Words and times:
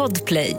Podplay. 0.00 0.56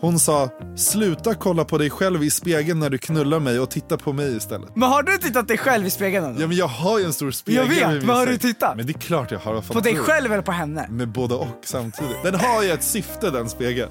Hon 0.00 0.18
sa, 0.18 0.50
sluta 0.76 1.34
kolla 1.34 1.64
på 1.64 1.78
dig 1.78 1.90
själv 1.90 2.24
i 2.24 2.30
spegeln 2.30 2.80
när 2.80 2.90
du 2.90 2.98
knullar 2.98 3.40
mig 3.40 3.60
och 3.60 3.70
titta 3.70 3.96
på 3.96 4.12
mig 4.12 4.36
istället. 4.36 4.76
Men 4.76 4.88
har 4.88 5.02
du 5.02 5.16
tittat 5.16 5.48
dig 5.48 5.58
själv 5.58 5.86
i 5.86 5.90
spegeln? 5.90 6.24
ändå? 6.24 6.40
Ja 6.42 6.46
men 6.46 6.56
jag 6.56 6.66
har 6.66 6.98
ju 6.98 7.04
en 7.04 7.12
stor 7.12 7.30
spegel. 7.30 7.76
Jag 7.76 7.88
vet, 7.88 8.04
men 8.04 8.16
har 8.16 8.26
du 8.26 8.38
tittat? 8.38 8.76
Men 8.76 8.86
det 8.86 8.92
är 8.92 8.98
klart 9.00 9.30
jag 9.30 9.38
har. 9.38 9.60
På 9.60 9.80
dig 9.80 9.96
själv 9.96 10.32
eller 10.32 10.42
på 10.42 10.52
henne? 10.52 10.86
Med 10.90 11.08
både 11.08 11.34
och 11.34 11.46
samtidigt. 11.64 12.22
Den 12.22 12.34
har 12.34 12.62
ju 12.62 12.70
ett 12.70 12.84
syfte 12.84 13.30
den 13.30 13.48
spegeln. 13.48 13.90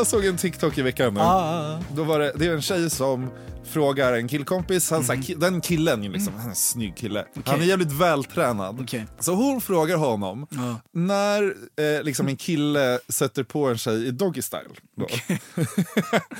Jag 0.00 0.06
såg 0.06 0.24
en 0.24 0.36
TikTok 0.36 0.78
i 0.78 0.82
veckan. 0.82 1.14
nu. 1.14 1.20
Ah. 1.20 1.78
Då 1.94 2.04
var 2.04 2.18
det, 2.18 2.32
det 2.36 2.46
är 2.46 2.52
en 2.54 2.62
tjej 2.62 2.90
som 2.90 3.30
frågar 3.64 4.12
en 4.12 4.28
killkompis, 4.28 4.90
han, 4.90 5.02
Mm. 5.04 5.22
mm. 5.22 5.40
den 5.40 5.60
killen, 5.60 6.02
liksom, 6.12 6.34
han 6.34 6.44
är 6.46 6.50
en 6.50 6.56
snygg 6.56 6.96
kille. 6.96 7.24
Han 7.44 7.60
är 7.60 7.64
jävligt 7.64 7.92
vältränad. 7.92 8.80
Okej. 8.80 9.06
Så 9.18 9.34
hon 9.34 9.60
frågar 9.60 9.96
honom, 9.96 10.46
Ja. 10.50 10.80
när 10.92 11.42
eh, 11.96 12.02
liksom 12.02 12.28
en 12.28 12.36
kille 12.36 12.98
sätter 13.08 13.42
på 13.44 13.68
en 13.68 13.78
tjej 13.78 14.06
i 14.06 14.10
doggy 14.10 14.42
style, 14.42 14.62
då. 14.96 15.06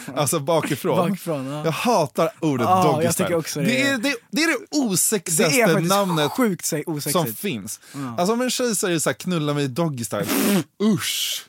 alltså 0.16 0.40
bakifrån. 0.40 0.96
Bakifrån, 1.08 1.46
ja. 1.46 1.64
Jag 1.64 1.72
hatar 1.72 2.30
ordet 2.40 2.66
Ja, 2.68 2.82
doggy 2.92 3.08
style. 3.12 3.64
det. 3.64 3.70
det, 3.72 3.82
är, 3.82 3.98
det, 3.98 4.14
det 4.30 4.42
är 4.42 4.46
det 4.46 4.66
Det 4.70 4.76
är 4.78 4.84
osexigaste 4.90 5.80
namnet 5.80 6.30
sjukt 6.32 6.72
som 7.12 7.26
finns. 7.26 7.80
Alltså 8.18 8.32
om 8.32 8.40
en 8.40 8.50
tjej 8.50 8.76
säger 8.76 8.98
så 8.98 9.08
här, 9.10 9.14
knulla 9.14 9.54
mig 9.54 9.64
i 9.64 9.68
doggy 9.68 10.04
style, 10.04 10.26
usch! 10.82 11.46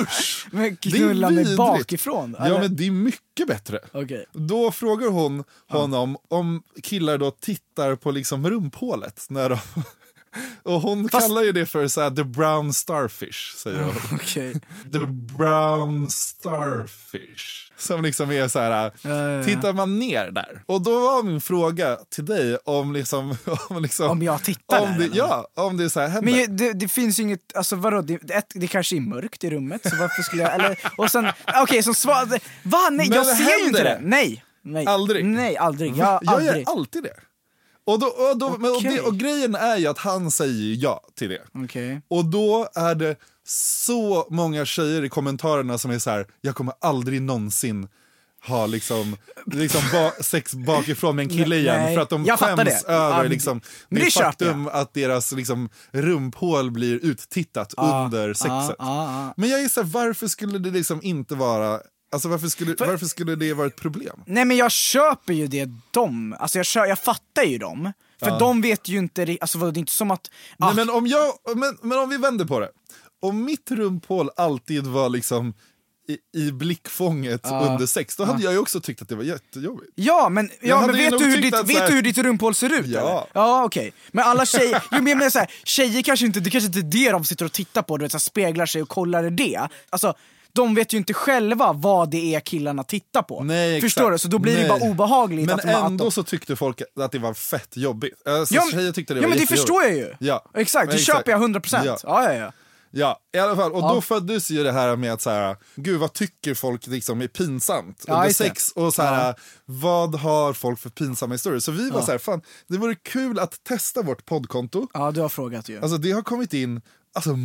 Usch! 0.00 0.46
Men 0.50 0.76
knulla 0.76 1.30
mig 1.30 1.56
bakifrån? 1.56 2.36
Ja 2.38 2.44
eller? 2.44 2.60
men 2.60 2.76
det 2.76 2.86
är 2.86 2.90
mycket 2.90 3.46
bättre. 3.46 3.78
Okej. 3.92 4.26
Då 4.32 4.70
frågar 4.72 5.08
hon 5.08 5.44
honom 5.68 6.16
om 6.28 6.62
killar 6.82 7.18
då 7.18 7.30
tittar 7.30 7.96
på 7.96 8.10
liksom 8.10 8.50
rumphålet. 8.50 9.26
När 9.28 9.48
de... 9.48 9.58
Och 10.62 10.80
hon 10.80 11.08
Fast- 11.08 11.26
kallar 11.28 11.42
ju 11.42 11.52
det 11.52 11.66
för 11.66 11.88
så 11.88 12.00
här, 12.00 12.10
the 12.10 12.24
brown 12.24 12.72
starfish, 12.74 13.54
säger 13.56 13.82
hon. 13.82 13.94
Okej. 14.14 14.52
The 14.92 14.98
brown 15.36 16.10
starfish. 16.10 17.70
Som 17.78 18.02
liksom 18.02 18.30
är 18.30 18.48
så 18.48 18.58
här, 18.58 18.70
Ja, 18.70 18.90
ja, 19.10 19.30
ja. 19.30 19.44
tittar 19.44 19.72
man 19.72 19.98
ner 19.98 20.30
där? 20.30 20.62
Och 20.66 20.82
då 20.82 21.00
var 21.00 21.22
min 21.22 21.40
fråga 21.40 21.96
till 22.10 22.24
dig 22.24 22.56
om 22.64 22.92
liksom... 22.92 23.36
Om, 23.68 23.82
liksom, 23.82 24.10
Om 24.10 24.22
jag 24.22 24.42
tittar 24.44 24.80
om 24.80 24.88
där, 24.92 24.98
det, 24.98 25.04
eller? 25.04 25.16
Ja, 25.16 25.48
om 25.56 25.76
det 25.76 25.84
är 25.84 25.88
så 25.88 26.00
här 26.00 26.08
händer. 26.08 26.32
Men 26.46 26.56
det, 26.56 26.72
det 26.72 26.88
finns 26.88 27.18
ju 27.18 27.22
inget, 27.22 27.56
alltså 27.56 27.76
vadå, 27.76 28.00
det, 28.02 28.18
det, 28.22 28.42
det 28.54 28.66
kanske 28.66 28.96
är 28.96 29.00
mörkt 29.00 29.44
i 29.44 29.50
rummet, 29.50 29.90
så 29.90 29.96
varför 29.96 30.22
skulle 30.22 30.42
jag, 30.42 30.54
eller, 30.54 30.78
och 30.96 31.10
sen, 31.10 31.26
okej 31.62 31.82
som 31.82 31.94
svar, 31.94 32.26
va? 32.62 32.88
Nej, 32.90 33.08
Men 33.08 33.16
jag 33.16 33.26
ser 33.26 33.58
ju 33.58 33.66
inte 33.66 33.82
det! 33.82 33.98
Nej! 34.02 34.44
nej. 34.62 34.86
Aldrig? 34.86 35.24
Nej, 35.24 35.56
aldrig. 35.56 35.96
Jag, 35.96 36.18
jag 36.22 36.34
aldrig. 36.34 36.56
gör 36.66 36.72
alltid 36.72 37.02
det. 37.02 37.14
Och, 37.86 37.98
då, 37.98 38.06
och, 38.06 38.38
då, 38.38 38.56
men, 38.58 38.70
och, 38.70 38.82
det, 38.82 39.00
och 39.00 39.16
grejen 39.16 39.54
är 39.54 39.76
ju 39.76 39.86
att 39.86 39.98
han 39.98 40.30
säger 40.30 40.76
ja 40.82 41.00
till 41.14 41.28
det. 41.28 41.42
Okej. 41.64 42.00
Och 42.08 42.24
då 42.24 42.68
är 42.74 42.94
det 42.94 43.16
så 43.46 44.26
många 44.30 44.64
tjejer 44.64 45.04
i 45.04 45.08
kommentarerna 45.08 45.78
som 45.78 45.90
är 45.90 45.98
så 45.98 46.10
här, 46.10 46.26
jag 46.40 46.54
kommer 46.54 46.74
aldrig 46.80 47.22
någonsin 47.22 47.88
ha 48.46 48.66
liksom, 48.66 49.16
liksom 49.46 49.80
ba, 49.92 50.10
sex 50.20 50.54
bakifrån 50.54 51.16
med 51.16 51.22
en 51.22 51.28
kille 51.28 51.56
igen 51.56 51.82
Nej, 51.82 51.94
för 51.94 52.02
att 52.02 52.10
de 52.10 52.24
jag 52.24 52.38
skäms 52.38 52.84
över 52.84 53.16
Ja, 53.16 53.22
liksom, 53.22 53.60
det, 53.88 54.00
det 54.00 54.10
faktum 54.10 54.68
att 54.68 54.94
deras 54.94 55.32
liksom, 55.32 55.68
rumphål 55.92 56.70
blir 56.70 57.04
uttittat 57.04 57.74
under 57.76 58.34
sexet. 58.34 58.50
ja, 58.50 58.76
ja. 58.78 59.34
Men 59.36 59.50
jag 59.50 59.60
gissar, 59.60 59.82
varför 59.82 60.26
skulle 60.26 60.58
det 60.58 60.70
liksom 60.70 61.02
inte 61.02 61.34
vara 61.34 61.80
Alltså 62.14 62.28
varför 62.28 62.48
skulle, 62.48 62.74
varför 62.78 63.06
skulle 63.06 63.34
det 63.36 63.52
vara 63.54 63.66
ett 63.66 63.76
problem? 63.76 64.20
Nej 64.26 64.44
men 64.44 64.56
jag 64.56 64.70
köper 64.72 65.32
ju 65.32 65.46
det 65.46 65.68
de, 65.90 66.36
alltså 66.38 66.58
jag, 66.58 66.66
kö, 66.66 66.86
jag 66.86 66.98
fattar 66.98 67.42
ju 67.42 67.58
dem. 67.58 67.92
För 68.20 68.38
de 68.38 68.60
vet 68.62 68.88
ju 68.88 68.98
inte, 68.98 69.36
alltså 69.40 69.58
vadå, 69.58 69.70
det 69.70 69.78
är 69.78 69.80
inte 69.80 69.92
som 69.92 70.10
att... 70.10 70.30
ah, 70.58 70.66
Nej, 70.66 70.74
men, 70.74 70.90
om 70.90 71.06
jag, 71.06 71.32
men, 71.56 71.78
men 71.82 71.98
om 71.98 72.08
vi 72.08 72.16
vänder 72.16 72.44
på 72.44 72.60
det. 72.60 72.68
Om 73.22 73.44
mitt 73.44 73.70
rumphål 73.70 74.30
alltid 74.36 74.86
var 74.86 75.08
liksom 75.08 75.54
i, 76.08 76.38
i 76.46 76.52
blickfånget 76.52 77.46
under 77.46 77.86
sex, 77.86 78.16
då 78.16 78.24
hade 78.24 78.42
jag 78.42 78.52
ju 78.52 78.58
också 78.58 78.80
tyckt 78.80 79.02
att 79.02 79.08
det 79.08 79.14
var 79.16 79.22
jättejobbigt. 79.22 79.92
Ja 79.94 80.28
men, 80.28 80.50
ja, 80.60 80.80
men 80.86 80.96
vet, 80.96 81.18
du 81.18 81.24
hur 81.24 81.42
ditt, 81.42 81.56
så 81.56 81.62
vet 81.62 81.76
här- 81.78 81.88
du 81.88 81.94
hur 81.94 82.02
ditt 82.02 82.18
rumphål 82.18 82.54
ser 82.54 82.80
ut 82.80 82.86
Ja. 82.86 83.00
eller? 83.00 83.26
Ja 83.32 83.64
okej. 83.64 83.92
Men 84.12 84.24
alla 84.24 84.46
tjejer, 84.46 84.82
jo, 84.90 84.96
men 84.98 85.06
jag 85.06 85.18
menar 85.18 85.30
såhär, 85.30 85.50
tjejer 85.64 86.02
kanske 86.02 86.26
inte, 86.26 86.40
det 86.40 86.50
kanske 86.50 86.66
inte 86.66 86.78
är 86.78 87.04
det 87.04 87.10
de 87.10 87.24
sitter 87.24 87.44
och 87.44 87.52
tittar 87.52 87.82
på, 87.82 87.96
du 87.96 88.04
vet, 88.04 88.12
så 88.12 88.16
här, 88.18 88.20
speglar 88.20 88.66
sig 88.66 88.82
och 88.82 88.88
kollar 88.88 89.30
det. 89.30 89.68
Alltså, 89.90 90.14
de 90.54 90.74
vet 90.74 90.92
ju 90.92 90.98
inte 90.98 91.14
själva 91.14 91.72
vad 91.72 92.10
det 92.10 92.34
är 92.34 92.40
killarna 92.40 92.84
tittar 92.84 93.22
på. 93.22 93.42
Nej, 93.42 93.80
Förstår 93.80 94.10
du? 94.10 94.18
Så 94.18 94.28
då 94.28 94.38
blir 94.38 94.52
det 94.56 94.60
Nej. 94.60 94.68
bara 94.68 94.90
obehagligt 94.90 95.46
Men 95.46 95.54
att 95.58 95.64
ändå 95.64 96.04
de... 96.04 96.10
så 96.10 96.22
tyckte 96.22 96.56
folk 96.56 96.82
att 97.00 97.12
det 97.12 97.18
var 97.18 97.34
fett 97.34 97.76
jobbigt. 97.76 98.28
Alltså, 98.28 98.54
Ja, 98.54 98.62
tjejer 98.72 98.92
tyckte 98.92 99.14
det 99.14 99.20
ja 99.20 99.22
var 99.22 99.28
men 99.28 99.38
det 99.38 99.46
förstår 99.46 99.82
jag 99.82 99.94
ju! 99.96 100.14
Ja. 100.20 100.44
Exakt, 100.54 100.90
det 100.90 100.96
Exakt. 100.96 101.16
köper 101.18 101.30
jag 101.32 101.40
100%. 101.42 101.80
Ja. 101.84 101.96
Ja. 102.02 102.24
Ja, 102.24 102.34
ja, 102.34 102.52
Ja, 102.96 103.20
i 103.34 103.38
alla 103.38 103.56
fall. 103.56 103.72
Och 103.72 103.82
Ja. 103.82 103.94
då 103.94 104.00
föddes 104.00 104.50
ju 104.50 104.62
det 104.64 104.72
här 104.72 104.96
med 104.96 105.12
att 105.12 105.20
så 105.22 105.30
här, 105.30 105.56
gud 105.76 106.00
vad 106.00 106.12
tycker 106.12 106.54
folk 106.54 106.86
liksom 106.86 107.22
är 107.22 107.26
pinsamt 107.28 108.04
Ja, 108.06 108.14
under 108.14 108.28
det. 108.28 108.34
sex 108.34 108.70
och 108.70 108.94
så 108.94 109.02
här, 109.02 109.34
vad 109.64 110.14
har 110.14 110.52
folk 110.52 110.80
för 110.80 110.90
pinsamma 110.90 111.34
historier? 111.34 111.60
Så 111.60 111.72
vi 111.72 111.90
var 111.90 112.02
så 112.02 112.10
här, 112.10 112.18
fan, 112.18 112.42
det 112.68 112.78
vore 112.78 112.94
kul 112.94 113.38
att 113.38 113.64
testa 113.64 114.02
vårt 114.02 114.24
poddkonto. 114.24 114.88
ja, 114.94 115.10
du 115.10 115.20
har 115.20 115.28
frågat 115.28 115.68
ju. 115.68 115.80
Alltså 115.80 115.98
det 115.98 116.10
har 116.10 116.22
kommit 116.22 116.54
in 116.54 116.80
alltså, 117.14 117.36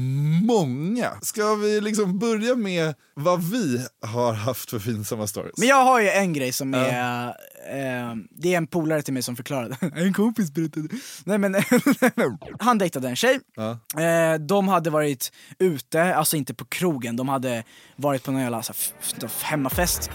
många. 0.46 1.12
Ska 1.22 1.56
vi 1.56 1.82
liksom 1.82 2.20
börja 2.20 2.56
med 2.56 2.96
vad 3.14 3.44
vi 3.44 3.86
har 4.02 4.34
haft 4.34 4.70
för 4.70 4.80
pinsamma 4.80 5.28
stories? 5.28 5.58
Men 5.58 5.68
jag 5.68 5.84
har 5.84 6.00
ju 6.02 6.10
en 6.10 6.34
grej 6.34 6.52
som 6.52 6.74
är, 6.74 7.28
eh, 7.28 8.16
det 8.32 8.54
är 8.54 8.58
en 8.58 8.68
polare 8.68 9.02
till 9.02 9.14
mig 9.14 9.24
som 9.24 9.36
förklarade, 9.36 9.78
en 9.96 10.14
kompis 10.14 10.52
berättade. 10.54 10.88
Nej 11.24 11.38
men, 11.38 11.56
han 12.60 12.78
dejtade 12.78 13.10
en 13.10 13.16
tjej, 13.16 13.40
Ja. 13.56 13.72
eh, 14.04 14.40
de 14.40 14.68
hade 14.68 14.90
varit 14.90 15.32
ute, 15.60 16.16
alltså 16.16 16.38
inte 16.38 16.54
på 16.54 16.66
krogen, 16.66 17.16
de 17.16 17.30
hade 17.30 17.64
varit 17.96 18.24
på 18.24 18.32
någon 18.32 18.42
jävla 18.42 18.64
så 18.64 18.74
här, 19.22 19.30
hemmafest. 19.44 20.10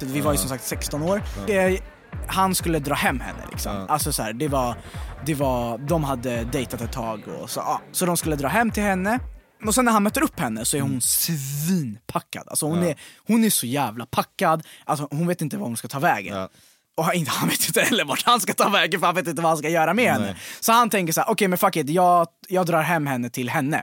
Vi 0.00 0.20
var 0.20 0.32
ju 0.32 0.38
som 0.38 0.48
sagt 0.48 0.64
16 0.64 1.02
år. 1.02 1.22
Eh, 1.48 1.80
han 2.26 2.54
skulle 2.54 2.78
dra 2.78 2.94
hem 2.94 3.20
henne 3.20 3.46
liksom. 3.50 3.76
Ja. 3.76 3.86
Alltså 3.88 4.12
så 4.12 4.22
här, 4.22 4.32
det 4.32 4.48
var, 4.48 4.76
det 5.26 5.34
var, 5.34 5.78
de 5.78 6.04
hade 6.04 6.44
dejtat 6.44 6.80
ett 6.80 6.92
tag 6.92 7.22
och 7.28 7.50
så, 7.50 7.60
ja. 7.60 7.80
så 7.92 8.06
de 8.06 8.16
skulle 8.16 8.36
dra 8.36 8.48
hem 8.48 8.70
till 8.70 8.82
henne. 8.82 9.20
Och 9.66 9.74
sen 9.74 9.84
när 9.84 9.92
han 9.92 10.02
möter 10.02 10.22
upp 10.22 10.40
henne 10.40 10.64
så 10.64 10.76
är 10.76 10.80
hon 10.80 11.00
svinpackad. 11.00 12.48
Alltså 12.48 12.66
hon, 12.66 12.82
är, 12.82 12.96
hon 13.26 13.44
är 13.44 13.50
så 13.50 13.66
jävla 13.66 14.06
packad, 14.06 14.66
alltså 14.84 15.08
hon 15.10 15.26
vet 15.26 15.42
inte 15.42 15.56
var 15.56 15.66
hon 15.66 15.76
ska 15.76 15.88
ta 15.88 15.98
vägen. 15.98 16.36
Ja. 16.36 16.48
Och 16.96 17.04
han, 17.04 17.26
han 17.26 17.48
vet 17.48 17.66
inte 17.66 17.80
heller 17.80 18.04
vart 18.04 18.22
han 18.22 18.40
ska 18.40 18.52
ta 18.54 18.68
vägen 18.68 19.00
för 19.00 19.06
han 19.06 19.16
vet 19.16 19.26
inte 19.26 19.42
vad 19.42 19.50
han 19.50 19.58
ska 19.58 19.68
göra 19.68 19.94
med 19.94 20.12
henne. 20.12 20.24
Nej. 20.24 20.36
Så 20.60 20.72
han 20.72 20.90
tänker 20.90 21.12
så 21.12 21.20
här: 21.20 21.30
okej 21.30 21.48
men 21.48 21.58
fuck 21.58 21.76
it, 21.76 21.90
jag, 21.90 22.26
jag 22.48 22.66
drar 22.66 22.82
hem 22.82 23.06
henne 23.06 23.30
till 23.30 23.50
henne. 23.50 23.82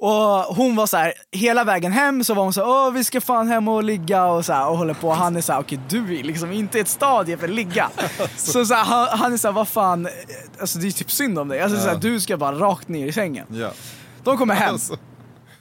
Och 0.00 0.56
hon 0.56 0.76
var 0.76 0.86
så 0.86 0.96
här, 0.96 1.12
hela 1.32 1.64
vägen 1.64 1.92
hem 1.92 2.24
så 2.24 2.34
var 2.34 2.42
hon 2.42 2.52
så 2.52 2.60
här, 2.60 2.68
åh 2.68 2.92
vi 2.92 3.04
ska 3.04 3.20
fan 3.20 3.48
hem 3.48 3.68
och 3.68 3.84
ligga 3.84 4.24
och 4.24 4.44
så 4.44 4.52
här, 4.52 4.68
och 4.68 4.78
håller 4.78 4.94
på. 4.94 5.10
Han 5.12 5.36
är 5.36 5.40
så 5.40 5.52
här, 5.52 5.60
okej 5.60 5.80
du 5.88 6.18
är 6.18 6.22
liksom 6.24 6.52
inte 6.52 6.80
ett 6.80 6.88
stadie 6.88 7.36
för 7.36 7.48
att 7.48 7.54
ligga. 7.54 7.90
så 8.36 8.64
så 8.66 8.74
här, 8.74 8.84
han, 8.84 9.18
han 9.18 9.32
är 9.32 9.36
så 9.36 9.48
här, 9.48 9.52
vad 9.52 9.68
fan, 9.68 10.08
alltså 10.60 10.78
det 10.78 10.86
är 10.86 10.90
typ 10.90 11.10
synd 11.10 11.38
om 11.38 11.48
dig. 11.48 11.60
Alltså, 11.60 11.80
så 11.80 11.88
här, 11.88 11.96
du 11.96 12.20
ska 12.20 12.36
bara 12.36 12.58
rakt 12.58 12.88
ner 12.88 13.06
i 13.06 13.12
sängen. 13.12 13.46
Ja. 13.50 13.70
De 14.24 14.38
kommer 14.38 14.54
hem. 14.54 14.72
Alltså, 14.72 14.96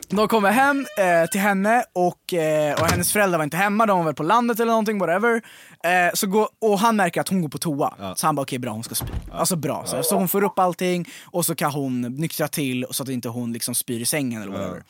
De 0.09 0.28
kommer 0.28 0.52
hem 0.52 0.86
eh, 1.00 1.30
till 1.30 1.42
henne 1.42 1.84
och, 1.94 2.34
eh, 2.34 2.81
och 2.81 2.88
hennes 2.88 3.14
föräldrar 3.14 3.38
var 3.38 3.44
inte 3.44 3.58
hemma, 3.58 3.86
de 3.86 3.97
var 3.97 4.06
väl 4.06 4.14
på 4.14 4.24
landet 4.24 4.59
eller 4.59 4.72
någonting, 4.72 5.00
whatever. 5.00 5.42
Eh, 5.84 6.12
så 6.14 6.28
går, 6.28 6.48
och 6.62 6.80
han 6.80 6.96
märker 6.96 7.22
att 7.22 7.30
hon 7.30 7.42
går 7.42 7.50
på 7.50 7.58
toa, 7.58 7.94
så 8.16 8.26
han 8.28 8.36
bara 8.36 8.42
okej 8.42 8.60
bra 8.60 8.72
hon 8.72 8.84
ska 8.84 8.96
spy. 8.96 9.14
Alltså 9.32 9.56
bra, 9.56 9.84
så, 9.86 10.04
så 10.04 10.16
hon 10.16 10.28
får 10.28 10.44
upp 10.44 10.60
allting 10.60 11.06
och 11.26 11.46
så 11.46 11.56
kan 11.56 11.72
hon 11.72 12.02
nyktra 12.02 12.48
till 12.48 12.86
så 12.92 13.04
att 13.04 13.10
inte 13.10 13.30
hon 13.30 13.54
liksom 13.54 13.76
spyr 13.76 14.00
i 14.02 14.06
sängen 14.06 14.42
eller 14.42 14.52
whatever. 14.52 14.84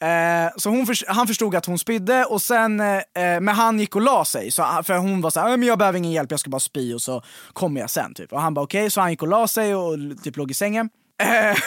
Eh, 0.00 0.50
så 0.56 0.70
hon 0.70 0.86
förs- 0.86 1.04
han 1.08 1.26
förstod 1.26 1.54
att 1.54 1.66
hon 1.66 1.78
spydde, 1.78 2.24
och 2.24 2.42
sen, 2.42 2.80
eh, 2.80 3.00
men 3.14 3.48
han 3.48 3.80
gick 3.80 3.96
och 3.96 4.02
la 4.02 4.24
sig. 4.24 4.50
Så, 4.50 4.62
han- 4.62 4.84
för 4.84 4.96
hon 4.98 5.20
var 5.20 5.30
såhär, 5.30 5.56
men 5.56 5.68
jag 5.68 5.78
behöver 5.78 5.98
ingen 5.98 6.12
hjälp, 6.12 6.30
jag 6.30 6.40
ska 6.40 6.50
bara 6.50 6.60
spy 6.60 6.94
och 6.94 7.02
så 7.02 7.22
kommer 7.52 7.80
jag 7.80 7.90
sen. 7.90 8.14
Typ. 8.14 8.32
Och 8.32 8.40
han 8.40 8.54
bara 8.54 8.62
okej, 8.64 8.90
så 8.90 9.00
han 9.00 9.10
gick 9.10 9.22
och 9.22 9.28
la 9.28 9.48
sig 9.48 9.74
och 9.74 9.96
typ 10.24 10.36
låg 10.36 10.50
i 10.50 10.54
sängen. 10.54 10.90
Eh, 11.22 11.58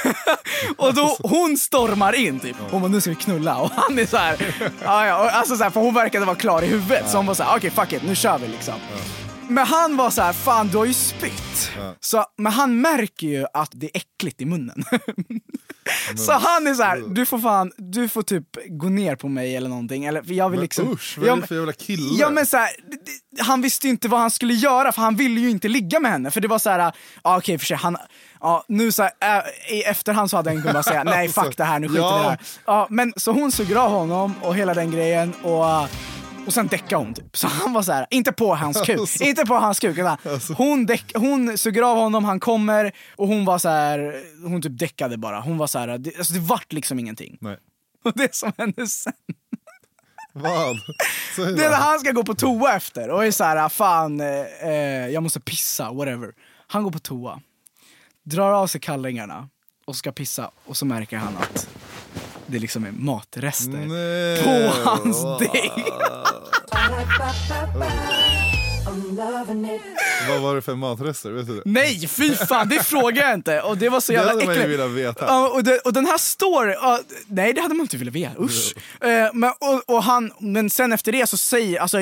och 0.77 0.94
då 0.94 1.18
hon 1.24 1.57
stormar 1.57 2.13
in 2.13 2.39
typ. 2.39 2.56
Hon 2.71 2.81
bara 2.81 2.92
nu 2.92 3.01
ska 3.01 3.09
vi 3.09 3.15
knulla 3.15 3.57
och 3.57 3.71
han 3.71 4.00
är 4.00 4.06
så 4.06 4.18
här. 4.18 4.56
ja, 4.83 5.07
ja, 5.07 5.24
och 5.24 5.36
alltså 5.36 5.56
så 5.56 5.63
här, 5.63 5.71
för 5.71 5.81
hon 5.81 5.94
verkade 5.94 6.25
vara 6.25 6.36
klar 6.36 6.62
i 6.62 6.68
huvudet 6.68 7.09
så 7.09 7.18
hon 7.18 7.25
var 7.25 7.33
så 7.33 7.44
här, 7.44 7.57
okej 7.57 7.69
fuck 7.71 7.94
it, 7.94 8.03
nu 8.03 8.15
kör 8.15 8.38
vi 8.38 8.48
liksom. 8.48 8.74
Men 9.48 9.68
han 9.68 9.98
var 9.98 10.09
så 10.09 10.21
här, 10.21 10.33
fan 10.33 10.68
du 10.68 10.77
har 10.77 10.86
ju 10.86 10.94
spytt. 10.94 11.71
Så, 12.00 12.25
men 12.38 12.51
han 12.51 12.81
märker 12.81 13.27
ju 13.27 13.45
att 13.53 13.69
det 13.74 13.86
är 13.86 13.92
äckligt 13.94 14.42
i 14.42 14.45
munnen. 14.45 14.83
så 16.18 16.31
han 16.31 16.68
är 16.68 16.74
så 16.74 16.83
här, 16.83 17.03
du 17.15 17.25
får 17.25 17.39
fan, 17.39 17.71
du 17.77 18.09
får 18.09 18.21
typ 18.24 18.45
gå 18.69 18.89
ner 18.89 19.15
på 19.15 19.27
mig 19.27 19.56
eller 19.56 19.69
någonting. 19.69 20.06
Eller, 20.06 20.21
för 20.21 20.33
jag 20.33 20.50
vill 20.50 20.57
men 20.59 20.63
liksom, 20.63 20.92
usch, 20.92 21.18
vad 21.18 21.30
är 21.30 21.42
det 21.42 21.48
för 21.48 21.56
jävla 21.56 21.74
kille? 21.74 22.19
Ja 22.19 22.30
men 22.30 22.45
så 22.45 22.57
här, 22.57 22.69
han 23.39 23.62
visste 23.62 23.88
ju 23.88 23.92
inte 23.92 24.07
vad 24.07 24.19
han 24.19 24.31
skulle 24.31 24.53
göra 24.53 24.92
för 24.92 25.01
han 25.01 25.15
ville 25.15 25.39
ju 25.39 25.50
inte 25.50 25.68
ligga 25.68 26.00
med 26.00 26.12
henne. 26.12 26.31
För 26.31 26.42
det 26.42 26.48
var 26.48 26.59
så 26.59 26.69
här, 26.69 26.94
ja 27.24 27.38
okej 27.38 27.57
för 27.57 27.65
sig, 27.65 27.77
han, 27.77 27.98
ja, 28.42 28.64
nu 28.68 28.92
så 28.92 29.04
här, 29.04 29.12
äh, 29.68 29.74
i 29.78 29.84
efterhand 29.84 30.30
så 30.30 30.38
hade 30.38 30.50
han 30.50 30.62
kunnat 30.64 30.86
säga 30.86 31.04
nej 31.04 31.30
fuck 31.30 31.58
det 31.58 31.64
här, 31.64 31.80
nu 31.80 31.88
skiter 31.88 32.02
vi 32.02 32.08
Ja. 32.10 32.18
det 32.18 32.30
här. 32.30 32.40
Ja, 32.66 32.88
men 32.90 33.14
så 33.18 33.32
hon 33.32 33.52
suger 33.52 33.76
av 33.76 33.92
honom 33.92 34.34
och 34.42 34.56
hela 34.56 34.74
den 34.74 34.92
grejen 34.92 35.34
och 35.44 35.66
Och 36.48 36.54
sen 36.54 36.68
däckade 36.68 36.96
hon 37.04 37.14
typ. 37.14 37.38
Så 37.38 37.48
han 37.48 37.74
var 37.74 37.82
så 37.82 37.92
här, 37.92 38.08
inte 38.10 38.32
på 38.32 38.56
hans 38.56 38.82
kuk, 38.82 39.00
Alltså. 39.00 39.24
inte 39.24 39.46
på 39.46 39.54
hans 39.56 39.80
kuk. 39.80 39.98
utan 39.98 40.18
Hon, 40.58 40.86
däck, 40.86 41.12
hon 41.16 41.58
suger 41.58 41.82
av 41.82 41.98
honom, 41.98 42.26
han 42.26 42.40
kommer 42.40 42.92
och 43.16 43.28
hon 43.28 43.46
var 43.46 43.58
så 43.58 43.70
här, 43.70 44.24
hon 44.44 44.62
typ 44.62 44.80
däckade 44.80 45.18
bara. 45.18 45.40
Hon 45.42 45.58
var 45.58 45.68
så 45.68 45.80
här, 45.80 45.98
det, 45.98 46.18
alltså 46.18 46.34
det 46.34 46.40
vart 46.40 46.74
liksom 46.74 47.00
ingenting. 47.00 47.38
Nej. 47.42 47.58
Och 48.04 48.12
det 48.16 48.36
som 48.36 48.52
hände 48.58 48.88
sen, 48.88 49.14
Vad? 50.34 50.76
Det 51.36 51.66
är 51.66 51.70
när 51.70 51.78
han 51.78 52.00
ska 52.00 52.12
gå 52.12 52.24
på 52.24 52.36
toa 52.36 52.76
efter 52.76 53.10
och 53.10 53.26
är 53.26 53.32
så 53.32 53.44
här, 53.44 53.70
fan, 53.70 54.20
eh, 54.22 54.28
eh, 54.70 55.08
jag 55.08 55.24
måste 55.24 55.40
pissa, 55.40 55.92
whatever. 55.92 56.32
Han 56.68 56.84
går 56.84 56.92
på 56.92 57.00
toa, 57.00 57.40
drar 58.24 58.54
av 58.54 58.68
sig 58.68 58.82
kallingarna 58.82 59.50
och 59.86 59.96
ska 59.96 60.12
pissa 60.12 60.52
och 60.66 60.78
så 60.78 60.86
märker 60.86 61.18
han 61.18 61.38
att 61.38 61.70
det 62.48 62.60
liksom 62.60 62.86
är 62.86 62.92
matrester 62.92 63.86
Nej. 63.88 64.44
på 64.44 64.90
hans 64.90 65.24
däck. 65.40 65.72
Vad 70.30 70.42
var 70.42 70.56
det 70.56 70.62
för 70.62 70.75
matrester? 70.75 71.31
Vet 71.31 71.48
du 71.48 71.56
det? 71.56 71.62
Nej, 71.66 72.07
fy 72.07 72.36
fan, 72.36 72.69
det 72.69 72.83
frågar 72.83 73.24
jag 73.24 73.33
inte. 73.33 73.62
Och 73.62 73.78
det 73.78 73.89
var 73.89 74.00
så 74.00 74.12
Det 74.12 74.16
jävla 74.18 74.31
hade 74.31 74.45
man 74.45 74.56
ju 74.56 74.62
äckligt. 74.62 74.80
velat 74.80 74.92
veta. 74.92 75.25
Ja, 75.25 75.48
och, 75.50 75.63
det, 75.63 75.80
och 75.80 75.94
den 75.94 76.06
här 76.06 76.18
story, 76.18 76.72
ja, 76.81 77.00
nej 77.28 77.54
det 77.54 77.62
hade 77.62 77.74
man 77.74 77.81
inte 77.81 77.98
velat 77.98 78.13
veta, 78.13 78.42
usch. 78.42 78.75
Eh, 79.04 79.30
men, 79.33 79.50
och, 79.60 79.95
och 79.95 80.04
han, 80.04 80.31
men 80.39 80.69
sen 80.69 80.94
efter 80.94 81.12
det 81.12 81.28
så 81.30 81.38
säger, 81.38 81.80
alltså 81.80 81.98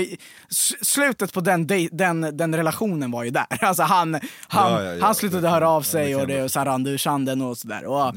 slutet 0.82 1.34
på 1.34 1.42
den, 1.42 1.68
dej- 1.68 1.90
den, 1.92 2.38
den 2.38 2.56
relationen 2.56 3.12
var 3.12 3.24
ju 3.24 3.30
där. 3.30 3.46
Alltså 3.62 3.84
han, 3.84 4.14
han, 4.48 4.72
Ja, 4.74 4.84
ja, 4.84 4.94
ja. 4.94 5.06
han 5.06 5.16
slutade 5.16 5.50
höra 5.50 5.70
av 5.70 5.82
sig 5.82 6.08
det 6.08 6.16
och 6.16 6.28
det 6.28 6.44
och 6.44 6.52
så 6.52 6.60
rann 6.60 6.84
det 6.84 6.90
ur 6.92 6.98
sanden 6.98 7.42
och 7.42 7.58
sådär. 7.58 7.86
Och. 7.86 8.14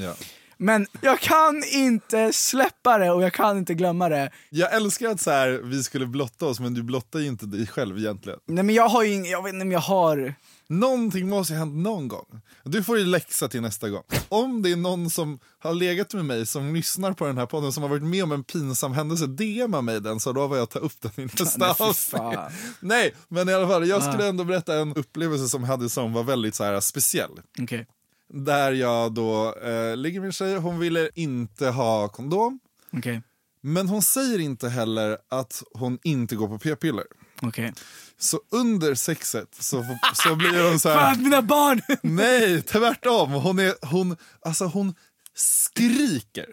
Men 0.62 0.86
jag 1.00 1.20
kan 1.20 1.62
inte 1.72 2.32
släppa 2.32 2.98
det 2.98 3.10
och 3.10 3.22
jag 3.22 3.32
kan 3.32 3.58
inte 3.58 3.74
glömma 3.74 4.08
det. 4.08 4.30
Jag 4.50 4.72
älskar 4.74 5.08
att 5.10 5.20
så 5.20 5.30
här, 5.30 5.48
vi 5.64 5.82
skulle 5.82 6.06
blotta 6.06 6.46
oss, 6.46 6.60
men 6.60 6.74
du 6.74 6.82
blottar 6.82 7.18
ju 7.18 7.26
inte 7.26 7.46
dig 7.46 7.66
själv 7.66 7.98
egentligen. 7.98 8.38
Nej 8.46 8.64
men 8.64 8.74
jag 8.74 8.88
har 8.88 9.02
ju 9.02 9.10
ing- 9.12 9.26
jag 9.26 9.42
vet 9.42 9.52
inte 9.54 9.62
om 9.64 9.72
jag 9.72 9.80
har... 9.80 10.34
Någonting 10.68 11.28
måste 11.28 11.52
ju 11.52 11.58
ha 11.58 11.66
hänt 11.66 11.76
någon 11.82 12.08
gång. 12.08 12.40
Du 12.64 12.82
får 12.84 12.98
ju 12.98 13.04
läxa 13.04 13.48
till 13.48 13.60
nästa 13.62 13.88
gång. 13.88 14.02
Om 14.28 14.62
det 14.62 14.72
är 14.72 14.76
någon 14.76 15.10
som 15.10 15.38
har 15.58 15.74
legat 15.74 16.14
med 16.14 16.24
mig, 16.24 16.46
som 16.46 16.74
lyssnar 16.74 17.12
på 17.12 17.26
den 17.26 17.38
här 17.38 17.46
podden, 17.46 17.72
som 17.72 17.82
har 17.82 17.90
varit 17.90 18.02
med 18.02 18.24
om 18.24 18.32
en 18.32 18.44
pinsam 18.44 18.92
händelse, 18.92 19.26
DMa 19.26 19.80
mig 19.82 20.00
den 20.00 20.20
så 20.20 20.32
lovar 20.32 20.56
jag 20.56 20.62
att 20.64 20.70
ta 20.70 20.78
upp 20.78 21.00
den 21.00 21.10
i 21.16 21.24
nästa 21.24 21.66
Nej, 21.66 21.74
fy 21.78 21.84
avsnitt. 21.84 22.20
fan. 22.20 22.52
Nej, 22.80 23.14
men 23.28 23.48
i 23.48 23.54
alla 23.54 23.68
fall, 23.68 23.88
jag 23.88 24.02
skulle 24.02 24.28
ändå 24.28 24.44
berätta 24.44 24.74
en 24.74 24.94
upplevelse 24.96 25.48
som 25.48 25.60
jag 25.62 25.68
hade 25.68 25.88
som 25.90 26.12
var 26.12 26.22
väldigt 26.22 26.54
så 26.54 26.64
här 26.64 26.80
speciell. 26.80 27.30
Okej. 27.62 27.86
Där 28.32 28.72
jag 28.72 29.14
då 29.14 29.54
eh, 29.54 29.96
ligger 29.96 30.20
med 30.20 30.26
en 30.26 30.32
tjej, 30.32 30.56
hon 30.56 30.78
ville 30.78 31.10
inte 31.14 31.66
ha 31.66 32.08
kondom. 32.08 32.60
Okej. 32.92 33.22
Men 33.62 33.88
hon 33.88 34.02
säger 34.02 34.38
inte 34.38 34.68
heller 34.68 35.18
att 35.30 35.62
hon 35.74 35.98
inte 36.02 36.36
går 36.36 36.48
på 36.48 36.58
p-piller. 36.58 37.04
Okej. 37.42 37.72
Så 38.18 38.40
under 38.50 38.94
sexet 38.94 39.54
så, 39.54 39.84
så 40.14 40.36
blir 40.36 40.70
hon 40.70 40.80
så 40.80 40.88
här... 40.88 41.12
att 41.12 41.20
mina 41.20 41.42
barn! 41.42 41.80
Nej, 42.02 42.62
tvärtom. 42.62 43.30
Hon, 43.32 43.58
är, 43.58 43.86
hon, 43.86 44.16
alltså 44.40 44.64
hon 44.64 44.94
skriker. 45.34 46.46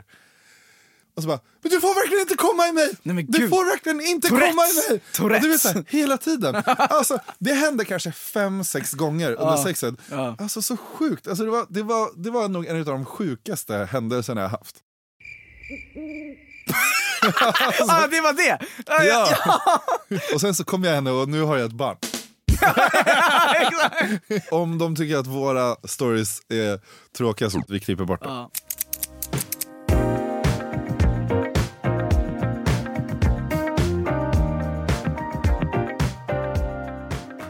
Och 1.20 1.24
så 1.24 1.28
bara, 1.28 1.40
men 1.62 1.72
du 1.72 1.82
får 1.82 1.96
verkligen 1.96 2.22
inte 2.22 2.36
komma 2.36 2.68
i 2.68 2.72
mig! 2.72 2.90
Nej, 3.04 3.26
du 3.30 3.50
får 3.50 3.66
verkligen 3.66 4.02
inte 4.02 4.28
Tourettes. 4.28 4.50
komma 4.50 4.64
i 4.68 4.74
mig! 4.92 5.02
Tourettes. 5.14 5.44
Och 5.44 5.48
Du 5.48 5.52
vet, 5.52 5.62
så 5.62 5.70
här, 5.70 5.84
hela 5.88 6.18
tiden. 6.18 6.64
Alltså, 6.78 7.20
det 7.40 7.54
hände 7.54 7.86
kanske 7.86 8.12
fem, 8.12 8.64
sex 8.64 8.94
gånger 8.94 9.32
under 9.32 9.58
sexet. 9.58 9.96
Ja. 10.12 10.36
Alltså 10.40 10.62
så 10.62 10.78
sjukt. 10.78 11.28
Alltså, 11.28 11.44
det, 11.44 11.50
var, 11.52 11.66
det, 11.70 11.84
var, 11.84 12.10
det 12.16 12.30
var 12.32 12.48
nog 12.48 12.66
en 12.66 12.80
av 12.80 12.86
de 12.86 13.06
sjukaste 13.06 13.88
händelserna 13.92 14.42
jag 14.42 14.50
haft. 14.50 14.76
ah, 17.88 18.08
det 18.08 18.22
var 18.22 18.34
det! 18.34 18.60
Ah, 18.88 19.04
Ja. 19.04 19.38
Och 20.34 20.42
sen 20.42 20.56
så 20.56 20.64
kom 20.64 20.84
jag 20.84 20.96
henne 20.96 21.12
och 21.12 21.30
nu 21.30 21.42
har 21.42 21.58
jag 21.58 21.66
ett 21.66 21.72
barn. 21.72 21.98
Om 24.52 24.78
de 24.78 24.96
tycker 24.96 25.18
att 25.18 25.28
våra 25.28 25.76
stories 25.84 26.42
är 26.50 26.80
tråkiga 27.18 27.50
så 27.50 27.64
vi 27.68 27.80
klipper 27.80 28.06
bort 28.06 28.24
dem. 28.24 28.50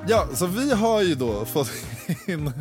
Ja. 0.09 0.27
Ja, 0.29 0.35
så 0.35 0.45
vi 0.45 0.71
har 0.73 1.01
ju 1.01 1.15
då 1.15 1.45
fått 1.45 1.71
in 2.27 2.51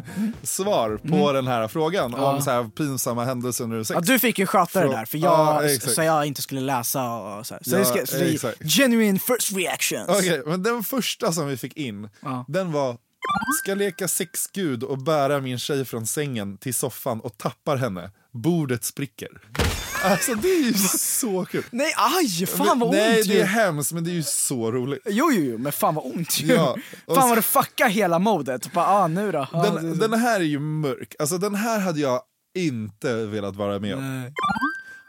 svar 0.43 1.01
på 1.09 1.33
den 1.33 1.47
här 1.47 1.69
frågan 1.69 2.15
om 2.15 2.43
så 2.43 2.51
här 2.51 2.65
pinsamma 2.65 3.25
händelser 3.25 3.65
under 3.65 3.83
sex. 3.85 3.95
Ja, 3.95 4.01
du 4.01 4.19
fick 4.19 4.39
ju 4.39 4.47
sköta 4.47 4.81
det 4.81 4.89
där 4.89 5.05
för 5.05 5.19
Ja, 5.19 5.63
jag, 5.63 5.75
exakt. 5.75 5.95
så 5.95 6.03
jag 6.03 6.27
inte 6.27 6.43
skulle 6.43 6.61
läsa 6.61 7.11
och 7.13 7.47
så, 7.47 7.55
här. 7.55 7.63
så, 7.65 7.77
Ja, 7.77 7.85
ska, 7.85 8.07
så 8.07 8.17
det 8.19 8.69
genuine 8.69 9.19
first 9.19 9.53
reactions. 9.53 10.09
Okej, 10.09 10.43
men 10.47 10.63
den 10.63 10.83
första 10.83 11.33
som 11.33 11.47
vi 11.47 11.57
fick 11.57 11.77
in, 11.77 12.09
Ja. 12.23 12.45
den 12.49 12.73
var 12.73 12.97
Ska 13.63 13.75
leka 13.75 14.09
sexgud 14.09 14.83
och 14.83 14.99
bära 14.99 15.41
min 15.41 15.59
tjej 15.59 15.85
från 15.85 16.07
sängen 16.07 16.59
till 16.59 16.75
soffan 16.75 17.21
och 17.21 17.39
tappar 17.39 17.77
henne. 17.77 18.11
Bordet 18.33 18.85
spricker. 18.85 19.29
Alltså 20.03 20.35
det 20.35 20.49
är 20.49 20.63
ju 20.65 20.73
så 20.99 21.45
kul. 21.45 21.65
Nej 21.71 21.93
aj, 21.97 22.47
fan 22.47 22.79
vad 22.79 22.91
Nej, 22.95 23.19
ont 23.19 23.29
det 23.29 23.35
ju. 23.35 23.41
är 23.41 23.45
hemskt 23.45 23.93
men 23.93 24.05
det 24.05 24.11
är 24.11 24.15
ju 24.15 24.23
så 24.23 24.73
roligt. 24.73 25.01
Jo, 25.07 25.33
jo, 25.33 25.43
jo, 25.43 25.59
men 25.59 25.73
fan 25.73 25.95
vad 25.95 26.07
ont 26.15 26.41
ju. 26.41 26.47
Ja, 26.55 26.77
fan 27.07 27.15
så- 27.23 27.29
vad 27.29 27.39
det 27.39 27.43
fuckar 27.43 27.89
hela 27.89 28.19
modet. 28.19 28.73
Bara, 28.73 28.87
ah, 28.87 29.07
nu 29.09 29.33
då. 29.33 29.47
Ah, 29.53 29.63
det- 29.63 29.71
Den, 29.81 29.99
den 29.99 30.15
här 30.15 30.41
är 30.41 30.45
ju 30.45 30.59
mörk. 30.59 31.15
Alltså 31.19 31.39
den 31.39 31.55
här 31.55 31.79
hade 31.81 32.01
jag 32.01 32.21
inte 32.59 33.15
velat 33.27 33.57
vara 33.57 33.79
med 33.79 33.95
om. 33.95 34.21
Nej. 34.21 34.33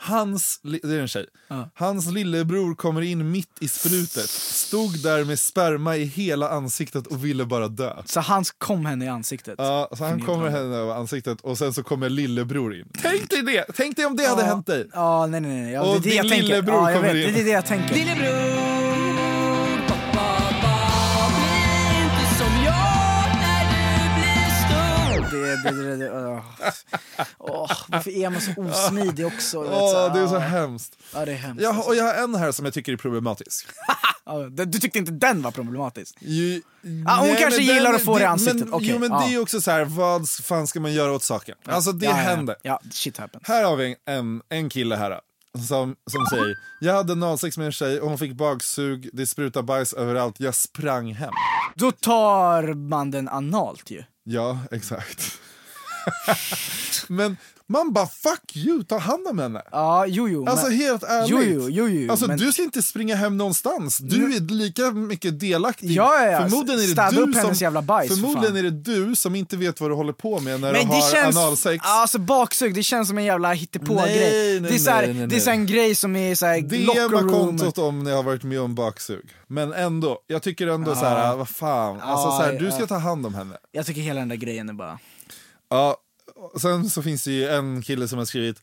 Hans, 0.02 0.60
det 0.64 0.84
är 0.96 1.00
en 1.02 1.08
tjej. 1.08 1.26
Ja. 1.48 1.70
Hans 1.76 2.12
lillebror 2.12 2.76
kommer 2.76 3.02
in 3.02 3.32
mitt 3.32 3.50
i 3.62 3.68
sprutet, 3.68 4.30
stod 4.30 5.04
där 5.04 5.24
med 5.26 5.40
sperma 5.40 5.98
i 5.98 6.04
hela 6.04 6.50
ansiktet 6.50 7.08
och 7.08 7.26
ville 7.26 7.46
bara 7.46 7.68
dö. 7.68 7.94
Så 8.06 8.20
han 8.20 8.44
kom 8.58 8.86
henne 8.86 9.06
i 9.06 9.08
ansiktet. 9.08 9.56
Ja, 9.58 9.90
så 9.98 10.04
han 10.06 10.22
kommer 10.22 10.50
henne 10.50 10.76
över 10.76 10.94
ansiktet 10.96 11.42
och 11.42 11.58
sen 11.58 11.74
så 11.74 11.84
kommer 11.84 12.10
lillebror 12.10 12.76
in. 12.76 12.86
Tänk 13.02 13.30
dig 13.30 13.42
det! 13.42 13.66
Tänk 13.76 13.96
dig 13.96 14.06
om 14.06 14.16
det 14.16 14.28
hade 14.28 14.44
hänt 14.44 14.68
dig. 14.68 14.88
Ja, 14.94 15.28
nej 15.28 15.42
nej 15.42 15.62
nej. 15.62 15.72
Ja, 15.74 15.82
Och 15.82 15.88
det 15.88 15.98
är 15.98 16.02
det 16.02 16.10
din 16.10 16.18
jag 16.18 16.30
tänker. 16.30 16.44
lillebror 16.48 16.76
Ja, 16.76 16.92
jag 16.92 17.00
kommer 17.02 17.14
vet, 17.14 17.28
in. 17.28 17.34
det 17.34 17.40
är 17.42 17.46
det 17.46 17.52
jag 17.52 17.66
tänker. 17.66 17.96
Det, 17.96 18.69
åh. 26.12 26.40
Åh, 27.38 27.72
varför 27.88 28.12
är 28.12 28.30
man 28.30 28.42
så 28.42 28.52
osmidig 28.62 29.26
också? 29.26 29.62
vet, 29.62 29.72
så, 29.72 30.10
det 30.14 30.20
är 30.20 30.28
så 30.28 30.36
ah. 30.36 30.40
hemskt. 30.40 30.98
Ja, 31.14 31.26
det 31.26 31.32
är 31.32 31.36
hemskt. 31.36 31.64
Jag, 31.64 31.88
och 31.88 31.96
jag 31.96 32.04
har 32.04 32.14
en 32.14 32.36
här 32.36 32.52
som 32.52 32.66
jag 32.66 32.74
tycker 32.74 32.94
är 32.94 32.98
problematisk. 32.98 33.68
Du 34.68 34.80
tyckte 34.80 35.00
inte 35.00 35.12
den 35.12 35.42
var 35.42 35.52
problematisk? 35.52 36.16
Ju, 36.20 36.62
Ah, 37.06 37.16
hon 37.20 37.28
nej, 37.28 37.38
kanske 37.40 37.62
gillar 37.62 37.94
att 37.94 38.06
få 38.06 38.18
det 38.18 38.24
i 38.24 38.26
ansiktet. 38.26 38.60
Men, 38.60 38.74
Okej, 38.74 38.90
jo 38.94 39.00
men 39.00 39.12
ja. 39.12 39.26
det 39.28 39.34
är 39.34 39.42
också 39.42 39.62
så 39.62 39.72
här, 39.72 39.86
vad 39.86 40.30
fan 40.30 40.68
ska 40.68 40.80
man 40.80 40.94
göra 40.94 41.12
åt 41.12 41.24
saken? 41.24 41.56
Alltså 41.66 41.92
det 41.92 42.06
ja, 42.06 42.12
händer. 42.12 42.56
Ja, 42.62 42.82
shit 42.92 43.18
happens. 43.18 43.48
Här 43.48 43.64
har 43.64 43.76
vi 43.76 43.96
en, 44.06 44.42
en 44.50 44.70
kille 44.70 44.96
här 44.96 45.20
som, 45.58 45.96
som 46.12 46.26
säger 46.26 46.56
Jag 46.80 46.94
hade 46.94 47.14
analsex 47.14 47.58
med 47.58 47.66
en 47.66 47.72
tjej 47.72 48.02
och 48.02 48.10
hon 48.10 48.18
fick 48.18 48.34
baksug, 48.34 49.10
det 49.14 49.28
sprutade 49.28 49.64
bajs 49.64 49.94
överallt, 49.94 50.36
jag 50.40 50.56
sprang 50.56 51.14
hem. 51.14 51.34
Då 51.76 51.92
tar 51.92 52.74
man 52.74 53.12
den 53.12 53.28
analt 53.28 53.92
ju. 53.92 54.04
Ja, 54.24 54.60
exakt. 54.72 55.40
Men 57.08 57.38
man 57.72 57.94
bara 57.94 58.08
fuck 58.08 58.56
you, 58.56 58.84
ta 58.84 58.98
hand 58.98 59.28
om 59.28 59.40
henne. 59.40 59.62
Ja, 59.72 60.06
jo 60.06 60.30
jo. 60.30 60.46
Alltså 60.50 60.68
men, 60.68 60.78
helt 60.78 61.04
ärligt. 61.04 61.30
Jo, 61.30 61.42
jo, 61.44 61.70
jo, 61.70 61.88
jo, 61.88 62.12
alltså 62.12 62.28
men- 62.28 62.38
du 62.38 62.52
ska 62.54 62.64
inte 62.64 62.82
springa 62.82 63.16
hem 63.16 63.38
någonstans. 63.38 63.98
Du 63.98 64.36
är 64.36 64.40
lika 64.40 64.92
mycket 64.92 65.40
delaktig. 65.40 65.92
Ja, 65.92 66.16
ja, 66.26 66.32
ja. 66.32 66.42
Förmodligen 66.42 66.80
är 66.82 66.84
det 66.84 66.92
Städa 66.92 67.26
du 67.26 67.34
som, 67.34 67.54
jävla 67.54 67.82
bajs, 67.82 68.08
för 68.10 68.16
Förmodligen 68.16 68.48
fan. 68.56 68.58
är 68.58 68.64
det 68.64 68.72
du 69.08 69.16
som 69.16 69.36
inte 69.36 69.58
vet 69.58 69.82
vad 69.82 69.90
du 69.90 69.96
håller 69.96 70.14
på 70.14 70.40
med 70.40 70.62
när 70.62 70.72
men 70.74 70.82
du 70.82 70.88
det 70.88 70.94
har 71.02 71.12
känns, 71.12 71.38
analsex. 71.38 71.86
alltså 71.86 72.20
baksug, 72.20 72.74
det 72.76 72.84
känns 72.84 73.08
som 73.08 73.18
en 73.18 73.24
jävla 73.26 73.54
hittepå-grej. 73.54 74.60
Det 74.60 74.76
är 74.76 74.78
så 74.78 74.90
här, 74.92 75.06
nej, 75.08 75.14
nej, 75.14 75.28
det 75.28 75.36
är 75.36 75.40
så 75.40 75.50
en 75.50 75.66
grej 75.66 75.96
som 75.96 76.16
är 76.16 76.36
så 76.36 76.46
här 76.46 76.62
DMa 76.62 77.32
kontot 77.32 77.78
om 77.78 78.04
ni 78.04 78.12
har 78.12 78.24
varit 78.24 78.44
med 78.44 78.62
om 78.62 78.76
baksug. 78.76 79.30
Men 79.48 79.74
ändå, 79.74 80.18
jag 80.28 80.42
tycker 80.44 80.68
ändå 80.68 80.96
så 80.96 81.06
här, 81.06 81.36
vad 81.36 81.50
fan. 81.50 82.00
Alltså, 82.02 82.28
Ja, 82.28 82.38
så 82.38 82.44
här, 82.44 82.60
du 82.60 82.66
ja. 82.66 82.72
ska 82.72 82.88
ta 82.88 82.98
hand 82.98 83.26
om 83.26 83.34
henne. 83.34 83.58
Jag 83.72 83.86
tycker 83.86 84.02
hela 84.02 84.20
den 84.20 84.30
där 84.30 84.36
grejen 84.36 84.70
är 84.70 84.74
bara... 84.74 85.00
Ja, 85.70 85.98
sen 86.62 86.90
så 86.90 87.02
finns 87.02 87.24
det 87.24 87.32
ju 87.32 87.48
en 87.48 87.82
kille 87.82 88.08
som 88.08 88.18
har 88.18 88.26
skrivit 88.26 88.60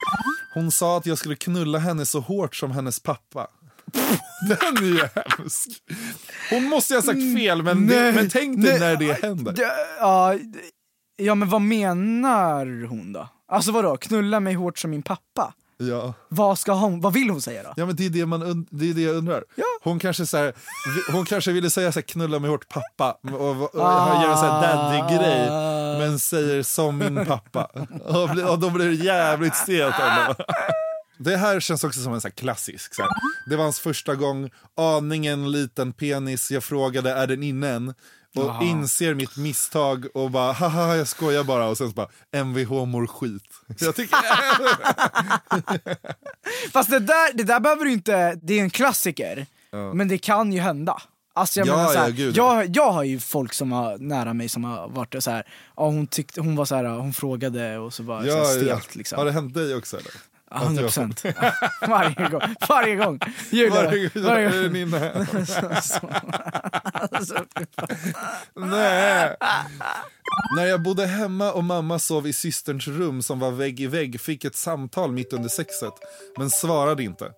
Hon 0.55 0.73
sa 0.73 0.97
att 0.97 1.07
jag 1.07 1.19
skulle 1.19 1.37
knulla 1.37 1.79
henne 1.79 2.07
så 2.07 2.21
hårt 2.21 2.57
som 2.57 2.71
hennes 2.71 3.01
pappa. 3.01 3.47
Den 4.49 4.77
är 4.77 4.83
ju 4.83 5.09
hemsk. 5.15 5.69
Hon 6.51 6.65
måste 6.65 6.93
ju 6.93 6.97
ha 6.97 7.03
sagt 7.03 7.37
fel, 7.37 7.63
men, 7.63 7.87
det, 7.87 8.13
men 8.13 8.31
tänk 8.31 8.63
dig 8.63 8.81
när 8.81 8.97
det 8.97 9.23
händer. 9.23 9.55
Ja, 10.01 10.35
ja, 11.17 11.35
men 11.35 11.49
vad 11.49 11.61
menar 11.63 12.87
hon 12.87 13.13
då? 13.13 13.29
Alltså 13.49 13.73
vadå, 13.73 13.97
knulla 13.97 14.41
mig 14.41 14.55
hårt 14.55 14.79
som 14.79 14.91
min 14.91 15.03
pappa? 15.03 15.55
Ja. 15.79 16.15
Vad, 16.29 16.59
ska 16.59 16.73
hon, 16.73 17.01
vad 17.01 17.13
vill 17.13 17.31
hon 17.31 17.41
säga 17.43 17.63
då? 17.63 17.73
Ja 17.77 17.87
men 17.87 17.97
det 17.97 18.07
är 18.07 18.11
det, 18.11 18.27
man 18.27 18.67
det, 18.71 18.91
är 18.91 18.95
det 18.95 19.01
jag 19.03 19.15
undrar. 19.17 19.45
Hon, 19.83 19.99
kanske 19.99 20.27
så 20.27 20.37
här, 20.37 20.55
hon 21.13 21.25
kanske 21.25 21.53
ville 21.53 21.71
säga 21.71 21.93
så 21.93 21.97
här, 21.99 22.03
knulla 22.03 22.39
mig 22.39 22.51
hårt 22.51 22.69
pappa 22.69 23.13
och, 23.35 23.41
och, 23.51 23.75
och 23.75 23.81
Ah. 23.87 24.23
göra 24.23 24.33
en 24.33 24.39
sån 24.39 24.49
daddy-grej 24.63 25.49
men 25.99 26.19
säger 26.19 26.63
som 26.63 26.99
min 26.99 27.27
pappa. 27.27 27.65
Och, 28.05 28.29
bli- 28.31 28.43
och 28.43 28.59
då 28.59 28.71
blir 28.71 28.87
det 28.87 28.95
jävligt 28.95 29.57
stelt. 29.57 29.95
Det 31.19 31.37
här 31.37 31.61
känns 31.61 31.85
också 31.85 32.01
som 32.01 32.15
en 32.15 32.21
så 32.21 32.31
klassisk. 32.31 32.95
Så 32.95 33.03
här. 33.03 33.11
Det 33.51 33.57
var 33.57 33.65
hans 33.65 33.81
första 33.81 34.15
gång, 34.15 34.51
aningen 34.77 35.53
liten 35.53 35.93
penis, 35.93 36.51
jag 36.51 36.65
frågade 36.65 37.11
är 37.13 37.27
den 37.27 37.43
inne 37.43 37.69
än? 37.69 37.95
Och 38.37 38.51
Aha. 38.51 38.65
inser 38.65 39.15
mitt 39.15 39.37
misstag 39.37 40.07
och 40.15 40.31
bara 40.31 40.53
haha 40.53 40.97
jag 40.97 41.09
skojar 41.09 41.45
bara 41.45 41.67
och 41.67 41.79
sen 41.79 41.89
så 41.89 41.95
bara 41.95 42.09
Mvh 42.33 42.85
mår 42.85 43.07
skit. 43.07 43.43
Jag 43.81 43.97
tycker, 43.97 44.17
Fast 46.73 46.91
det 46.91 46.99
där, 46.99 47.37
det 47.37 47.43
där 47.43 47.61
behöver 47.61 47.85
du 47.85 47.93
inte, 47.93 48.35
det 48.43 48.59
är 48.59 48.63
en 48.63 48.71
klassiker, 48.71 49.47
men 49.95 50.09
det 50.09 50.19
kan 50.19 50.53
ju 50.53 50.61
hända. 50.61 51.03
Alltså 51.35 51.61
jag 51.61 51.69
Ja, 51.69 51.77
menar 51.77 51.93
så 51.93 51.99
här, 51.99 52.09
ja, 52.09 52.33
ja. 52.35 52.63
jag, 52.63 52.77
jag 52.77 52.93
har 52.93 53.03
ju 53.03 53.21
folk 53.21 53.53
som 53.53 53.73
har 53.73 53.99
nära 53.99 54.35
mig 54.35 54.49
som 54.49 54.65
har 54.65 54.89
varit 54.89 55.23
så 55.23 55.31
här, 55.31 55.47
ja, 55.77 55.87
hon, 55.87 56.07
tyckte, 56.07 56.41
hon 56.41 56.57
var 56.57 56.65
så 56.65 56.75
här, 56.75 56.85
hon 56.85 57.13
frågade 57.13 57.79
och 57.79 57.95
så 57.95 58.03
var 58.03 58.25
ja, 58.25 58.35
här 58.35 58.41
ja. 58.41 58.45
stelt 58.45 58.95
liksom. 58.95 59.19
Har 59.19 59.25
det 59.25 59.33
hänt 59.33 59.55
dig 59.55 59.75
också 59.75 59.97
eller? 59.97 60.13
Ja, 60.51 60.63
100 60.63 60.83
procent. 60.83 61.23
varje 61.89 62.29
gång. 62.29 62.41
Varje 62.69 62.97
gång. 62.97 63.21
Julia, 63.51 63.75
Varje 63.75 64.11
varje 64.15 64.63
gång. 64.69 64.77
inne. 64.77 65.27
Alltså, 67.11 67.35
Nej. 68.55 69.37
När 70.57 70.67
jag 70.67 70.83
bodde 70.83 71.07
hemma 71.07 71.53
och 71.53 71.65
mamma 71.65 71.99
sov 71.99 72.27
i 72.27 72.33
systerns 72.33 72.89
rum 72.89 73.23
som 73.23 73.39
var 73.39 73.51
vägg 73.51 73.81
i 73.81 73.87
vägg 73.87 74.21
fick 74.21 74.45
ett 74.45 74.57
samtal 74.57 75.13
mitt 75.13 75.33
under 75.33 75.49
sexet, 75.49 75.93
men 76.39 76.51
svarade 76.51 77.03
inte. 77.03 77.31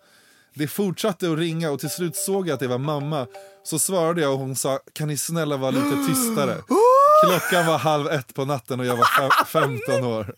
Det 0.55 0.69
fortsatte 0.69 1.33
att 1.33 1.39
ringa 1.39 1.71
och 1.71 1.81
till 1.81 1.91
slut 1.91 2.17
såg 2.17 2.49
jag 2.49 2.55
att 2.55 2.61
det 2.61 2.69
var 2.69 2.79
mamma. 2.79 3.27
Så 3.65 3.79
svarade 3.79 4.21
jag 4.21 4.33
och 4.33 4.39
hon 4.39 4.57
sa, 4.57 4.79
kan 4.93 5.09
ni 5.09 5.17
snälla 5.17 5.57
vara 5.57 5.71
lite 5.71 5.97
tystare? 6.09 6.55
Klockan 7.27 7.67
var 7.67 7.79
halv 7.79 8.07
ett 8.07 8.35
på 8.35 8.45
natten 8.45 8.81
och 8.81 8.87
jag 8.87 8.97
var 8.97 9.05
fem- 9.05 9.47
15 9.87 10.05
år. 10.05 10.35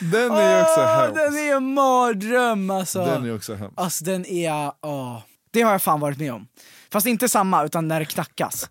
Den 0.00 0.30
är 0.32 0.56
ju 0.56 0.62
också 0.62 0.80
hemsk. 0.80 1.14
den 1.14 1.36
är 1.38 1.56
en 1.56 1.74
mardröm 1.74 2.70
alltså. 2.70 3.04
Den 3.04 3.24
är 3.24 3.34
också 3.36 3.54
hemsk. 3.54 3.74
Alltså 3.76 4.04
den 4.04 4.26
är, 4.26 4.72
åh. 4.82 5.18
Det 5.52 5.62
har 5.62 5.72
jag 5.72 5.82
fan 5.82 6.00
varit 6.00 6.18
med 6.18 6.32
om. 6.32 6.46
Fast 6.92 7.06
inte 7.06 7.28
samma, 7.28 7.64
utan 7.64 7.88
när 7.88 8.00
det 8.00 8.06
knackas. 8.06 8.70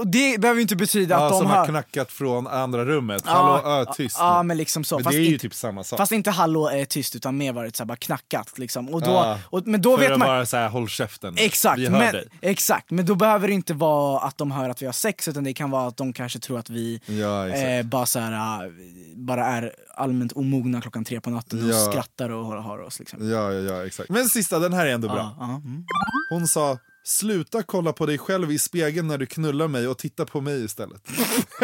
Och 0.00 0.06
det 0.06 0.40
behöver 0.40 0.58
ju 0.58 0.62
inte 0.62 0.76
betyda 0.76 1.14
Ja, 1.14 1.24
att 1.24 1.30
de 1.32 1.38
som 1.38 1.46
har... 1.46 1.56
har 1.56 1.66
knackat 1.66 2.12
från 2.12 2.46
andra 2.46 2.84
rummet. 2.84 3.22
Hallå, 3.26 3.68
ö, 3.68 3.84
tyst 3.96 4.18
nu. 4.18 4.24
Ja, 4.24 4.42
men 4.42 4.56
liksom 4.56 4.84
så. 4.84 4.96
Men 4.96 5.04
fast 5.04 5.16
det 5.16 5.18
är 5.22 5.24
ju 5.24 5.32
inte, 5.32 5.42
typ 5.42 5.54
samma 5.54 5.84
sak. 5.84 5.96
Fast 5.96 6.12
inte 6.12 6.30
hallå 6.30 6.68
är 6.68 6.84
tyst, 6.84 7.16
utan 7.16 7.36
mer 7.36 7.52
varit 7.52 7.76
så 7.76 7.82
här, 7.82 7.86
bara 7.86 7.96
knackat 7.96 8.58
liksom. 8.58 8.88
Och 8.88 9.02
då, 9.02 9.10
Ja, 9.10 9.38
och, 9.44 9.66
men 9.66 9.82
då 9.82 9.96
vet 9.96 10.18
man... 10.18 10.28
vara 10.28 10.46
så 10.46 10.56
här, 10.56 10.68
håll 10.68 10.88
käften. 10.88 11.34
Exakt 11.38 11.78
Vi 11.78 11.86
hör 11.88 11.98
men, 11.98 12.12
dig. 12.12 12.28
exakt, 12.40 12.90
men 12.90 13.06
då 13.06 13.14
behöver 13.14 13.48
det 13.48 13.54
inte 13.54 13.74
vara 13.74 14.20
att 14.20 14.38
de 14.38 14.50
hör 14.50 14.68
att 14.68 14.82
vi 14.82 14.86
har 14.86 14.92
sex, 14.92 15.28
utan 15.28 15.44
det 15.44 15.54
kan 15.54 15.70
vara 15.70 15.86
att 15.88 15.96
de 15.96 16.12
kanske 16.12 16.38
tror 16.38 16.58
att 16.58 16.70
vi 16.70 17.00
Ja, 17.06 17.48
eh, 17.48 17.82
bara, 17.82 18.06
så 18.06 18.18
här, 18.18 18.64
äh, 18.64 18.70
bara 19.14 19.46
är 19.46 19.72
allmänt 19.94 20.32
omogna 20.32 20.80
klockan 20.80 21.04
tre 21.04 21.20
på 21.20 21.30
natten 21.30 21.68
och 21.70 21.74
skrattar 21.92 22.30
och 22.30 22.46
har, 22.46 22.56
har 22.56 22.78
oss. 22.78 22.98
Liksom. 22.98 23.30
Ja, 23.30 23.52
ja, 23.52 23.72
ja, 23.74 23.86
exakt. 23.86 24.10
Men 24.10 24.28
sista, 24.28 24.58
den 24.58 24.72
här 24.72 24.86
är 24.86 24.90
ändå 24.92 25.08
bra. 25.08 25.36
Mm. 25.40 25.84
Hon 26.30 26.46
sa, 26.46 26.78
sluta 27.04 27.62
kolla 27.62 27.92
på 27.92 28.06
dig 28.06 28.18
själv 28.18 28.52
i 28.52 28.58
spegeln 28.58 29.08
när 29.08 29.18
du 29.18 29.26
knullar 29.26 29.68
mig 29.68 29.88
och 29.88 29.98
titta 29.98 30.26
på 30.26 30.40
mig 30.40 30.64
istället. 30.64 31.02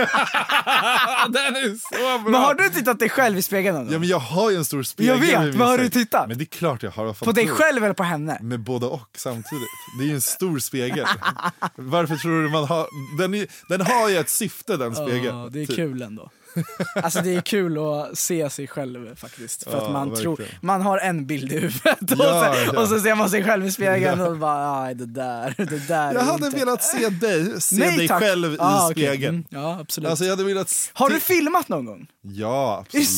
den 1.28 1.56
är 1.56 1.78
så 1.94 2.22
bra! 2.22 2.30
Men 2.30 2.34
har 2.34 2.54
du 2.54 2.68
tittat 2.68 2.98
dig 2.98 3.08
själv 3.08 3.38
i 3.38 3.42
spegeln? 3.42 3.88
Ja, 3.90 3.98
men 3.98 4.08
jag 4.08 4.18
har 4.18 4.50
ju 4.50 4.56
en 4.56 4.64
stor 4.64 4.82
spegel 4.82 5.14
Jag 5.14 5.20
vet, 5.20 5.54
men 5.56 5.68
har 5.68 5.78
du 5.78 5.88
tittat? 5.88 6.28
Men 6.28 6.38
det 6.38 6.44
är 6.44 6.46
klart 6.46 6.82
jag 6.82 6.90
har. 6.90 7.12
På 7.12 7.32
dig 7.32 7.48
själv 7.48 7.84
eller 7.84 7.94
på 7.94 8.02
henne? 8.02 8.38
Med 8.42 8.60
både 8.60 8.86
och 8.86 9.08
samtidigt. 9.16 9.68
Det 9.98 10.04
är 10.04 10.08
ju 10.08 10.14
en 10.14 10.20
stor 10.20 10.58
spegel. 10.58 11.06
Varför 11.76 12.16
tror 12.16 12.42
du 12.42 12.48
man 12.48 12.64
har... 12.64 12.86
Den, 13.18 13.34
är, 13.34 13.46
den 13.68 13.80
har 13.80 14.08
ju 14.08 14.16
ett 14.16 14.30
syfte 14.30 14.76
den 14.76 14.94
spegeln. 14.94 15.38
Ja, 15.38 15.48
det 15.52 15.62
är 15.62 15.66
typ. 15.66 15.76
kul 15.76 16.02
ändå. 16.02 16.30
Alltså 17.02 17.20
det 17.20 17.34
är 17.34 17.40
kul 17.40 17.78
att 17.78 18.18
se 18.18 18.50
sig 18.50 18.66
själv 18.68 19.16
faktiskt. 19.16 19.64
För 19.64 19.70
Ja, 19.72 19.84
att 19.86 19.92
man 19.92 20.10
verkligen. 20.10 20.36
tror, 20.36 20.48
man 20.60 20.82
har 20.82 20.98
en 20.98 21.26
bild 21.26 21.52
i 21.52 21.54
huvudet 21.58 22.12
och, 22.12 22.18
Ja, 22.18 22.54
sen, 22.54 22.70
ja. 22.74 22.80
och 22.82 22.88
så 22.88 23.00
ser 23.00 23.14
man 23.14 23.30
sig 23.30 23.44
själv 23.44 23.66
i 23.66 23.70
spegeln 23.72 24.20
och 24.20 24.36
bara 24.38 24.82
nej 24.82 24.94
det 24.94 25.06
där, 25.06 25.54
det 25.56 25.88
där 25.88 26.14
Jag 26.14 26.20
hade 26.20 26.46
inte... 26.46 26.58
velat 26.58 26.82
se 26.82 27.08
dig, 27.08 27.60
se 27.60 27.76
Nej, 27.76 27.96
dig 27.96 28.08
tack. 28.08 28.22
själv 28.22 28.54
i 28.54 28.56
Ah, 28.60 28.90
okej. 28.90 29.04
spegeln. 29.06 29.34
Mm, 29.34 29.46
ja 29.50 29.78
absolut. 29.80 30.10
Alltså 30.10 30.24
jag 30.24 30.30
hade 30.32 30.44
velat... 30.44 30.68
se- 30.68 30.90
har 30.94 31.10
du 31.10 31.20
filmat 31.20 31.68
någon 31.68 31.84
gång? 31.84 32.06
Ja, 32.22 32.72
Är 32.92 32.92
det 32.92 32.98
absolut. 32.98 33.08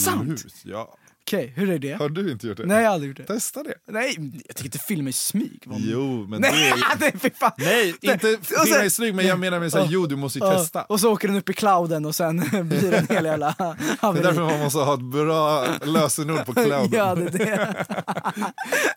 sant? 0.40 0.44
Ja. 0.64 0.94
Okej, 1.28 1.52
hur 1.56 1.70
är 1.70 1.78
det? 1.78 1.92
Har 1.92 2.08
du 2.08 2.30
inte 2.32 2.46
gjort 2.46 2.56
det? 2.56 2.66
Nej 2.66 2.76
jag 2.82 2.88
har 2.88 2.94
aldrig 2.94 3.08
gjort 3.08 3.16
det. 3.16 3.24
Testa 3.34 3.62
det. 3.62 3.74
Nej, 3.90 4.16
jag 4.46 4.56
tycker 4.56 4.64
inte 4.64 4.78
filma 4.78 5.10
i 5.10 5.12
smyg. 5.12 5.62
Vad- 5.66 5.80
Jo, 5.80 6.26
men 6.28 6.42
det 6.42 6.50
Nej, 6.50 6.68
är... 6.70 6.76
nej 7.00 7.14
fy 7.22 7.30
fan. 7.30 7.50
Nej, 7.58 7.94
Det- 8.00 8.12
inte 8.12 8.38
filma 8.42 8.84
i 8.84 8.90
snygg, 8.90 9.14
men 9.14 9.26
jag 9.26 9.38
menar 9.38 9.60
med 9.60 9.72
såhär, 9.72 9.86
jo 9.90 10.06
du 10.06 10.16
måste 10.16 10.38
ju 10.38 10.44
testa. 10.50 10.82
Och 10.82 11.00
så 11.00 11.12
åker 11.12 11.28
den 11.28 11.36
upp 11.36 11.48
i 11.48 11.52
clouden 11.52 12.04
och 12.06 12.14
sen 12.14 12.38
blir 12.68 12.90
det 12.90 12.96
en 12.98 13.06
hel 13.16 13.24
jävla 13.24 13.46
Det 13.58 13.64
är 13.64 13.76
haveri. 14.00 14.22
därför 14.22 14.40
man 14.42 14.58
måste 14.60 14.78
ha 14.78 14.94
ett 14.94 15.00
bra 15.00 15.66
lösenord 15.82 16.46
på 16.46 16.52
clouden. 16.52 16.88
Ja, 16.92 17.14
det 17.14 17.22
är 17.26 17.38
det. 17.38 17.84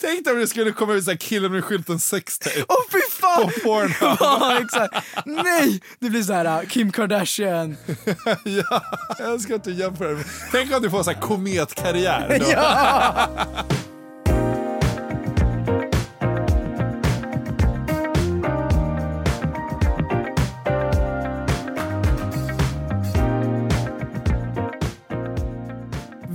Tänk 0.00 0.24
dig 0.24 0.32
om 0.34 0.40
det 0.40 0.46
skulle 0.46 0.70
komma 0.72 0.92
ut 0.94 1.04
såhär 1.04 1.16
killen 1.18 1.52
med 1.52 1.64
skylten 1.64 2.00
sextape 2.00 2.64
Åh 2.68 2.76
fy 2.92 2.98
fan! 3.20 3.42
på 3.42 3.50
Pornhub. 3.64 4.16
Ja, 4.20 4.58
exakt. 4.62 4.94
Nej! 5.26 5.80
Det 5.98 6.10
blir 6.10 6.22
så 6.22 6.32
här 6.32 6.62
uh, 6.62 6.68
Kim 6.68 6.92
Kardashian. 6.92 7.76
ja, 8.44 8.82
jag 9.18 9.40
ska 9.40 9.54
inte 9.54 9.70
jämföra. 9.70 10.08
det. 10.12 10.24
Tänk 10.52 10.72
om 10.76 10.82
du 10.82 10.90
får 10.90 11.02
såhär 11.02 11.20
kometkarriär. 11.20 12.21
Då. 12.28 12.44
Ja! 12.50 13.28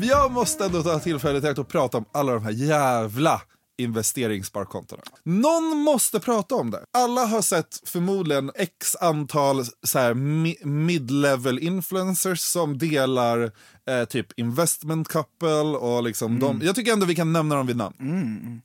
Jag 0.02 0.32
måste 0.32 0.66
ändå 0.66 0.84
ta 0.84 1.00
tillfället 1.00 1.44
i 1.44 1.48
akt 1.48 1.60
och 1.60 1.68
prata 1.68 1.98
om 1.98 2.06
alla 2.12 2.34
de 2.34 2.44
här 2.44 2.52
jävla 2.52 3.42
investeringssparkontona. 3.78 5.02
Någon 5.24 5.78
måste 5.78 6.20
prata 6.20 6.56
om 6.56 6.72
det. 6.72 6.86
Alla 6.94 7.26
har 7.26 7.42
sett 7.42 7.82
förmodligen 7.86 8.52
x 8.56 8.96
antal 8.96 9.66
så 9.84 10.00
här 10.00 10.14
mi- 10.14 10.66
mid-level 10.66 11.60
influencers 11.60 12.40
som 12.40 12.78
delar 12.78 13.52
eh, 13.90 14.06
typ 14.06 14.40
investment 14.40 15.08
couple 15.08 15.48
och 15.64 16.04
liksom 16.04 16.40
de, 16.40 16.62
Jag 16.66 16.76
tycker 16.76 16.94
ändå 16.94 17.06
vi 17.06 17.16
kan 17.16 17.34
nämna 17.34 17.56
dem 17.56 17.68
vid 17.68 17.78
namn. 17.78 17.96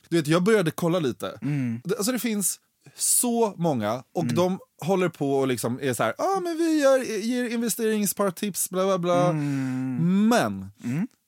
Du 0.09 0.17
vet, 0.17 0.27
jag 0.27 0.43
började 0.43 0.71
kolla 0.71 0.99
lite. 0.99 1.39
Det, 1.85 1.97
alltså 1.97 2.13
det 2.13 2.19
finns 2.19 2.61
så 2.97 3.55
många 3.57 4.03
och 4.15 4.25
de 4.35 4.59
håller 4.85 5.09
på 5.09 5.33
och 5.39 5.49
liksom 5.49 5.79
är 5.83 5.95
så 5.95 6.03
här, 6.03 6.15
ah, 6.19 6.41
men 6.41 6.57
vi 6.59 6.81
gör, 6.81 6.99
ger 7.21 7.49
investeringsspartips, 7.49 8.71
bla 8.71 8.85
bla 8.85 8.99
bla. 8.99 9.33
Men 10.03 10.67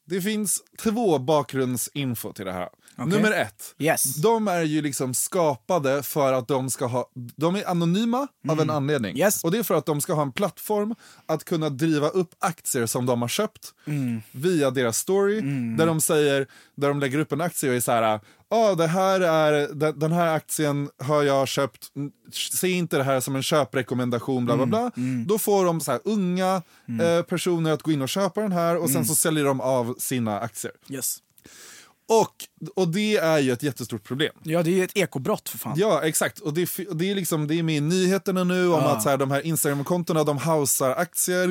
det 0.07 0.21
finns 0.21 0.63
två 0.83 1.19
bakgrundsinfo 1.19 2.33
till 2.33 2.45
det 2.45 2.53
här. 2.53 2.69
Nummer 2.97 3.31
ett. 3.33 3.75
Yes. 3.79 4.17
De 4.17 4.49
är 4.49 4.63
ju 4.63 4.83
liksom 4.83 5.15
skapade 5.15 6.03
för 6.03 6.33
att 6.33 6.49
de 6.49 6.71
ska 6.71 6.87
ha, 6.87 7.11
de 7.15 7.57
är 7.57 7.69
anonyma 7.71 8.29
av 8.49 8.61
en 8.61 8.71
anledning. 8.71 9.11
Mm. 9.11 9.21
Yes. 9.21 9.45
Och 9.45 9.51
det 9.51 9.59
är 9.59 9.63
för 9.63 9.75
att 9.75 9.87
de 9.87 10.01
ska 10.01 10.15
ha 10.15 10.23
en 10.23 10.33
plattform 10.33 10.95
att 11.27 11.45
kunna 11.45 11.69
driva 11.69 12.09
upp 12.09 12.31
aktier 12.39 12.87
som 12.87 13.07
de 13.07 13.23
har 13.23 13.29
köpt 13.29 13.71
Mm. 13.87 14.23
via 14.33 14.71
deras 14.71 14.99
story. 14.99 15.41
Där 15.77 15.87
de 15.87 16.01
säger, 16.01 16.47
där 16.75 16.89
de 16.89 17.01
lägger 17.01 17.19
upp 17.19 17.33
en 17.33 17.41
aktie 17.41 17.71
och 17.71 17.77
är 17.77 17.81
så 17.81 17.93
här, 17.93 18.21
ah, 18.49 18.75
det 18.75 18.87
här 18.87 19.21
är, 19.21 19.69
den, 19.75 19.99
den 19.99 20.13
här 20.13 20.35
aktien 20.35 20.91
har 20.99 21.23
jag 21.23 21.49
köpt, 21.49 21.89
Mm, 21.97 22.13
se 22.33 22.69
inte 22.69 22.97
det 22.97 23.05
här 23.05 23.21
som 23.21 23.37
en 23.37 23.43
köprekommendation, 23.43 24.45
bla 24.45 24.57
bla 24.57 24.67
bla. 24.67 24.91
Då 25.27 25.39
får 25.39 25.65
de 25.65 25.81
så 25.81 25.93
här 25.93 26.01
unga 26.05 26.63
eh, 27.03 27.23
personer 27.23 27.73
att 27.73 27.83
gå 27.83 27.93
in 27.93 28.03
och 28.03 28.09
köpa 28.09 28.41
den 28.41 28.53
här 28.53 28.77
och 28.77 28.91
sen 28.91 29.05
så 29.05 29.15
säljer 29.15 29.45
de 29.45 29.61
av 29.61 29.95
sina 29.99 30.41
aktier. 30.41 30.73
Yes. 30.91 31.19
Och, 32.09 32.35
och 32.77 32.89
det 32.89 33.17
är 33.17 33.39
ju 33.39 33.53
ett 33.53 33.63
jättestort 33.63 34.05
problem. 34.05 34.33
Ja, 34.43 34.63
det 34.63 34.71
är 34.71 34.75
ju 34.75 34.85
ett 34.85 34.97
ekobrott 34.97 35.49
för 35.49 35.59
fan. 35.59 35.75
Ja, 35.77 36.03
exakt. 36.03 36.39
Och 36.39 36.55
det, 36.55 36.69
och 36.89 36.97
det, 36.97 37.11
är 37.11 37.15
liksom, 37.15 37.47
det 37.47 37.59
är 37.59 37.63
med 37.63 37.77
i 37.77 37.81
nyheterna 37.81 38.45
nu 38.45 38.69
om 38.69 38.85
att 38.85 39.03
så 39.03 39.09
här, 39.09 39.17
de 39.17 39.31
här 39.31 39.47
Instagram-kontona 39.47 40.25
de 40.25 40.39
hausar 40.39 40.91
aktier 40.91 41.49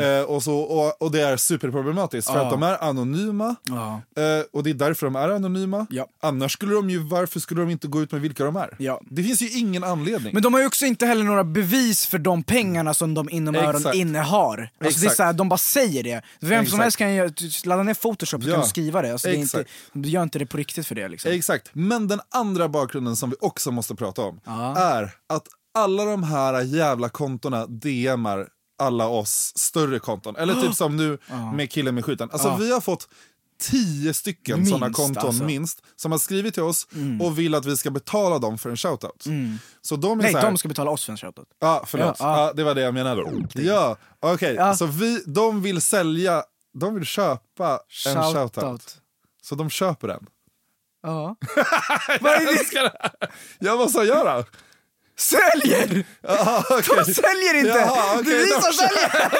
eh, 0.00 0.22
och, 0.22 0.42
så, 0.42 0.58
och, 0.58 1.02
och 1.02 1.10
det 1.12 1.20
är 1.20 1.36
superproblematiskt 1.36 2.30
för 2.30 2.38
Ja. 2.38 2.44
att 2.44 2.50
de 2.50 2.62
är 2.62 2.84
anonyma. 2.84 3.56
Ja. 3.62 4.02
Eh, 4.22 4.44
och 4.52 4.62
det 4.62 4.70
är 4.70 4.74
därför 4.74 5.06
de 5.06 5.16
är 5.16 5.28
anonyma. 5.28 5.86
Ja. 5.90 6.06
Annars 6.22 6.52
skulle 6.52 6.74
de 6.74 6.90
ju, 6.90 6.98
varför 6.98 7.40
skulle 7.40 7.60
de 7.60 7.70
inte 7.70 7.88
gå 7.88 8.02
ut 8.02 8.12
med 8.12 8.20
vilka 8.20 8.44
de 8.44 8.56
är? 8.56 8.76
Ja. 8.78 9.00
Det 9.10 9.22
finns 9.22 9.42
ju 9.42 9.50
ingen 9.58 9.84
anledning. 9.84 10.34
Men 10.34 10.42
de 10.42 10.52
har 10.54 10.60
ju 10.60 10.66
också 10.66 10.86
inte 10.86 11.06
heller 11.06 11.24
några 11.24 11.44
bevis 11.44 12.06
för 12.06 12.18
de 12.18 12.42
pengarna 12.42 12.94
som 12.94 13.14
de 13.14 13.30
inom 13.30 13.54
öron 13.54 13.76
Exakt. 13.76 13.96
innehar. 13.96 14.58
Alltså 14.60 14.70
det 14.78 14.86
är 14.86 14.88
Exakt. 14.88 15.16
så 15.16 15.22
här, 15.22 15.32
de 15.32 15.48
bara 15.48 15.58
säger 15.58 16.02
det. 16.02 16.22
Vem 16.40 16.50
som 16.50 16.80
Exakt. 16.80 16.82
helst 16.82 16.96
kan 16.98 17.14
ju 17.14 17.30
ladda 17.64 17.82
ner 17.82 17.94
photoshop 17.94 18.42
Ja. 18.44 18.60
du 18.60 18.66
skriva 18.68 19.02
det. 19.02 19.12
Alltså 19.12 19.28
det 19.28 19.34
är 19.34 19.38
inte, 19.38 19.60
Exakt. 19.60 19.70
Du 19.92 20.08
gör 20.08 20.22
inte 20.22 20.38
det 20.38 20.46
på 20.46 20.56
riktigt 20.56 20.86
för 20.86 20.94
det 20.94 21.08
liksom. 21.08 21.30
Exakt. 21.32 21.70
Men 21.72 22.08
den 22.08 22.20
andra 22.34 22.68
bakgrunden 22.68 23.16
som 23.16 23.30
vi 23.30 23.36
också 23.40 23.70
måste 23.70 23.94
prata 23.94 24.22
om 24.22 24.40
Ja. 24.44 24.76
är 24.76 25.14
att 25.26 25.46
alla 25.74 26.04
de 26.04 26.22
här 26.22 26.62
jävla 26.62 27.08
kontona 27.08 27.66
DMar 27.66 28.48
alla 28.78 29.06
oss 29.06 29.52
större 29.56 29.98
konton. 29.98 30.36
Eller 30.36 30.54
typ 30.54 30.74
som 30.74 30.96
nu 30.96 31.18
med 31.54 31.70
killen 31.70 31.94
med 31.94 32.04
skjuten. 32.04 32.28
Alltså 32.32 32.56
vi 32.56 32.72
har 32.72 32.80
fått 32.80 33.08
tio 33.60 34.14
stycken 34.14 34.66
sådana 34.66 34.92
konton 34.92 35.26
alltså. 35.26 35.44
minst 35.44 35.82
som 35.96 36.12
har 36.12 36.18
skrivit 36.18 36.54
till 36.54 36.62
oss 36.62 36.88
och 37.20 37.38
vill 37.38 37.54
att 37.54 37.64
vi 37.66 37.76
ska 37.76 37.90
betala 37.90 38.38
dem 38.38 38.58
för 38.58 38.70
en 38.70 38.76
shoutout. 38.76 39.24
Så 39.82 39.96
de 39.96 40.18
är 40.18 40.22
Nej, 40.22 40.32
så 40.32 40.38
här, 40.38 40.44
de 40.46 40.58
ska 40.58 40.68
betala 40.68 40.90
oss 40.90 41.04
för 41.04 41.12
en 41.12 41.16
shoutout. 41.18 41.48
Ja, 41.60 41.84
förlåt. 41.86 42.16
Ja, 42.18 42.36
ja. 42.36 42.46
Ja, 42.46 42.52
det 42.52 42.64
var 42.64 42.74
det 42.74 42.80
jag 42.80 42.94
menade. 42.94 43.24
Ja, 43.54 43.96
okej. 44.20 44.54
Ja. 44.54 44.76
Så 44.76 44.86
vi, 44.86 45.22
de 45.26 45.62
vill 45.62 45.80
sälja, 45.80 46.42
de 46.74 46.94
vill 46.94 47.04
köpa 47.04 47.80
en 48.06 48.32
shoutout. 48.32 48.99
Så 49.50 49.56
de 49.56 49.70
köper 49.70 50.08
den. 50.08 50.26
Ja. 51.02 51.36
Vad 52.20 52.32
är 52.32 52.46
det? 52.46 53.88
Sa 53.88 54.04
jag 54.04 54.26
då? 54.26 54.44
Säljer! 55.20 56.04
Ja, 56.22 56.64
okej. 56.70 56.96
De 57.06 57.14
säljer 57.14 57.54
inte! 57.58 57.78
Jaha, 57.78 58.14
okej, 58.14 58.24
det 58.24 58.32
är 58.32 58.44
vi 58.44 58.50
då 58.50 58.60
som 58.60 58.72
säljer! 58.72 59.10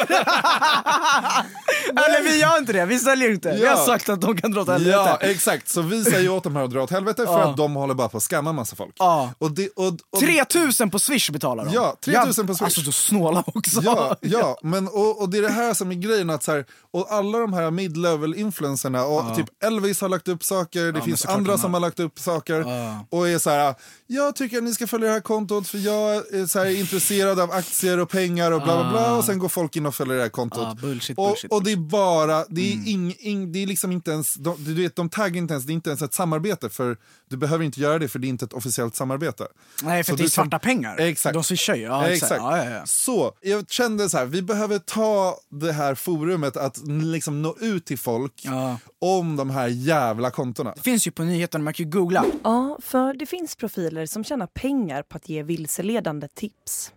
Eller 1.90 2.22
vi 2.22 2.40
gör 2.40 2.58
inte 2.58 2.72
det, 2.72 2.84
vi 2.84 2.98
säljer 2.98 3.30
inte. 3.30 3.52
Vi 3.52 3.66
har 3.66 3.76
Ja. 3.76 3.86
sagt 3.86 4.08
att 4.08 4.20
de 4.20 4.36
kan 4.36 4.50
dra 4.52 4.60
åt 4.60 4.68
helvete. 4.68 4.90
Ja, 4.96 5.16
exakt. 5.20 5.68
Så 5.68 5.82
vi 5.82 6.04
säger 6.04 6.28
åt 6.30 6.44
dem 6.44 6.56
här 6.56 6.64
att 6.64 6.70
dra 6.70 6.82
åt 6.82 6.90
helvete 6.90 7.26
för 7.26 7.32
Ja. 7.40 7.50
att 7.50 7.56
de 7.56 7.74
håller 7.74 7.94
bara 7.94 8.08
på 8.08 8.16
att 8.16 8.22
skamma 8.22 8.52
massa 8.52 8.76
folk. 8.76 8.94
Ja. 8.98 9.30
Och 9.38 9.50
det, 9.50 9.68
och, 9.76 9.86
och, 10.10 10.20
3000 10.20 10.90
på 10.90 10.98
swish 10.98 11.30
betalar 11.30 11.64
de. 11.64 11.74
Ja, 11.74 11.96
3000 12.04 12.46
på 12.46 12.54
Swish. 12.54 12.64
Alltså 12.64 12.80
du 12.80 12.92
snåla 12.92 13.44
också. 13.46 13.80
Ja, 13.82 14.16
ja 14.20 14.58
men, 14.62 14.88
och, 14.88 15.20
och 15.22 15.28
det 15.28 15.38
är 15.38 15.42
det 15.42 15.48
här 15.52 15.74
som 15.74 15.90
är 15.90 15.94
grejen. 15.94 16.30
Att 16.30 16.42
så 16.42 16.52
här, 16.52 16.64
och 16.92 17.12
alla 17.12 17.38
de 17.38 17.52
här 17.52 17.70
mid-level 17.70 18.34
influencerna, 18.34 19.04
och 19.04 19.36
typ 19.36 19.46
Elvis 19.64 20.00
har 20.00 20.08
lagt 20.08 20.28
upp 20.28 20.44
saker, 20.44 20.92
det 20.92 21.02
finns 21.02 21.26
andra 21.26 21.58
som 21.58 21.74
har 21.74 21.80
lagt 21.80 22.00
upp 22.00 22.18
saker. 22.18 22.60
Ja. 22.60 23.06
Och 23.10 23.28
är 23.28 23.38
så 23.38 23.50
här, 23.50 23.74
jag 24.06 24.36
tycker 24.36 24.56
att 24.58 24.64
ni 24.64 24.72
ska 24.74 24.86
följa 24.86 25.06
det 25.08 25.12
här 25.14 25.20
kontot 25.20 25.68
för 25.70 25.78
jag 25.78 26.16
är 26.34 26.46
så 26.46 26.58
här 26.58 26.66
intresserad 26.80 27.40
av 27.40 27.50
aktier 27.50 27.98
och 27.98 28.08
pengar 28.10 28.52
och 28.52 28.62
bla 28.62 28.76
bla 28.82 28.90
bla. 28.90 29.16
Och 29.16 29.24
sen 29.24 29.38
går 29.38 29.48
folk 29.48 29.76
in 29.76 29.86
och 29.86 29.94
följer 29.94 30.16
det 30.16 30.22
här 30.22 30.28
kontot. 30.28 30.58
Ah, 30.66 30.74
bullshit, 30.80 31.18
och, 31.18 31.28
bullshit, 31.28 31.50
Mm. 31.50 31.56
och 31.56 31.64
det 31.64 31.72
är 31.72 31.76
bara, 31.76 32.44
det 32.48 32.72
är, 32.72 32.88
ing, 32.88 33.14
ing, 33.18 33.52
det 33.52 33.62
är 33.62 33.66
liksom 33.66 33.92
inte 33.92 34.10
ens, 34.10 34.34
de, 34.34 34.64
du 34.64 34.74
vet 34.74 34.96
de 34.96 35.08
taggar 35.08 35.36
inte 35.36 35.54
ens, 35.54 35.64
det 35.66 35.72
är 35.72 35.74
inte 35.74 35.90
ens 35.90 36.02
ett 36.02 36.14
samarbete 36.14 36.68
för 36.68 36.96
du 37.30 37.36
behöver 37.36 37.64
inte 37.64 37.80
göra 37.80 37.98
det 37.98 38.08
för 38.08 38.18
det 38.18 38.26
är 38.26 38.28
inte 38.28 38.44
ett 38.44 38.52
officiellt 38.52 38.96
samarbete. 38.96 39.46
Nej, 39.82 40.04
för 40.04 40.12
Så 40.12 40.16
det 40.16 40.20
är 40.20 40.24
du 40.24 40.30
kan- 40.30 40.30
svarta 40.30 40.58
pengar. 40.58 40.96
Exakt. 40.98 41.34
De 41.34 41.44
swishar 41.44 41.74
ju. 41.74 41.82
Ja, 41.82 42.06
exakt. 42.08 42.22
Exakt. 42.32 42.40
Ja, 42.42 42.64
ja, 42.64 42.70
ja. 42.70 42.82
Så 42.86 43.32
jag 43.40 43.70
kände 43.70 44.08
så 44.08 44.18
här, 44.18 44.26
vi 44.26 44.42
behöver 44.42 44.78
ta 44.78 45.36
det 45.50 45.72
här 45.72 45.94
forumet 45.94 46.56
att 46.56 46.78
liksom 46.86 47.42
nå 47.42 47.56
ut 47.60 47.84
till 47.86 47.98
folk 47.98 48.32
Ja. 48.44 48.76
om 49.00 49.36
de 49.36 49.50
här 49.50 49.68
jävla 49.68 50.30
kontona. 50.30 50.72
Det 50.76 50.82
finns 50.82 51.06
ju 51.06 51.10
på 51.10 51.22
nyheterna, 51.22 51.64
man 51.64 51.74
kan 51.74 51.84
ju 51.86 51.90
googla. 51.90 52.24
Ja, 52.44 52.78
för 52.82 53.14
det 53.14 53.26
finns 53.26 53.56
profiler 53.56 54.06
som 54.06 54.24
tjänar 54.24 54.46
pengar 54.46 55.02
på 55.02 55.16
att 55.16 55.28
ge 55.28 55.42
vilseledande 55.60 56.28
tips. 56.28 56.92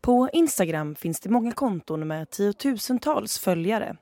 På 0.00 0.28
Instagram 0.32 0.94
finns 0.94 1.20
det 1.20 1.30
många 1.30 1.52
konton 1.52 2.08
med 2.08 2.30
tiotusentals 2.30 3.38
följare 3.38 3.96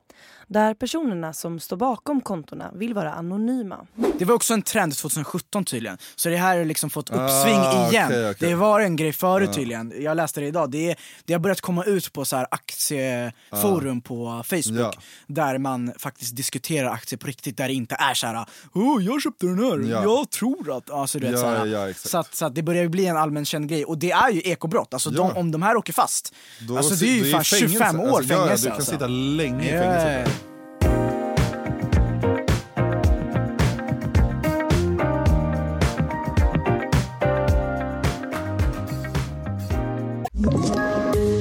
där 0.51 0.75
personerna 0.75 1.33
som 1.33 1.61
står 1.61 1.77
bakom 1.77 2.21
kontona 2.21 2.71
vill 2.75 2.95
vara 2.95 3.13
anonyma. 3.13 3.87
Det 4.19 4.25
var 4.25 4.35
också 4.35 4.55
en 4.55 4.63
trend 4.63 4.97
2017 4.97 5.65
tydligen. 5.65 5.99
Så 6.17 6.29
det 6.29 6.37
här 6.37 6.59
har 6.59 6.65
liksom 6.65 6.91
fått 6.91 7.11
uppsving 7.11 7.55
Ah, 7.59 7.89
igen. 7.91 8.07
okej, 8.07 8.31
okej. 8.31 8.49
Det 8.49 8.55
var 8.55 8.81
en 8.81 8.97
grej 8.97 9.13
förut 9.13 9.53
tydligen. 9.53 9.93
Jag 10.03 10.17
läste 10.17 10.41
det 10.41 10.47
idag. 10.47 10.71
Det, 10.71 10.91
är, 10.91 10.97
det 11.25 11.33
har 11.33 11.41
börjat 11.41 11.61
komma 11.61 11.85
ut 11.85 12.13
på 12.13 12.25
så 12.25 12.37
här 12.37 12.47
aktieforum 12.51 14.01
på 14.01 14.43
Facebook. 14.47 14.81
Ja. 14.81 14.93
Där 15.27 15.59
man 15.59 15.93
faktiskt 15.99 16.37
diskuterar 16.37 16.91
aktier 16.91 17.19
på 17.19 17.27
riktigt. 17.27 17.57
Där 17.57 17.69
det 17.69 17.75
inte 17.75 17.97
är 17.99 18.15
så 18.15 18.27
här, 18.27 18.45
oh, 18.75 19.05
jag 19.05 19.23
köpte 19.23 19.47
den 19.47 19.59
här, 19.59 19.91
Ja. 19.91 20.03
jag 20.03 20.31
tror 20.31 20.77
att... 20.77 20.91
Alltså, 20.91 21.19
du 21.19 21.25
vet, 21.27 21.35
Ja, 21.35 21.41
så, 21.41 21.47
här. 21.47 22.09
så, 22.09 22.19
att, 22.19 22.35
så 22.35 22.47
att 22.47 22.55
det 22.55 22.63
börjar 22.63 22.83
ju 22.83 22.89
bli 22.89 23.07
en 23.07 23.17
allmän 23.17 23.45
känd 23.45 23.69
grej. 23.69 23.85
Och 23.85 23.99
det 23.99 24.11
är 24.11 24.31
ju 24.31 24.41
ekobrott. 24.41 24.95
Alltså, 24.95 25.11
Ja. 25.11 25.17
de, 25.35 25.41
om 25.41 25.51
de 25.51 25.63
här 25.63 25.77
åker 25.89 26.03
fast, 26.03 26.35
Då 26.59 26.77
alltså, 26.77 26.95
det 26.95 27.07
är 27.07 27.15
ju 27.15 27.25
det 27.25 27.31
fan 27.31 27.45
fängelse. 27.45 27.79
25 27.79 28.01
år 28.01 28.17
Alltså, 28.17 28.33
ja, 28.33 28.39
ja, 28.39 28.45
fängelse. 28.45 28.65
Du 28.65 28.71
kan 28.71 28.77
alltså. 28.77 28.93
sitta 28.93 29.07
länge 29.07 29.65
i 29.65 29.79
fängelse. 29.79 30.31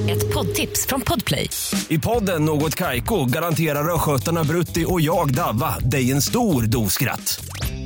Ett 0.09 0.33
poddtips 0.33 0.85
från 0.87 1.01
Podplay. 1.01 1.49
I 1.87 1.99
podden 1.99 2.45
Något 2.45 2.75
Kaiko 2.75 3.25
garanterar 3.25 3.95
östgötarna 3.95 4.43
Brutti 4.43 4.85
och 4.87 5.01
jag, 5.01 5.33
Davva, 5.33 5.79
dig 5.79 6.11
en 6.11 6.21
stor 6.21 6.63
dos 6.63 6.93
skratt. 6.93 7.39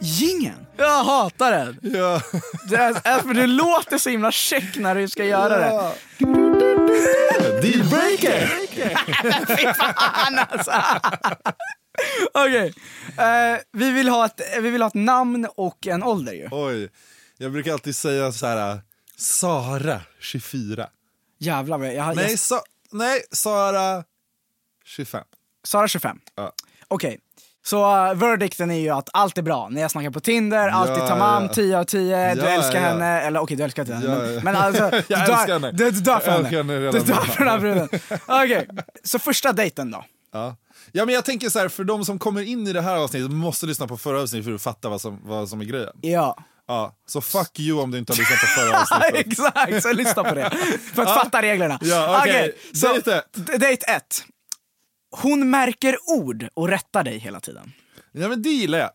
gingen? 0.00 0.66
Jag 0.76 1.04
hatar 1.04 1.50
den. 1.52 1.78
Ja. 1.82 2.20
Det, 2.68 2.76
är, 2.76 3.22
för 3.22 3.34
det 3.34 3.46
låter 3.46 3.98
så 3.98 4.10
himla 4.10 4.32
check 4.32 4.76
när 4.76 4.94
du 4.94 5.08
ska 5.08 5.24
göra 5.24 5.58
det. 5.58 5.94
Dealbreaker! 7.62 8.46
Fy 9.56 9.74
fan 9.74 10.38
alltså. 10.50 10.72
Okej, 12.34 12.74
eh, 13.18 13.60
vi, 13.72 13.90
vill 13.90 14.08
ha 14.08 14.26
ett, 14.26 14.40
vi 14.60 14.70
vill 14.70 14.82
ha 14.82 14.88
ett 14.88 14.94
namn 14.94 15.48
och 15.56 15.86
en 15.86 16.02
ålder 16.02 16.32
ju. 16.32 16.48
Oj, 16.50 16.90
jag 17.36 17.52
brukar 17.52 17.72
alltid 17.72 17.96
säga 17.96 18.32
så 18.32 18.46
här, 18.46 18.80
Sara 19.16 20.00
24. 20.20 20.88
Jävlar 21.38 21.78
vad 21.78 21.94
jag, 21.94 22.16
Nej, 22.16 22.30
jag, 22.30 22.38
sa, 22.38 22.62
nej 22.90 23.22
Sara 23.30 24.04
25. 24.84 25.24
Sara 25.64 25.88
25. 25.88 26.18
Ja. 26.34 26.52
Okej, 26.88 27.20
så 27.66 28.06
uh, 28.10 28.14
verdicten 28.14 28.70
är 28.70 28.78
ju 28.80 28.90
att 28.90 29.08
allt 29.12 29.38
är 29.38 29.42
bra. 29.42 29.68
När 29.70 29.80
jag 29.82 29.90
snackar 29.90 30.10
på 30.10 30.20
Tinder, 30.20 30.68
allt 30.68 30.90
är 30.90 30.98
Ja, 30.98 31.08
tamam, 31.08 31.42
ja. 31.42 31.48
10 31.48 31.78
av 31.78 31.84
10, 31.84 32.34
du 32.34 32.40
Ja, 32.40 32.46
älskar 32.48 32.74
ja. 32.80 32.88
henne, 32.88 33.20
eller 33.20 33.40
okej 33.40 33.56
du 33.56 33.62
älskar 33.62 33.82
inte 33.82 33.94
henne, 33.94 34.06
Ja, 34.06 34.18
men, 34.18 34.34
ja. 34.34 34.40
men 34.44 34.56
alltså, 34.56 34.90
du 35.08 35.14
dör. 35.14 35.72
Du, 35.72 35.90
du 35.90 36.00
dör 36.00 36.18
för 36.18 36.30
Jag 36.32 36.44
henne. 36.44 36.72
henne 36.72 36.90
Du 36.92 36.98
dör 36.98 37.14
för 37.14 37.38
den 37.44 37.48
här 37.48 37.58
bruden. 37.58 37.88
Okej, 38.26 38.68
så 39.04 39.18
första 39.18 39.52
dejten 39.52 39.90
då? 39.90 40.04
Ja. 40.32 40.56
ja, 40.92 41.04
men 41.04 41.14
jag 41.14 41.24
tänker 41.24 41.48
så 41.48 41.58
här, 41.58 41.68
för 41.68 41.84
de 41.84 42.04
som 42.04 42.18
kommer 42.18 42.42
in 42.42 42.66
i 42.66 42.72
det 42.72 42.80
här 42.82 42.96
avsnittet 42.96 43.30
måste 43.30 43.66
lyssna 43.66 43.86
på 43.86 43.96
förra 43.96 44.22
avsnittet 44.22 44.44
för 44.46 44.54
att 44.54 44.62
fatta 44.62 44.88
vad 44.88 45.00
som, 45.00 45.20
vad 45.24 45.48
som 45.48 45.60
är 45.60 45.64
grejen. 45.64 45.92
Ja. 46.00 46.36
Ja, 46.68 46.94
så 47.06 47.20
fuck 47.20 47.60
you 47.60 47.80
om 47.82 47.90
du 47.90 47.98
inte 47.98 48.12
har 48.12 48.18
lyssnat 48.18 48.40
på 48.40 48.46
förra 48.46 48.80
avsnittet. 48.80 49.26
Exakt, 49.26 49.82
så 49.82 49.92
lyssna 49.92 50.24
på 50.24 50.34
det. 50.34 50.50
För 50.94 51.02
att 51.02 51.14
fatta 51.14 51.42
reglerna. 51.42 51.78
Ja, 51.82 52.18
okej. 52.20 52.32
Okej, 52.32 52.72
så 52.80 52.86
Date 52.94 53.14
ett. 53.16 53.24
d- 53.34 53.52
Date 53.52 53.86
ett. 53.92 54.24
Hon 55.22 55.50
märker 55.50 55.96
ord 56.06 56.48
och 56.54 56.68
rättar 56.68 57.04
dig 57.04 57.18
hela 57.18 57.40
tiden. 57.40 57.72
Ja, 58.12 58.28
men 58.28 58.42
det 58.42 58.48
gillar 58.48 58.78
jag. 58.78 58.90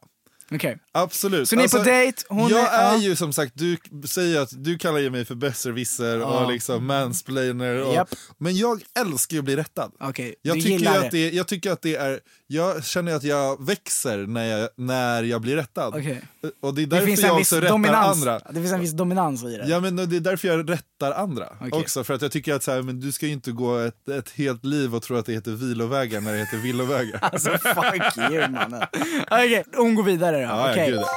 Okej. 0.51 0.77
Absolut. 1.01 1.39
Alltså, 1.39 1.55
Så 1.55 1.59
ni 1.59 1.63
är 1.63 1.67
på 1.69 1.89
dejt, 1.89 2.23
hon 2.29 2.49
jag 2.49 2.59
är- 2.73 2.79
är 2.79 2.91
ja. 2.93 2.97
ju 2.97 3.15
som 3.15 3.33
sagt, 3.33 3.51
du 3.55 3.77
säger 4.07 4.41
att 4.41 4.49
du 4.63 4.77
kallar 4.77 4.99
ju 4.99 5.09
mig 5.09 5.25
för 5.25 5.35
besserwisser 5.35 6.21
och 6.21 6.51
liksom 6.51 6.85
mansplainer. 6.85 7.83
Och, 7.83 7.93
Japp. 7.93 8.09
Men 8.37 8.55
jag 8.57 8.81
älskar 8.99 9.33
ju 9.35 9.39
att 9.39 9.45
bli 9.45 9.55
rättad. 9.55 9.91
Okej, 9.99 10.35
jag, 10.41 10.57
du 10.57 10.61
tycker 10.61 10.99
att 11.05 11.11
det, 11.11 11.29
jag 11.31 11.47
tycker 11.47 11.71
att 11.71 11.81
det 11.81 11.95
är, 11.95 12.19
jag 12.47 12.85
känner 12.85 13.15
att 13.15 13.23
jag 13.23 13.65
växer 13.65 14.17
när 14.17 14.45
jag, 14.59 14.69
när 14.77 15.23
jag 15.23 15.41
blir 15.41 15.55
rättad. 15.55 15.87
Okej. 15.95 16.21
Och 16.61 16.73
det 16.73 16.81
är 16.81 16.85
Det 16.85 16.95
därför 16.95 17.05
finns, 17.07 17.19
jag 17.21 17.37
också 17.39 17.55
rättar 17.55 17.69
dominans, 17.69 18.17
andra. 18.17 18.39
det 18.39 18.53
finns 18.61 18.71
en 18.71 18.79
viss 18.81 18.91
dominans 18.91 19.43
i 19.43 19.57
det. 19.57 19.65
Ja 19.67 19.79
men 19.79 19.95
det 19.95 20.15
är 20.15 20.19
därför 20.19 20.47
jag 20.47 20.69
rättar 20.69 21.11
andra 21.11 21.47
Okej. 21.61 21.71
också. 21.71 22.03
För 22.03 22.13
att 22.13 22.21
jag 22.21 22.31
tycker 22.31 22.53
att 22.53 22.63
så 22.63 22.71
här, 22.71 22.81
men 22.81 22.99
du 22.99 23.11
ska 23.11 23.25
ju 23.25 23.31
inte 23.31 23.51
gå 23.51 23.77
ett, 23.77 24.09
ett 24.09 24.29
helt 24.29 24.65
liv 24.65 24.95
och 24.95 25.03
tro 25.03 25.17
att 25.17 25.25
det 25.25 25.33
heter 25.33 25.51
vilovägar 25.51 26.21
när 26.21 26.33
det 26.33 26.39
heter 26.39 26.57
villovägar. 26.57 27.19
Alltså 27.31 27.49
fuck 27.57 28.17
you 28.31 28.47
mannen. 28.49 28.83
Okej, 29.31 29.63
hon 29.75 29.95
går 29.95 30.03
vidare 30.03 30.35
då. 30.37 30.41
Ja, 30.43 30.75
ja, 30.75 30.75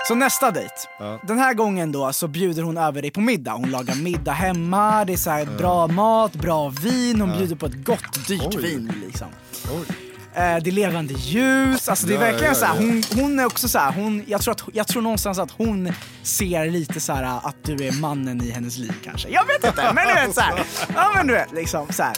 Så 0.08 0.14
nästa 0.14 0.50
dejt. 0.50 0.74
Ja. 0.98 1.20
Den 1.22 1.38
här 1.38 1.54
gången 1.54 1.92
då 1.92 2.12
så 2.12 2.28
bjuder 2.28 2.62
hon 2.62 2.76
över 2.76 3.02
dig 3.02 3.10
på 3.10 3.20
middag. 3.20 3.52
Hon 3.52 3.70
lagar 3.70 3.94
middag 3.94 4.32
hemma, 4.32 5.04
det 5.04 5.12
är 5.12 5.16
så 5.16 5.30
här 5.30 5.46
bra 5.58 5.86
mat, 5.86 6.32
bra 6.32 6.68
vin, 6.68 7.20
hon 7.20 7.38
bjuder 7.38 7.56
på 7.56 7.66
ett 7.66 7.84
gott 7.84 8.26
dyrt 8.28 8.54
Oj. 8.56 8.62
vin 8.62 8.92
liksom. 9.06 9.28
Oj. 9.64 9.96
Eh, 10.34 10.40
det 10.62 10.70
är 10.70 10.72
levande 10.72 11.14
ljus, 11.14 11.88
alltså 11.88 12.06
det 12.06 12.12
är 12.12 12.14
Ja, 12.14 12.20
verkligen 12.20 12.52
ja, 12.52 12.54
så 12.54 12.64
här, 12.64 12.74
ja. 12.74 12.80
hon, 12.80 13.02
hon 13.14 13.38
är 13.38 13.44
också 13.44 13.68
så 13.68 13.78
här, 13.78 13.92
hon, 13.92 14.24
jag, 14.26 14.40
tror 14.40 14.52
att, 14.52 14.62
jag 14.72 14.88
tror 14.88 15.02
någonstans 15.02 15.38
att 15.38 15.50
hon 15.50 15.92
ser 16.22 16.70
lite 16.70 17.00
så 17.00 17.12
här 17.12 17.40
att 17.42 17.56
du 17.62 17.86
är 17.86 18.00
mannen 18.00 18.42
i 18.42 18.50
hennes 18.50 18.78
liv 18.78 18.94
kanske. 19.04 19.28
Jag 19.28 19.46
vet 19.46 19.64
inte, 19.66 19.92
men 19.94 20.08
du 20.08 20.14
vet 20.14 20.34
så 20.34 20.40
här. 20.40 20.64
Ja 20.94 21.12
men 21.16 21.26
du 21.26 21.32
vet 21.32 21.52
liksom 21.52 21.86
så 21.90 22.02
här. 22.02 22.16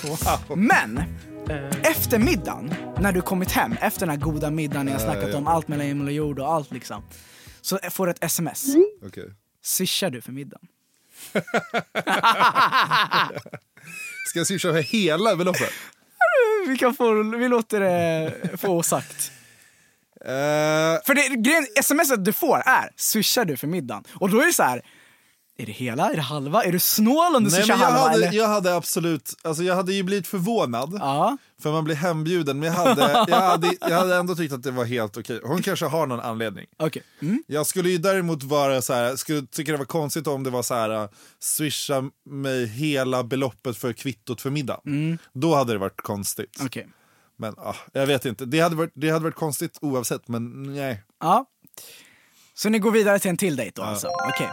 Men 0.57 1.03
efter 1.83 2.19
middagen, 2.19 2.75
när 2.99 3.13
du 3.13 3.21
kommit 3.21 3.53
hem, 3.53 3.77
efter 3.81 4.01
den 4.01 4.09
här 4.11 4.17
goda 4.17 4.51
middagen, 4.51 4.87
ni 4.87 4.93
har 4.93 4.99
snackat 4.99 5.35
om 5.35 5.47
allt 5.47 5.69
mellan 5.69 5.87
himmel 5.87 6.07
och 6.07 6.13
jord 6.13 6.39
och 6.39 6.53
allt 6.53 6.71
liksom. 6.73 7.03
Så 7.65 7.79
får 7.91 8.07
du 8.07 8.11
ett 8.13 8.25
sms. 8.25 8.65
Okej. 9.07 9.25
Swishar 9.63 10.11
du 10.11 10.21
för 10.21 10.33
middagen? 10.33 10.67
Ska 14.29 14.39
jag 14.41 14.47
swisha 14.47 14.73
för 14.73 14.81
hela 14.83 15.37
beloppet? 15.37 15.73
Vi 16.69 16.77
kan 16.79 16.95
få, 16.95 17.23
vi 17.39 17.49
låter 17.49 17.81
det 17.81 18.33
få 18.59 18.83
sagt. 18.83 19.33
Eh, 20.21 20.27
För 21.07 21.15
det, 21.15 21.29
grejen, 21.29 21.67
smset 21.83 22.25
du 22.25 22.33
får 22.33 22.63
är 22.67 22.91
swishar 22.97 23.45
du 23.45 23.57
för 23.57 23.67
middagen? 23.67 24.05
Och 24.15 24.31
då 24.31 24.41
är 24.41 24.47
det 24.47 24.53
så 24.53 24.63
här. 24.63 24.83
Är 25.57 25.67
det 25.67 25.73
hela? 25.73 26.11
Är 26.11 26.17
det 26.17 26.23
halva? 26.23 26.65
Är 26.65 26.73
du 26.73 26.79
snål 26.79 27.37
om 27.37 27.45
du 27.45 27.51
Nej, 27.51 27.63
ska 27.63 27.73
jag, 27.73 27.77
halva 27.77 27.99
hade, 27.99 28.15
eller? 28.15 28.39
jag 28.39 28.49
hade 28.49 28.75
absolut, 28.75 29.35
alltså 29.43 29.63
jag 29.63 29.75
hade 29.75 29.93
ju 29.93 30.03
blivit 30.03 30.27
förvånad. 30.27 30.97
Ja. 31.01 31.37
För 31.61 31.73
man 31.73 31.85
blir 31.85 31.95
hembjuden, 31.95 32.59
men 32.59 32.67
jag 32.67 32.75
hade, 32.75 33.25
jag 33.29 33.41
hade, 33.41 33.77
jag 33.81 33.99
hade 33.99 34.17
ändå 34.17 34.35
tyckt 34.37 34.55
att 34.55 34.63
det 34.63 34.71
var 34.71 34.85
helt 34.85 35.17
okej. 35.17 35.41
Hon 35.45 35.63
kanske 35.63 35.87
har 35.87 36.07
någon 36.07 36.21
anledning. 36.21 36.67
Okej. 36.77 37.03
Mm. 37.23 37.43
Jag 37.47 37.67
skulle 37.67 37.91
ju 37.91 37.99
däremot 37.99 38.43
vara 38.43 38.83
så 38.83 38.93
här, 38.93 39.17
skulle 39.17 39.47
tycka 39.47 39.73
det 39.73 39.79
var 39.79 39.85
konstigt 39.85 40.27
om 40.27 40.43
det 40.43 40.51
var 40.51 40.63
så 40.63 40.75
här, 40.75 41.03
uh, 41.03 41.09
swisha 41.41 42.05
mig 42.25 42.67
hela 42.67 43.25
beloppet 43.25 43.77
för 43.77 43.93
kvittot 43.93 44.41
för 44.41 44.51
middag. 44.51 44.81
Då 45.33 45.55
hade 45.55 45.73
det 45.73 45.79
varit 45.79 46.01
konstigt. 46.01 46.61
Okej. 46.65 46.89
Men 47.37 47.55
ah, 47.59 47.75
jag 47.93 48.07
vet 48.07 48.25
inte, 48.25 48.45
det 48.45 48.61
hade, 48.61 48.77
varit, 48.77 48.93
det 48.95 49.11
hade 49.11 49.25
varit 49.25 49.35
konstigt 49.35 49.79
oavsett, 49.81 50.29
men 50.29 50.63
nej. 50.75 51.03
Ja. 51.21 51.47
Så 52.55 52.69
ni 52.69 52.79
går 52.79 52.91
vidare 52.91 53.19
till 53.19 53.31
en 53.31 53.37
till 53.37 53.57
dejt 53.57 53.73
då 53.75 53.83
alltså? 53.83 54.09
Okej. 54.35 54.51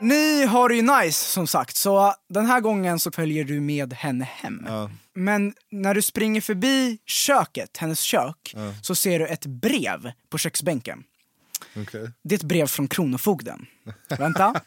Ni 0.00 0.44
har 0.44 0.68
det 0.68 0.74
ju 0.74 0.82
nice 0.82 1.24
som 1.30 1.46
sagt, 1.46 1.76
så 1.76 2.14
den 2.28 2.46
här 2.46 2.60
gången 2.60 2.98
så 2.98 3.10
följer 3.10 3.44
du 3.44 3.60
med 3.60 3.92
henne 3.92 4.24
hem. 4.24 4.64
Ja. 4.68 4.90
Men 5.14 5.54
när 5.70 5.94
du 5.94 6.02
springer 6.02 6.40
förbi 6.40 6.98
köket, 7.06 7.76
hennes 7.76 8.00
kök, 8.00 8.54
så 8.82 8.94
ser 8.94 9.18
du 9.18 9.26
ett 9.26 9.46
brev 9.46 10.12
på 10.28 10.38
köksbänken. 10.38 11.04
okej. 11.76 12.10
Det 12.22 12.34
är 12.34 12.38
ett 12.38 12.42
brev 12.42 12.66
från 12.66 12.88
Kronofogden. 12.88 13.66
Vänta. 14.18 14.60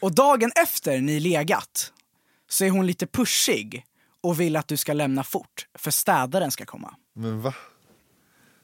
Och 0.00 0.14
dagen 0.14 0.52
efter 0.62 1.00
ni 1.00 1.20
legat 1.20 1.92
så 2.48 2.64
är 2.64 2.70
hon 2.70 2.86
lite 2.86 3.06
pushig 3.06 3.84
och 4.20 4.40
vill 4.40 4.56
att 4.56 4.68
du 4.68 4.76
ska 4.76 4.92
lämna 4.92 5.24
fort, 5.24 5.66
för 5.78 5.90
städaren 5.90 6.50
ska 6.50 6.64
komma. 6.64 6.94
Men 7.14 7.40
va? 7.40 7.54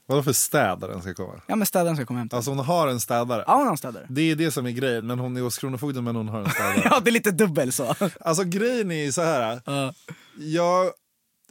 Vadå 0.07 0.23
för 0.23 0.33
städaren 0.33 1.03
ska 1.03 1.15
komma? 1.15 1.41
Ja 1.47 1.57
men 1.57 1.67
städaren 1.67 1.97
ska 1.97 2.07
komma 2.07 2.17
och 2.17 2.21
hämta. 2.21 2.37
Alltså 2.37 2.51
hon 2.51 2.59
har 2.59 2.89
en 2.89 3.01
städare. 3.01 3.45
Ja 3.47 3.55
hon 3.55 3.65
har 3.65 3.71
en 3.71 3.77
städare. 3.77 4.07
Det 4.09 4.31
är 4.31 4.37
det 4.37 4.51
som 4.51 4.67
är 4.67 4.71
grejen, 4.71 5.07
men 5.07 5.19
hon 5.19 5.37
är 5.37 5.41
hos 5.41 5.59
Kronofogden 5.59 6.05
men 6.05 6.17
hon 6.17 6.29
har 6.29 6.41
en 6.41 6.51
städare. 6.51 6.83
Ja 6.91 7.01
det 7.01 7.11
är 7.11 7.13
lite 7.13 7.31
dubbel 7.31 7.73
så. 7.73 7.95
Alltså 8.21 8.45
grejen 8.45 8.91
är 8.91 9.05
ju 9.05 9.13
så 9.13 9.23
här. 9.23 9.61
Ja. 9.67 9.95
Jag, 10.39 10.91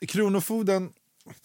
Kronofogden, 0.08 0.90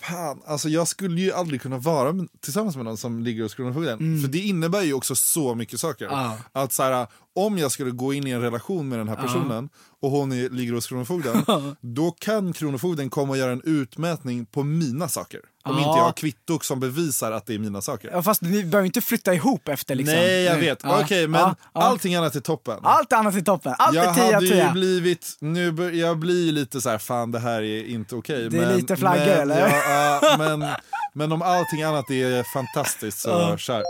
fan, 0.00 0.42
alltså 0.46 0.68
jag 0.68 0.88
skulle 0.88 1.20
ju 1.20 1.32
aldrig 1.32 1.62
kunna 1.62 1.78
vara 1.78 2.14
tillsammans 2.40 2.76
med 2.76 2.84
någon 2.84 2.96
som 2.96 3.22
ligger 3.22 3.42
hos 3.42 3.54
Kronofogden. 3.54 3.98
För 4.22 4.28
det 4.28 4.38
innebär 4.38 4.82
ju 4.82 4.92
också 4.92 5.14
så 5.14 5.54
mycket 5.54 5.80
saker. 5.80 6.06
Mm. 6.06 6.18
Ja. 6.18 6.38
Att 6.52 6.72
så 6.72 6.82
här, 6.82 7.06
om 7.34 7.58
jag 7.58 7.72
skulle 7.72 7.90
gå 7.90 8.12
in 8.14 8.26
i 8.26 8.30
en 8.30 8.40
relation 8.40 8.88
med 8.88 8.98
den 8.98 9.08
här 9.08 9.16
personen 9.16 9.68
och 10.06 10.12
hon 10.12 10.32
är, 10.32 10.50
ligger 10.50 10.72
hos 10.72 10.86
Kronofogden, 10.86 11.44
då 11.80 12.10
kan 12.10 12.52
Kronofogden 12.52 13.10
komma 13.10 13.30
och 13.30 13.38
göra 13.38 13.52
en 13.52 13.62
utmätning 13.64 14.46
på 14.46 14.62
mina 14.62 15.08
saker. 15.08 15.40
Om 15.64 15.72
Ja. 15.72 15.78
inte 15.78 15.98
jag 15.98 16.04
har 16.04 16.12
kvitto 16.12 16.58
som 16.62 16.80
bevisar 16.80 17.32
att 17.32 17.46
det 17.46 17.54
är 17.54 17.58
mina 17.58 17.82
saker. 17.82 18.10
Ja, 18.12 18.22
fast 18.22 18.42
ni 18.42 18.64
behöver 18.64 18.86
inte 18.86 19.00
flytta 19.00 19.34
ihop 19.34 19.68
efter 19.68 19.94
liksom. 19.94 20.14
Nej, 20.16 20.42
jag 20.42 20.56
vet. 20.56 20.78
Ja. 20.82 21.00
Okej, 21.02 21.28
men 21.28 21.40
Ja, 21.40 21.54
ja. 21.74 21.82
allting 21.82 22.14
annat 22.14 22.34
är 22.34 22.40
toppen. 22.40 22.78
Allt 22.82 23.12
annat 23.12 23.34
är 23.34 23.40
toppen. 23.40 23.74
Allt 23.78 23.96
jag 23.96 24.04
är 24.06 24.14
10 24.14 24.26
av 24.26 24.32
hade 24.32 24.46
ju 24.46 24.52
10. 24.52 24.70
blivit, 24.72 25.36
nu 25.40 25.96
jag 25.96 26.18
blir 26.18 26.52
lite 26.52 26.80
så 26.80 26.90
här, 26.90 26.98
fan 26.98 27.32
det 27.32 27.38
här 27.38 27.62
är 27.62 27.84
inte 27.84 28.14
okej. 28.14 28.50
Det 28.50 28.56
är 28.56 28.60
men, 28.66 28.76
lite 28.76 28.96
flaggor, 28.96 29.26
men, 29.26 29.40
eller? 29.40 29.68
Ja, 29.68 30.18
ja, 30.22 30.36
men, 30.56 30.68
men 31.14 31.32
om 31.32 31.42
allting 31.42 31.82
annat 31.82 32.10
är 32.10 32.42
fantastiskt 32.52 33.18
så 33.18 33.56
kör. 33.56 33.82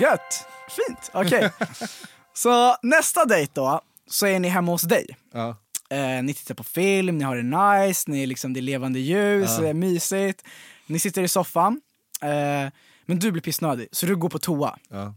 Gött. 0.00 0.46
Fint. 0.76 1.10
Okej. 1.12 1.50
så 2.34 2.76
nästa 2.82 3.24
dejt 3.24 3.52
då, 3.54 3.80
så 4.06 4.26
är 4.26 4.38
ni 4.40 4.48
hemma 4.48 4.72
hos 4.72 4.82
dig. 4.82 5.06
Ja. 5.32 5.56
Eh, 5.90 6.22
ni 6.22 6.34
tittar 6.34 6.54
på 6.54 6.64
film, 6.64 7.18
ni 7.18 7.24
har 7.24 7.36
det 7.36 7.42
nice, 7.86 8.10
ni 8.10 8.22
är 8.22 8.26
liksom, 8.26 8.52
det 8.52 8.60
är 8.60 8.62
levande 8.62 8.98
ljus, 9.00 9.50
Ja. 9.50 9.60
det 9.62 9.68
är 9.68 9.74
mysigt. 9.74 10.42
Ni 10.86 10.98
sitter 10.98 11.22
i 11.22 11.28
soffan, 11.28 11.80
eh, 12.22 12.72
men 13.06 13.18
du 13.18 13.32
blir 13.32 13.42
pissnödig 13.42 13.88
så 13.92 14.06
du 14.06 14.16
går 14.16 14.28
på 14.28 14.38
toa. 14.38 14.78
Ja. 14.88 15.14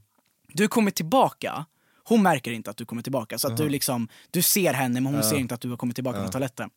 Du 0.47 0.67
kommer 0.67 0.91
tillbaka, 0.91 1.65
hon 2.03 2.23
märker 2.23 2.51
inte 2.51 2.69
att 2.69 2.77
du 2.77 2.85
kommer 2.85 3.01
tillbaka. 3.01 3.37
Så 3.37 3.47
att 3.47 3.57
du 3.57 3.69
liksom, 3.69 4.07
du 4.31 4.41
ser 4.41 4.73
henne 4.73 5.01
men 5.01 5.13
hon 5.13 5.23
ser 5.23 5.37
inte 5.37 5.55
att 5.55 5.61
du 5.61 5.69
har 5.69 5.77
kommit 5.77 5.95
tillbaka 5.95 6.19
från 6.19 6.31
toaletten. 6.31 6.69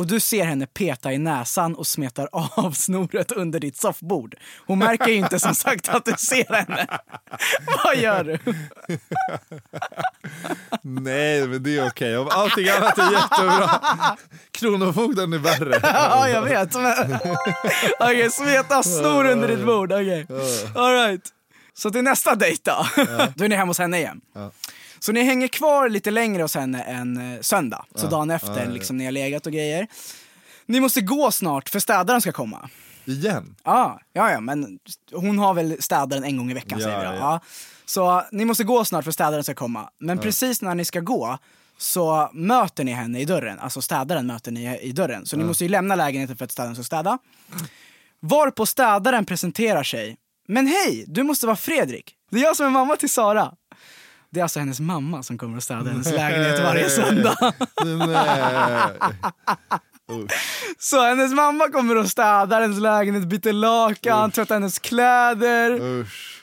Och 0.00 0.06
du 0.06 0.20
ser 0.20 0.44
henne 0.44 0.66
peta 0.66 1.12
i 1.12 1.18
näsan 1.18 1.74
och 1.74 1.86
smetar 1.86 2.28
av 2.32 2.72
snoret 2.72 3.32
under 3.32 3.60
ditt 3.60 3.76
soffbord. 3.76 4.34
Hon 4.66 4.78
märker 4.78 5.06
ju 5.06 5.14
inte 5.14 5.38
som 5.40 5.54
sagt 5.54 5.88
att 5.88 6.04
du 6.04 6.12
ser 6.18 6.52
henne. 6.54 6.86
Vad 7.84 7.96
gör 7.96 8.24
du? 8.24 8.38
Nej, 10.82 11.46
men 11.48 11.62
det 11.62 11.78
är 11.78 11.88
okej. 11.88 12.16
Om 12.18 12.28
allting 12.30 12.68
annat 12.68 12.98
är 12.98 13.12
jättebra. 13.12 13.80
Kronofogden 14.50 15.32
är 15.32 15.38
värre. 15.38 15.80
Ja, 15.92 16.28
jag 16.28 16.42
vet. 16.42 16.74
men- 16.74 17.18
Okej, 18.00 18.30
smeta 18.30 18.82
snor 18.82 19.24
under 19.24 19.48
ditt 19.48 19.66
bord. 19.66 19.92
Okej. 19.92 20.26
All 20.74 20.92
right. 20.94 21.22
Så 21.74 21.90
till 21.90 22.02
nästa 22.02 22.34
dejt 22.34 22.70
då. 22.70 22.86
Då 23.34 23.44
är 23.44 23.48
ni 23.48 23.56
hemma 23.56 23.70
hos 23.70 23.78
henne 23.78 23.98
igen. 23.98 24.20
Så 25.00 25.12
ni 25.12 25.22
hänger 25.22 25.48
kvar 25.48 25.88
lite 25.88 26.10
längre 26.10 26.42
hos 26.42 26.54
henne 26.54 26.82
än 26.82 27.34
eh, 27.34 27.40
söndag. 27.40 27.84
Så 27.94 28.06
dagen 28.06 28.30
efter, 28.30 28.66
liksom 28.70 28.96
ni 28.96 29.04
har 29.04 29.12
legat 29.12 29.46
och 29.46 29.52
grejer. 29.52 29.86
Ni 30.66 30.80
måste 30.80 31.00
gå 31.00 31.30
snart 31.30 31.68
för 31.68 31.78
städaren 31.78 32.20
ska 32.20 32.32
komma. 32.32 32.70
Igen. 33.04 33.56
Ja, 33.64 34.00
ja, 34.12 34.30
ja, 34.30 34.40
men 34.40 34.78
hon 35.12 35.38
har 35.38 35.54
väl 35.54 35.76
städaren 35.82 36.24
en 36.24 36.36
gång 36.36 36.50
i 36.50 36.54
veckan 36.54 36.78
Ja, 36.78 36.84
säger 36.86 36.98
vi 37.00 37.04
då. 37.06 37.12
ja. 37.12 37.18
Ja. 37.20 37.40
Så 37.84 38.22
ni 38.32 38.44
måste 38.44 38.64
gå 38.64 38.84
snart 38.84 39.04
för 39.04 39.12
städaren 39.12 39.44
ska 39.44 39.54
komma. 39.54 39.90
Men 39.98 40.18
precis 40.18 40.62
när 40.62 40.74
ni 40.74 40.84
ska 40.84 41.00
gå 41.00 41.38
så 41.78 42.30
möter 42.32 42.84
ni 42.84 42.92
henne 42.92 43.20
i 43.20 43.24
dörren, 43.24 43.58
alltså 43.58 43.82
städaren 43.82 44.26
möter 44.26 44.52
ni 44.52 44.78
i 44.78 44.92
dörren. 44.92 45.26
Så 45.26 45.36
ni 45.36 45.44
måste 45.44 45.64
ju 45.64 45.68
lämna 45.70 45.94
lägenheten 45.94 46.36
för 46.36 46.44
att 46.44 46.52
städaren 46.52 46.74
ska 46.74 46.84
städa. 46.84 47.18
Varpå 48.20 48.66
städaren 48.66 49.24
presenterar 49.24 49.82
sig. 49.82 50.16
Men 50.48 50.66
hej, 50.66 51.04
du 51.08 51.22
måste 51.22 51.46
vara 51.46 51.56
Fredrik. 51.56 52.14
Det 52.30 52.38
är 52.38 52.42
jag 52.42 52.56
som 52.56 52.66
är 52.66 52.70
mamma 52.70 52.96
till 52.96 53.10
Sara. 53.10 53.52
Det 54.32 54.40
är 54.40 54.42
alltså 54.44 54.58
hennes 54.58 54.80
mamma 54.80 55.22
som 55.22 55.38
kommer 55.38 55.56
och 55.56 55.62
städar 55.62 55.90
hennes 55.90 56.12
lägenhet 56.12 56.60
varje 56.60 56.90
söndag. 56.90 57.52
Så 60.78 61.02
hennes 61.02 61.32
mamma 61.32 61.68
kommer 61.68 61.96
och 61.96 62.08
städar 62.08 62.60
hennes 62.60 62.78
lägenhet, 62.80 63.24
byter 63.24 63.52
lakan, 63.52 64.30
tvättar 64.30 64.54
hennes 64.54 64.78
kläder. 64.78 65.80
Usch. 66.00 66.42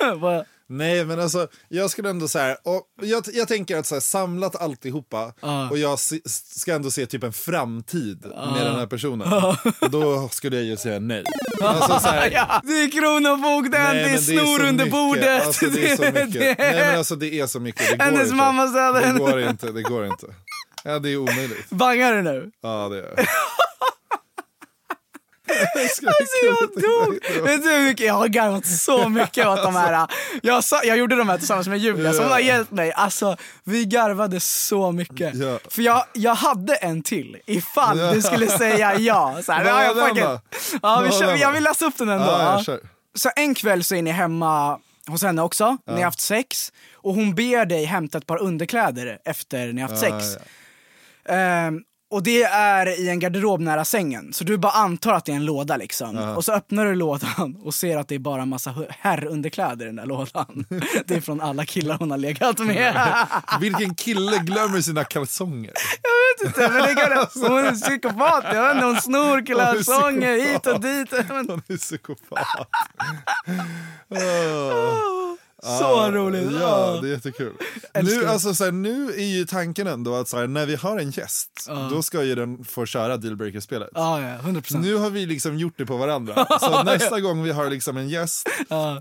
Nej 0.70 1.04
men 1.04 1.20
alltså, 1.20 1.48
jag 1.68 1.90
skulle 1.90 2.10
ändå 2.10 2.28
så 2.28 2.38
här, 2.38 2.56
och 2.64 2.82
jag, 3.02 3.24
jag 3.32 3.48
tänker 3.48 3.76
att 3.76 3.86
så 3.86 3.94
här, 3.94 4.00
samlat 4.00 4.56
alltihopa 4.56 5.32
Ja. 5.40 5.70
och 5.70 5.78
jag 5.78 5.98
se, 5.98 6.20
ska 6.26 6.74
ändå 6.74 6.90
se 6.90 7.06
typ 7.06 7.22
en 7.24 7.32
framtid 7.32 8.26
med 8.54 8.66
den 8.66 8.76
här 8.76 8.86
personen. 8.86 9.28
Då 9.90 10.28
skulle 10.28 10.56
jag 10.56 10.64
ju 10.64 10.76
säga 10.76 10.98
nej. 10.98 11.24
Alltså, 11.62 11.98
så 12.00 12.08
här, 12.08 12.30
Ja, 12.34 12.60
det 12.64 12.72
är 12.72 12.90
Kronofogden, 12.90 13.82
nej, 13.82 14.04
det 14.04 14.10
är 14.10 14.18
snor 14.18 14.60
under 14.68 14.72
mycket. 14.72 14.90
bordet. 14.90 15.46
Alltså, 15.46 15.66
det 15.66 15.90
är 15.90 15.96
så 15.96 16.02
mycket. 16.02 16.32
Det- 16.32 16.54
Nej 16.58 16.86
men 16.86 16.98
alltså 16.98 17.16
det 17.16 17.40
är 17.40 17.46
så 17.46 17.60
mycket. 17.60 17.88
Det 17.90 17.96
går 17.96 18.04
Hennes 18.04 18.22
inte. 18.22 18.34
mamma 18.34 18.66
Det 19.00 19.18
går 19.18 19.40
inte, 19.40 19.72
det 19.72 19.82
går 19.82 20.06
inte. 20.06 20.26
Ja 20.84 20.98
det 20.98 21.10
är 21.12 21.16
omöjligt. 21.16 21.70
Bangar 21.70 22.14
du 22.14 22.22
nu? 22.22 22.50
Ja 22.62 22.88
det 22.88 22.98
är 22.98 23.02
det. 23.02 23.14
Jag 23.16 23.26
Alltså 25.82 26.46
jag 26.46 26.82
dog! 26.82 27.44
Vet 27.44 27.62
du 27.62 27.70
hur 27.70 27.84
mycket, 27.84 28.06
jag 28.06 28.14
har 28.14 28.28
garvat 28.28 28.66
så 28.66 29.08
mycket 29.08 29.46
åt 29.46 29.62
de 29.62 29.76
här. 29.76 30.06
Jag, 30.42 30.64
sa, 30.64 30.84
jag 30.84 30.96
gjorde 30.98 31.16
de 31.16 31.28
här 31.28 31.38
tillsammans 31.38 31.68
med 31.68 31.78
Julia 31.78 32.12
som 32.12 32.24
har 32.24 32.38
hjälpt 32.38 32.70
mig. 32.70 32.92
Alltså 32.92 33.36
vi 33.64 33.84
garvade 33.84 34.40
så 34.40 34.92
mycket. 34.92 35.34
För 35.68 35.82
jag, 35.82 36.04
jag 36.12 36.34
hade 36.34 36.74
en 36.74 37.02
till 37.02 37.36
ifall 37.46 37.98
du 38.14 38.22
skulle 38.22 38.46
säga 38.46 38.98
ja. 38.98 39.38
Så 39.44 39.52
här, 39.52 39.64
ja, 39.64 39.84
jag, 39.84 40.40
ja, 40.82 41.00
vi 41.00 41.10
kör, 41.18 41.36
jag 41.36 41.52
vill 41.52 41.62
läsa 41.64 41.86
upp 41.86 41.98
den 41.98 42.08
ändå. 42.08 42.24
Ja. 42.26 42.62
Så 43.14 43.30
en 43.36 43.54
kväll 43.54 43.84
så 43.84 43.94
är 43.94 44.02
ni 44.02 44.10
hemma 44.10 44.78
hos 45.06 45.22
henne 45.22 45.42
också, 45.42 45.76
ni 45.86 45.94
har 45.94 46.02
haft 46.04 46.20
sex 46.20 46.72
och 46.94 47.14
hon 47.14 47.34
ber 47.34 47.64
dig 47.66 47.84
hämta 47.84 48.18
ett 48.18 48.26
par 48.26 48.42
underkläder 48.42 49.18
efter 49.24 49.72
ni 49.72 49.80
har 49.82 49.88
haft 49.88 50.00
sex. 50.00 50.36
Ehm, 51.28 51.80
och 52.10 52.22
det 52.22 52.42
är 52.42 53.00
i 53.00 53.08
en 53.08 53.18
garderob 53.18 53.60
nära 53.60 53.84
sängen, 53.84 54.32
så 54.32 54.44
du 54.44 54.58
bara 54.58 54.72
antar 54.72 55.12
att 55.12 55.24
det 55.24 55.32
är 55.32 55.36
en 55.36 55.44
låda 55.44 55.76
liksom. 55.76 56.18
Och 56.18 56.44
så 56.44 56.52
öppnar 56.52 56.84
du 56.84 56.94
lådan 56.94 57.56
och 57.62 57.74
ser 57.74 57.96
att 57.96 58.08
det 58.08 58.14
är 58.14 58.18
bara 58.18 58.42
en 58.42 58.48
massa 58.48 58.74
herrunderkläder 58.90 59.84
i 59.84 59.88
den 59.88 59.96
där 59.96 60.06
lådan. 60.06 60.64
det 61.06 61.14
är 61.14 61.20
från 61.20 61.40
alla 61.40 61.64
killar 61.64 61.98
hon 61.98 62.10
har 62.10 62.18
legat 62.18 62.58
med. 62.58 63.26
Vilken 63.60 63.94
kille 63.94 64.38
glömmer 64.38 64.80
sina 64.80 65.04
kalsonger? 65.04 65.72
jag 66.02 66.48
vet 66.48 66.56
inte, 66.56 66.72
men 66.72 66.82
det 66.82 66.94
kan, 66.94 67.50
hon 67.50 67.64
är 67.64 67.72
psykopat, 67.72 68.44
jag 68.52 68.62
vet 68.62 68.74
inte, 68.74 68.86
hon 68.86 69.00
snor 69.00 69.46
kalsonger 69.46 70.52
hit 70.52 70.66
och 70.66 70.80
dit. 70.80 71.12
Han 71.28 71.62
är 71.68 71.76
psykopat. 71.76 72.68
Åh. 74.10 75.17
Så 75.62 76.10
roligt. 76.10 76.48
Ja, 76.60 76.98
det 77.02 77.08
är 77.08 77.12
jättekul. 77.12 77.52
Nu, 78.02 78.26
alltså, 78.26 78.54
så 78.54 78.64
här, 78.64 78.72
nu 78.72 79.10
är 79.10 79.26
ju 79.26 79.44
tanken 79.44 79.86
ändå 79.86 80.14
att 80.14 80.28
så 80.28 80.36
här, 80.36 80.46
när 80.46 80.66
vi 80.66 80.76
har 80.76 80.98
en 80.98 81.10
gäst, 81.10 81.70
då 81.90 82.02
ska 82.02 82.22
ju 82.22 82.34
den 82.34 82.64
få 82.64 82.86
köra 82.86 83.16
dealbreaker-spelet. 83.16 83.90
Ja, 83.94 84.20
ja, 84.20 84.36
100%. 84.38 84.78
Nu 84.78 84.94
har 84.94 85.10
vi 85.10 85.26
liksom 85.26 85.58
gjort 85.58 85.74
det 85.76 85.86
på 85.86 85.96
varandra. 85.96 86.46
Så 86.60 86.82
nästa 86.82 87.20
gång 87.20 87.42
vi 87.42 87.50
har 87.50 87.70
liksom 87.70 87.96
en 87.96 88.08
gäst, 88.08 88.48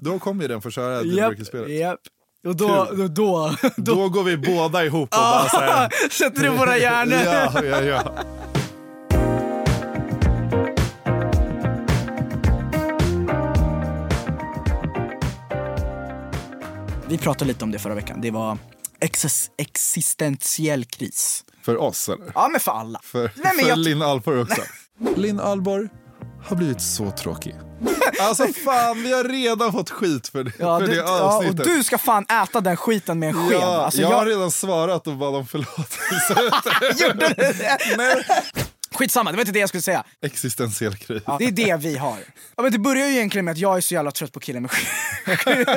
då 0.02 0.20
kommer 0.20 0.42
ju 0.42 0.48
den 0.48 0.62
få 0.62 0.72
köra 0.72 1.04
dealbreaker-spelet. 1.04 1.70
japp. 1.70 2.00
Och 2.48 2.56
då, 2.56 2.88
då, 2.92 3.08
då, 3.08 3.56
då, 3.76 4.10
går 4.10 4.24
vi 4.24 4.38
båda 4.38 4.86
ihop 4.86 5.10
och 5.14 5.20
bara 5.20 5.50
så 5.50 5.58
här, 5.58 5.90
sätter 6.12 6.42
du 6.42 6.50
våra 6.50 6.78
hjärnor. 6.78 7.18
ja, 7.26 7.64
ja, 7.66 7.82
ja. 7.82 8.14
Vi 17.10 17.18
pratade 17.18 17.46
lite 17.48 17.64
om 17.64 17.72
det 17.72 17.80
förra 17.80 17.96
veckan. 17.96 18.22
Det 18.22 18.32
var 18.32 18.58
exis- 19.00 19.50
existentiell 19.58 20.86
kris. 20.86 21.44
För 21.64 21.78
oss 21.82 22.10
eller? 22.10 22.32
Ja 22.36 22.48
men 22.52 22.60
för 22.60 22.72
alla. 22.72 23.00
För, 23.04 23.20
Nej, 23.24 23.32
men 23.56 23.56
för 23.66 23.70
jag- 23.70 23.78
Linn 23.78 24.02
Ahlborg 24.02 24.42
också. 24.42 24.62
Linn 25.16 25.40
Ahlborg 25.40 25.88
har 26.46 26.56
blivit 26.56 26.82
så 26.82 27.12
tråkig. 27.12 27.56
Alltså 28.22 28.48
fan, 28.48 29.04
vi 29.04 29.14
har 29.14 29.24
redan 29.24 29.72
fått 29.72 29.90
skit 29.90 30.28
för 30.28 30.44
det, 30.44 30.52
Ja, 30.60 30.80
för 30.80 30.88
du, 30.88 30.94
det 30.94 30.98
ja, 31.00 31.24
och 31.24 31.34
avsnittet. 31.34 31.64
du 31.66 31.84
ska 31.84 31.98
fan 31.98 32.24
äta 32.44 32.62
den 32.62 32.78
skiten 32.78 33.20
med 33.20 33.30
en 33.30 33.50
sked. 33.50 33.60
ja, 33.62 33.86
alltså, 33.86 34.02
jag, 34.02 34.12
jag, 34.12 34.18
har 34.18 34.26
redan 34.26 34.52
svarat 34.52 35.08
och 35.08 35.18
bad 35.18 35.36
om 35.36 35.48
förlåtelse. 35.48 36.52
gjorde 37.08 37.28
det. 37.30 37.78
Nej. 37.98 38.26
Skitsamma, 38.98 39.32
det 39.32 39.38
var 39.38 39.42
inte 39.42 39.52
det 39.52 39.60
jag 39.60 39.70
skulle 39.70 39.82
säga. 39.82 40.04
Existentiell 40.22 40.96
kris. 40.96 41.24
Det 41.40 41.46
är 41.46 41.52
det 41.52 41.78
vi 41.78 41.98
har. 41.98 42.18
Ja, 42.56 42.64
men 42.64 42.72
det 42.72 42.80
börjar 42.80 43.08
ju 43.08 43.14
egentligen 43.14 43.46
med 43.46 43.52
att 43.52 43.58
jag 43.58 43.78
är 43.78 43.82
så 43.82 43.94
jävla 43.94 44.12
trött 44.12 44.32
på 44.32 44.40
killen 44.40 44.62
med 44.62 44.72
sked. 44.72 44.86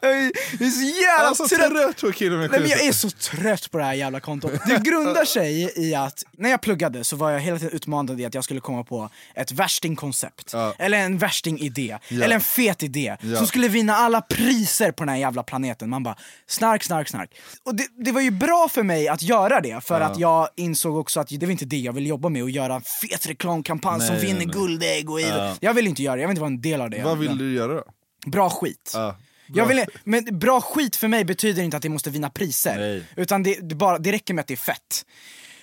jag 0.00 0.10
är 0.12 0.70
så 0.70 1.00
jävla 1.02 1.28
Alltså 1.28 1.48
trött. 1.48 1.70
trött 1.70 2.00
på 2.00 2.12
killen 2.12 2.38
med 2.38 2.50
men 2.50 2.68
jag 2.68 2.84
är 2.84 2.92
så 2.92 3.10
trött 3.10 3.70
på 3.70 3.78
det 3.78 3.84
här 3.84 3.94
jävla 3.94 4.20
kontot. 4.20 4.52
Det 4.66 4.82
grundar 4.82 5.24
sig 5.24 5.72
i 5.76 5.94
att 5.94 6.22
när 6.38 6.50
jag 6.50 6.60
pluggade 6.60 7.04
så 7.04 7.16
var 7.16 7.30
jag 7.30 7.40
hela 7.40 7.58
tiden 7.58 7.74
utmanad 7.74 8.20
i 8.20 8.24
att 8.24 8.34
jag 8.34 8.44
skulle 8.44 8.60
komma 8.60 8.84
på 8.84 9.10
ett 9.34 9.52
värstingkoncept. 9.52 10.50
Ja. 10.52 10.74
Eller 10.78 10.98
en 10.98 11.18
värstingidé. 11.18 11.98
Ja. 12.08 12.24
Eller 12.24 12.34
en 12.34 12.40
fet 12.40 12.82
idé. 12.82 13.16
Ja. 13.20 13.36
Som 13.36 13.46
skulle 13.46 13.68
vinna 13.68 13.94
alla 13.96 14.20
priser 14.20 14.92
på 14.92 15.04
den 15.04 15.08
här 15.08 15.20
jävla 15.20 15.42
planeten. 15.42 15.90
Man 15.90 16.02
bara, 16.02 16.16
snark, 16.46 16.82
snark, 16.82 17.08
snark. 17.08 17.30
Och 17.64 17.74
det, 17.74 17.86
det 18.04 18.12
var 18.12 18.20
ju 18.20 18.30
bra 18.30 18.68
för 18.70 18.82
mig 18.82 19.08
att 19.08 19.22
göra 19.22 19.60
det, 19.60 19.84
för 19.84 20.00
att 20.00 20.18
jag 20.18 20.48
insåg 20.56 20.96
också 20.96 21.20
att 21.20 21.28
det 21.28 21.46
var 21.46 21.50
inte 21.52 21.59
det 21.66 21.78
jag 21.78 21.92
ville 21.92 22.08
jobba 22.08 22.28
med, 22.28 22.42
att 22.42 22.52
göra 22.52 22.74
en 22.74 22.82
fet 22.82 23.26
reklamkampanj 23.26 24.00
som 24.00 24.14
Nej, 24.14 24.24
vinner 24.24 24.38
nej. 24.38 24.46
guldägg 24.46 25.10
och 25.10 25.20
Jag 25.60 25.74
vill 25.74 25.86
inte 25.86 26.02
göra 26.02 26.16
det, 26.16 26.22
jag 26.22 26.28
vill 26.28 26.32
inte 26.32 26.40
vara 26.40 26.50
en 26.50 26.60
del 26.60 26.80
av 26.80 26.90
det. 26.90 27.02
Vad 27.02 27.18
vill 27.18 27.38
du 27.38 27.54
göra 27.54 27.74
då? 27.74 27.84
Bra 28.26 28.50
skit. 28.50 28.92
Jag 28.94 29.14
bra. 29.54 29.64
vill, 29.64 29.84
men 30.04 30.38
bra 30.38 30.60
skit 30.60 30.96
för 30.96 31.08
mig 31.08 31.24
betyder 31.24 31.62
inte 31.62 31.76
att 31.76 31.82
det 31.82 31.88
måste 31.88 32.10
vinna 32.10 32.30
priser. 32.30 32.78
Nej. 32.78 33.04
Utan 33.16 33.42
det, 33.42 33.58
det, 33.68 33.74
bara, 33.74 33.98
det 33.98 34.12
räcker 34.12 34.34
med 34.34 34.40
att 34.42 34.48
det 34.48 34.54
är 34.54 34.56
fett. 34.56 35.06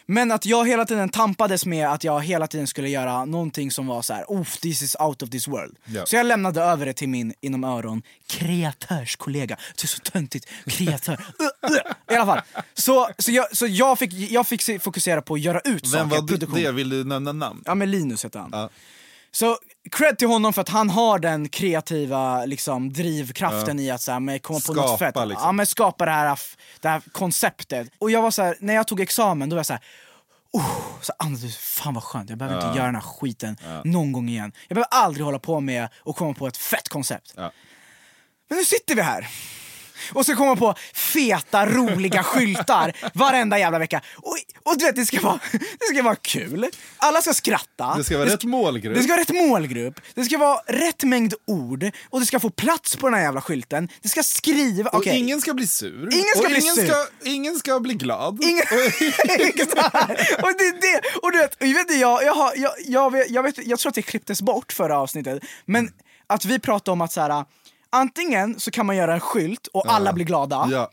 Men 0.10 0.32
att 0.32 0.46
jag 0.46 0.67
hela 0.67 0.86
tiden 0.86 1.10
tampades 1.10 1.65
med 1.65 1.88
att 1.89 2.04
jag 2.04 2.22
hela 2.24 2.48
tiden 2.48 2.67
skulle 2.67 2.89
göra 2.89 3.26
någonting 3.26 3.72
som 3.72 3.88
var 3.88 4.02
så 4.02 4.13
här: 4.13 4.26
oh 4.28 4.43
this 4.62 4.82
is 4.82 4.96
out 5.00 5.22
of 5.22 5.30
this 5.30 5.48
world. 5.48 5.76
Ja. 5.86 6.06
Så 6.06 6.15
jag 6.15 6.26
lämnade 6.26 6.62
över 6.62 6.86
det 6.86 6.93
till 6.93 7.10
min, 7.10 7.34
inom 7.41 7.63
öron, 7.63 8.02
kreatörskollega. 8.28 9.58
Det 9.76 9.84
är 9.84 9.88
så 9.88 10.00
töntigt, 10.00 10.48
kreatör. 10.65 11.13
Uh, 11.67 11.72
uh. 11.72 11.78
I 12.12 12.15
alla 12.15 12.26
fall. 12.26 12.63
Så, 12.74 13.10
så, 13.17 13.32
jag, 13.32 13.56
så 13.58 13.67
jag, 13.67 14.00
fick, 14.00 14.13
jag 14.13 14.48
fick 14.48 14.62
se- 14.62 14.80
fokusera 14.80 15.22
på 15.22 15.34
att 15.34 15.39
göra 15.39 15.60
ut 15.60 15.84
Vem 15.84 15.91
saker, 15.91 16.06
var 16.06 16.22
det? 16.22 16.28
produktion. 16.28 16.60
det? 16.60 16.72
Vill 16.72 16.89
du 16.89 17.04
nämna 17.04 17.32
namn? 17.32 17.63
Ja 17.65 17.76
men 17.76 17.91
Linus 17.91 18.26
heter 18.26 18.39
han. 18.39 18.50
Ja. 18.54 18.70
Så 19.39 19.58
cred 19.91 20.17
till 20.17 20.28
honom 20.28 20.54
för 20.54 20.62
att 20.62 20.69
han 20.69 20.89
har 20.89 21.19
den 21.19 21.50
kreativa 21.50 22.45
liksom, 22.45 22.93
drivkraften 22.93 23.80
i 23.80 23.91
att 23.91 24.02
så 24.02 24.12
här, 24.12 24.19
men, 24.19 24.39
komma 24.39 24.60
på 24.67 24.73
något 24.73 24.86
Skapa, 24.86 24.97
fett. 24.97 25.28
liksom. 25.28 25.45
Ja, 25.45 25.52
men 25.52 25.65
skapa 25.65 26.06
det 26.06 26.12
här, 26.12 26.39
det 26.82 26.89
här 26.89 27.02
konceptet. 27.12 27.88
Och 28.00 28.12
jag 28.12 28.21
var 28.21 28.32
så 28.32 28.41
här, 28.41 28.58
när 28.60 28.73
jag 28.73 28.88
tog 28.88 29.00
examen 29.00 29.50
då 29.50 29.56
var 29.56 29.60
jag 29.60 29.65
så 29.65 29.73
här, 29.73 29.84
oh, 30.52 31.02
så 31.02 31.13
andades, 31.19 31.58
fan 31.58 31.93
vad 31.93 32.04
skönt, 32.04 32.30
jag 32.30 32.39
behöver 32.39 32.67
inte 32.67 32.78
göra 32.78 32.86
den 32.86 32.95
här 32.95 33.02
skiten 33.02 33.58
någon 33.84 34.12
gång 34.12 34.30
igen. 34.30 34.52
Jag 34.67 34.76
behöver 34.76 34.89
aldrig 34.91 35.26
hålla 35.26 35.39
på 35.39 35.60
med 35.60 35.89
att 36.06 36.15
komma 36.15 36.34
på 36.34 36.47
ett 36.47 36.58
fett 36.58 36.89
koncept. 36.89 37.34
Ja. 37.36 37.52
Men 38.50 38.58
nu 38.58 38.65
sitter 38.65 38.95
vi 38.95 39.02
här. 39.02 39.28
Och 40.14 40.26
så 40.26 40.36
kommer 40.36 40.56
på 40.56 40.76
feta, 40.94 41.66
roliga 41.66 42.24
skyltar 42.24 42.94
varenda 43.14 43.60
jävla 43.60 43.80
vecka. 43.80 44.02
Och, 44.16 44.38
och 44.64 44.78
du 44.78 44.86
vet, 44.86 44.96
det 44.96 45.06
ska, 45.06 45.22
vara, 45.22 45.40
det 45.52 45.94
ska 45.94 46.04
vara 46.04 46.16
kul. 46.16 46.68
Alla 46.98 47.22
ska 47.22 47.34
skratta. 47.34 47.96
Det 47.98 48.04
ska 48.04 48.18
vara 48.18 48.30
rätt 48.30 48.44
målgrupp. 48.44 48.96
Det 48.96 49.04
ska 49.04 49.12
vara 49.14 49.22
rätt 49.22 49.50
målgrupp. 49.50 50.02
Det 50.16 50.24
ska 50.24 50.38
vara 50.38 50.60
rätt 50.68 51.04
mängd 51.04 51.34
ord. 51.46 51.92
Och 52.10 52.20
det 52.20 52.26
ska 52.26 52.40
få 52.40 52.50
plats 52.50 52.96
på 52.96 53.08
den 53.08 53.14
här 53.14 53.24
jävla 53.24 53.42
skylten. 53.42 53.90
Det 54.02 54.10
ska 54.10 54.24
skriva... 54.24 54.90
Och 54.90 54.98
okej. 54.98 55.18
ingen 55.18 55.42
ska 55.42 55.54
bli 55.54 55.68
sur. 55.68 56.10
Ingen 56.14 56.26
ska 56.36 56.40
och 56.40 56.46
bli 56.46 56.62
ingen 56.62 56.76
sur. 56.76 56.86
Ska, 56.86 57.08
ingen 57.24 57.56
ska 57.56 57.80
bli 57.80 57.94
glad. 57.94 58.44
Ingen... 58.44 58.64
Och 60.42 60.54
det 60.58 60.78
det. 60.82 61.02
Och 61.22 61.32
du 61.32 61.38
vet, 61.38 61.56
och 61.62 61.68
jag, 61.68 61.74
vet, 61.74 62.00
jag, 62.00 62.24
jag, 62.24 62.54
jag, 62.56 62.72
jag, 62.86 63.12
vet, 63.12 63.30
jag, 63.30 63.44
vet, 63.44 63.68
jag 63.68 63.80
tror 63.80 63.90
att 63.90 63.96
det 63.96 64.02
klipptes 64.02 64.42
bort 64.42 64.74
förra 64.74 65.00
avsnittet, 65.00 65.44
men 65.66 65.92
att 66.28 66.46
vi 66.46 66.60
pratade 66.60 66.94
om 66.94 67.02
att 67.02 67.12
så 67.12 67.22
här, 67.22 67.46
antingen 67.89 68.60
så 68.60 68.71
kan 68.71 68.86
man 68.86 68.95
göra 68.95 69.13
en 69.13 69.19
skylt 69.19 69.67
och 69.67 69.91
alla 69.91 70.13
blir 70.13 70.26
glada, 70.26 70.67
Ja. 70.71 70.89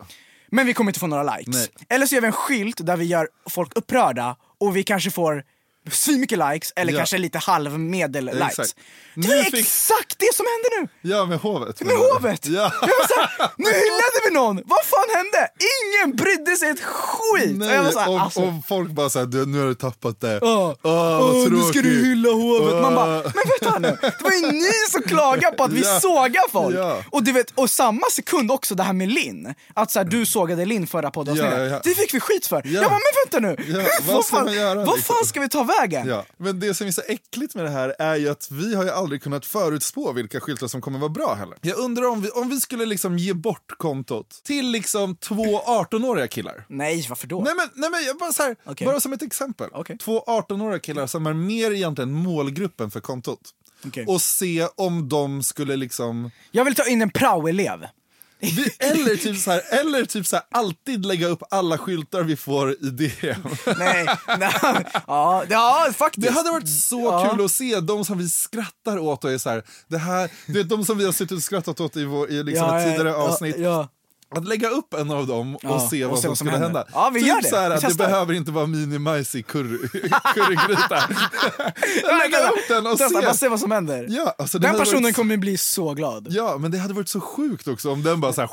men 0.50 0.66
vi 0.66 0.74
kommer 0.74 0.90
inte 0.90 1.00
få 1.00 1.06
några 1.06 1.36
likes. 1.36 1.54
Nej. 1.54 1.68
Eller 1.88 2.06
så 2.06 2.14
gör 2.14 2.20
vi 2.20 2.26
en 2.26 2.32
skylt 2.32 2.86
där 2.86 2.96
vi 2.96 3.04
gör 3.04 3.28
folk 3.50 3.72
upprörda 3.76 4.36
och 4.60 4.76
vi 4.76 4.82
kanske 4.82 5.10
får 5.10 5.44
svinmycket 5.90 6.38
likes, 6.38 6.72
eller 6.76 6.92
Ja. 6.92 6.98
kanske 6.98 7.18
lite 7.18 7.38
halvmedel 7.38 8.24
likes. 8.24 8.42
Exakt. 8.58 8.74
Det 9.14 9.28
Nu 9.28 9.34
är 9.38 9.42
fick- 9.44 9.54
exakt 9.60 10.16
det 10.18 10.34
som 10.34 10.46
händer 10.46 10.80
nu! 10.80 11.10
Ja, 11.10 11.26
med 11.26 11.38
hovet. 11.38 11.80
Med 11.80 11.96
hovet! 11.96 12.46
Ja. 12.46 12.72
Jag 12.80 12.88
var 12.88 13.06
så 13.08 13.20
här, 13.20 13.50
nu 13.56 13.68
hyllade 13.70 14.18
vi 14.28 14.34
någon! 14.34 14.56
Vad 14.64 14.84
fan 14.84 15.08
hände? 15.16 15.48
Ingen 15.82 16.16
brydde 16.16 16.56
sig 16.56 16.68
ett 16.70 16.80
skit! 16.82 17.56
Nej, 17.56 17.78
och 17.78 17.84
här, 18.00 18.08
och, 18.10 18.20
alltså, 18.20 18.40
och 18.40 18.52
folk 18.68 18.90
bara 18.90 19.10
såhär, 19.10 19.26
"Du, 19.26 19.46
nu 19.46 19.58
har 19.60 19.66
du 19.66 19.74
tappat 19.74 20.20
det. 20.20 20.38
Ja. 20.42 20.76
Vad 20.82 21.20
Åh, 21.22 21.34
nu 21.34 21.40
ska 21.44 21.50
du 21.50 21.72
tråkigt." 21.72 21.84
hylla 22.06 22.30
hovet. 22.32 22.82
Man 22.82 22.94
bara, 22.94 23.06
men 23.06 23.44
vänta 23.60 23.78
nu. 23.78 23.96
Det 24.00 24.20
var 24.24 24.30
ju 24.32 24.52
ni 24.52 24.72
som 24.90 25.02
klagade 25.02 25.56
på 25.56 25.64
att 25.64 25.72
vi 25.72 25.80
Ja. 25.84 26.00
sågar 26.00 26.50
folk. 26.50 26.76
Ja. 26.76 27.02
Och, 27.10 27.22
du 27.22 27.32
vet, 27.32 27.50
och 27.54 27.70
samma 27.70 28.06
sekund 28.12 28.50
också 28.50 28.74
det 28.74 28.82
här 28.82 28.92
med 28.92 29.08
Linn. 29.08 29.54
Att 29.74 29.90
så 29.90 29.98
här, 29.98 30.06
du 30.06 30.26
sågade 30.26 30.64
Linn 30.64 30.86
förra 30.86 31.10
poddavsnittet. 31.10 31.58
Ja, 31.58 31.64
ja. 31.64 31.80
Det 31.84 31.94
fick 31.94 32.14
vi 32.14 32.20
skit 32.20 32.46
för. 32.46 32.62
Ja. 32.64 32.70
Jag 32.72 32.82
bara, 32.84 32.90
men 32.90 33.42
vänta 33.42 33.64
nu. 33.64 33.86
Vad 34.12 34.26
fan, 34.26 34.44
man 34.44 34.54
göra, 34.54 34.74
vad 34.74 34.96
liksom? 34.96 35.14
fan 35.16 35.24
ska 35.26 35.40
vi 35.40 35.48
ta 35.48 35.58
vägen? 35.58 35.73
Ja. 36.06 36.24
Men 36.36 36.60
det 36.60 36.74
som 36.74 36.86
är 36.86 36.90
så 36.90 37.02
äckligt 37.08 37.54
med 37.54 37.64
det 37.64 37.70
här 37.70 37.94
är 37.98 38.16
ju 38.16 38.28
att 38.28 38.50
vi 38.50 38.74
har 38.74 38.84
ju 38.84 38.90
aldrig 38.90 39.22
kunnat 39.22 39.46
förutspå 39.46 40.12
vilka 40.12 40.40
skyltar 40.40 40.66
som 40.66 40.80
kommer 40.80 40.98
vara 40.98 41.08
bra 41.08 41.34
heller. 41.34 41.58
Jag 41.60 41.78
undrar 41.78 42.08
om 42.08 42.22
vi, 42.22 42.30
om 42.30 42.48
vi 42.48 42.60
skulle 42.60 42.86
liksom 42.86 43.18
ge 43.18 43.32
bort 43.32 43.72
kontot 43.78 44.40
till 44.44 44.70
liksom 44.70 45.16
två 45.16 45.60
18-åriga 45.60 46.28
killar. 46.28 46.64
Nej, 46.68 47.06
varför 47.08 47.26
då? 47.26 47.40
Nej 47.40 47.54
men, 47.56 47.68
nej, 47.74 47.90
men 47.90 48.04
jag 48.04 48.18
bara, 48.18 48.32
så 48.32 48.42
här, 48.42 48.56
Okej. 48.64 48.86
bara 48.86 49.00
som 49.00 49.12
ett 49.12 49.22
exempel. 49.22 49.70
Okej. 49.72 49.98
Två 49.98 50.20
18-åriga 50.26 50.78
killar 50.78 51.06
som 51.06 51.26
är 51.26 51.32
mer 51.32 51.70
egentligen 51.70 52.12
målgruppen 52.12 52.90
för 52.90 53.00
kontot. 53.00 53.40
Okej. 53.86 54.04
Och 54.06 54.22
se 54.22 54.68
om 54.76 55.08
de 55.08 55.42
skulle 55.42 55.76
liksom... 55.76 56.30
Jag 56.50 56.64
vill 56.64 56.74
ta 56.74 56.86
in 56.86 57.02
en 57.02 57.10
prao-elev. 57.10 57.86
Vi, 58.40 58.70
eller 58.78 59.16
typ 59.16 59.36
så 59.36 59.50
här, 59.50 59.62
eller 59.80 60.04
typ 60.04 60.26
så 60.26 60.36
här, 60.36 60.44
alltid 60.50 61.06
lägga 61.06 61.26
upp 61.28 61.42
alla 61.50 61.78
skyltar 61.78 62.22
vi 62.22 62.36
får 62.36 62.70
i 62.72 62.76
DM. 62.90 63.40
Nej, 63.78 64.06
nej. 64.38 64.84
Ja, 65.06 65.44
ja, 65.50 65.86
faktiskt. 65.96 66.26
Det 66.26 66.32
hade 66.32 66.50
varit 66.50 66.68
så 66.68 67.00
Ja. 67.00 67.30
kul 67.36 67.44
att 67.44 67.50
se 67.50 67.80
de 67.80 68.04
som 68.04 68.18
vi 68.18 68.28
skrattar 68.28 68.98
åt 68.98 69.24
och 69.24 69.30
är 69.32 69.38
så 69.38 69.50
här, 69.50 69.62
det 69.88 69.98
här, 69.98 70.30
det 70.46 70.60
är 70.60 70.64
de 70.64 70.84
som 70.84 70.98
vi 70.98 71.04
har 71.04 71.12
suttit 71.12 71.36
och 71.36 71.42
skrattat 71.42 71.80
åt 71.80 71.96
i, 71.96 72.04
vår, 72.04 72.30
i 72.30 72.42
liksom 72.42 72.66
Ja, 72.68 72.80
ett 72.80 72.86
tidigare 72.86 73.14
avsnitt. 73.16 73.56
Att 74.36 74.48
lägga 74.48 74.68
upp 74.68 74.94
en 74.94 75.10
av 75.10 75.26
dem 75.26 75.54
och 75.54 75.60
Ja, 75.64 75.88
se 75.90 76.04
och 76.04 76.10
vad 76.10 76.18
se 76.18 76.22
som 76.22 76.28
vad 76.30 76.38
som 76.38 76.46
skulle 76.46 76.50
händer. 76.50 76.66
hända. 76.66 76.86
Ja, 76.92 77.10
vi 77.14 77.20
typ 77.20 77.28
gör 77.28 77.42
det. 77.42 77.48
Så 77.48 77.56
här, 77.56 77.68
Vi 77.70 77.74
det 77.74 77.80
testar. 77.80 78.06
behöver 78.06 78.32
inte 78.34 78.50
vara 78.52 78.66
mini-majs 78.66 79.36
i 79.36 79.42
curry, 79.42 79.88
currygryta. 80.34 80.96
lägga 82.18 82.48
upp 82.48 82.68
den 82.68 82.86
och 82.86 82.98
Testa, 82.98 83.20
se. 83.20 83.24
bara 83.26 83.34
se 83.34 83.48
vad 83.48 83.60
som 83.60 83.70
händer. 83.70 84.06
Ja, 84.10 84.34
alltså 84.38 84.58
Den 84.58 84.78
personen 84.78 85.02
varit, 85.02 85.16
kommer 85.16 85.36
bli 85.36 85.58
så 85.58 85.94
glad. 85.94 86.26
Ja, 86.30 86.56
men 86.58 86.70
det 86.70 86.78
hade 86.78 86.94
varit 86.94 87.08
så 87.08 87.20
sjukt 87.20 87.68
också 87.68 87.90
om 87.92 88.02
den 88.02 88.20
bara 88.20 88.32
så 88.32 88.40
här... 88.40 88.48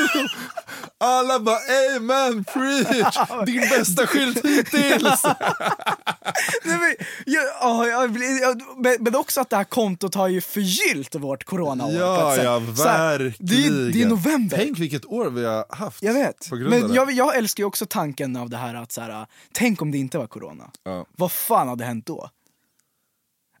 Alla 0.98 1.40
bara 1.40 1.58
amen, 1.96 2.44
preach, 2.44 3.16
din 3.46 3.60
bästa 3.60 4.06
skylt 4.06 4.44
hittills. 4.44 5.24
Nej, 6.64 6.78
men, 6.78 6.94
jag, 7.26 7.44
ja, 7.60 7.86
jag, 7.86 8.16
jag, 8.42 8.62
men, 9.00 9.14
också 9.16 9.40
att 9.40 9.50
det 9.50 9.56
här 9.56 9.64
kontot 9.64 10.14
har 10.14 10.28
ju 10.28 10.40
förgyllt 10.40 11.14
vårt 11.14 11.44
coronaår. 11.44 11.92
Ja, 11.92 12.36
ja, 12.36 12.58
verkligen. 12.58 13.34
det, 13.38 13.66
är- 13.66 13.92
det 13.92 14.02
är 14.02 14.06
november. 14.08 14.56
Tänk 14.56 14.78
vilket 14.78 15.04
år 15.04 15.30
vi 15.30 15.44
har 15.44 15.66
haft. 15.70 16.02
jag 16.02 16.12
vet. 16.14 16.48
Men 16.52 16.94
jag, 16.94 17.12
jag 17.12 17.36
älskar 17.36 17.62
ju 17.62 17.66
också 17.66 17.86
tanken 17.86 18.36
av 18.36 18.50
det 18.50 18.56
här 18.56 18.74
att 18.74 18.92
så 18.92 19.00
här, 19.00 19.26
tänk 19.52 19.82
om 19.82 19.90
det 19.90 19.98
inte 19.98 20.18
var 20.18 20.26
corona. 20.26 20.70
Ja. 20.84 21.06
Vad 21.16 21.32
fan 21.32 21.68
hade 21.68 21.84
hänt 21.84 22.06
då? 22.06 22.30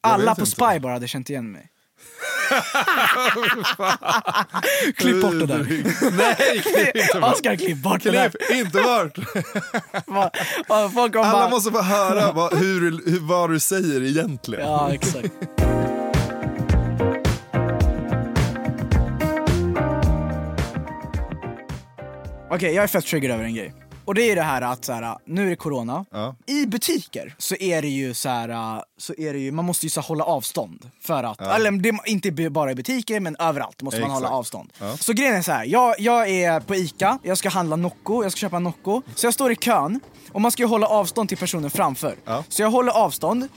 Alla 0.00 0.34
på 0.34 0.40
inte. 0.40 0.50
Spy 0.50 0.78
bara 0.80 0.92
hade 0.92 1.08
känt 1.08 1.30
igen 1.30 1.52
mig. 1.52 1.68
klipp 4.96 5.22
bort 5.22 5.32
det 5.32 5.46
där. 5.46 5.58
Nej, 6.16 6.62
klipp 6.62 6.96
inte 6.96 7.20
bort. 7.20 7.32
Oskar, 7.32 7.56
klipp 7.56 7.78
bort 7.78 8.02
det 8.02 8.10
där. 8.10 8.28
Klipp 8.28 8.66
inte 8.66 8.82
bort. 8.82 9.18
Alla 10.68 10.88
bara... 11.12 11.48
måste 11.48 11.70
få 11.70 11.82
höra 11.82 12.32
vad, 12.32 12.58
hur, 12.58 13.10
hur, 13.10 13.20
vad 13.20 13.50
du 13.50 13.60
säger 13.60 14.02
egentligen. 14.02 14.66
Ja, 14.66 14.92
exakt. 14.92 15.28
Okej, 22.50 22.74
jag 22.74 22.82
är 22.82 22.88
fett 22.88 23.06
triggered 23.06 23.34
över 23.34 23.44
en 23.44 23.54
grej. 23.54 23.74
Och 24.04 24.14
det 24.14 24.22
är 24.30 24.36
det 24.36 24.42
här 24.42 24.62
att 24.62 24.84
så 24.84 24.92
här, 24.92 25.18
nu 25.24 25.46
är 25.46 25.50
det 25.50 25.56
corona. 25.56 26.04
Ja. 26.10 26.36
I 26.46 26.66
butiker 26.66 27.34
så 27.38 27.54
är 27.54 27.82
det 27.82 27.88
ju 27.88 28.14
så 28.14 28.28
här, 28.28 28.82
så 28.98 29.14
är 29.18 29.32
det 29.32 29.38
ju, 29.38 29.52
man 29.52 29.64
måste 29.64 29.86
ju 29.86 29.90
så 29.90 30.00
här 30.00 30.08
hålla 30.08 30.24
avstånd. 30.24 30.90
För 31.00 31.24
att, 31.24 31.40
eller 31.40 31.70
det, 31.70 31.98
inte 32.06 32.50
bara 32.50 32.70
i 32.70 32.74
butiker 32.74 33.20
men 33.20 33.36
överallt 33.38 33.82
måste 33.82 34.00
man 34.00 34.10
Exakt. 34.10 34.24
hålla 34.24 34.36
avstånd. 34.36 34.72
Ja. 34.78 34.96
Så 34.96 35.12
grejen 35.12 35.34
är 35.34 35.42
så 35.42 35.52
här, 35.52 35.64
jag, 35.64 36.00
jag 36.00 36.28
är 36.28 36.60
på 36.60 36.74
ICA, 36.74 37.18
jag 37.22 37.38
ska 37.38 37.48
handla 37.48 37.76
Nocco, 37.76 38.22
jag 38.22 38.32
ska 38.32 38.38
köpa 38.38 38.58
Nocco. 38.58 39.02
Så 39.14 39.26
jag 39.26 39.34
står 39.34 39.52
i 39.52 39.56
kön 39.56 40.00
och 40.32 40.40
man 40.40 40.50
ska 40.50 40.62
ju 40.62 40.68
hålla 40.68 40.86
avstånd 40.86 41.28
till 41.28 41.38
personen 41.38 41.70
framför. 41.70 42.16
Ja. 42.24 42.44
Så 42.48 42.62
jag 42.62 42.70
håller 42.70 42.92
avstånd 42.92 43.48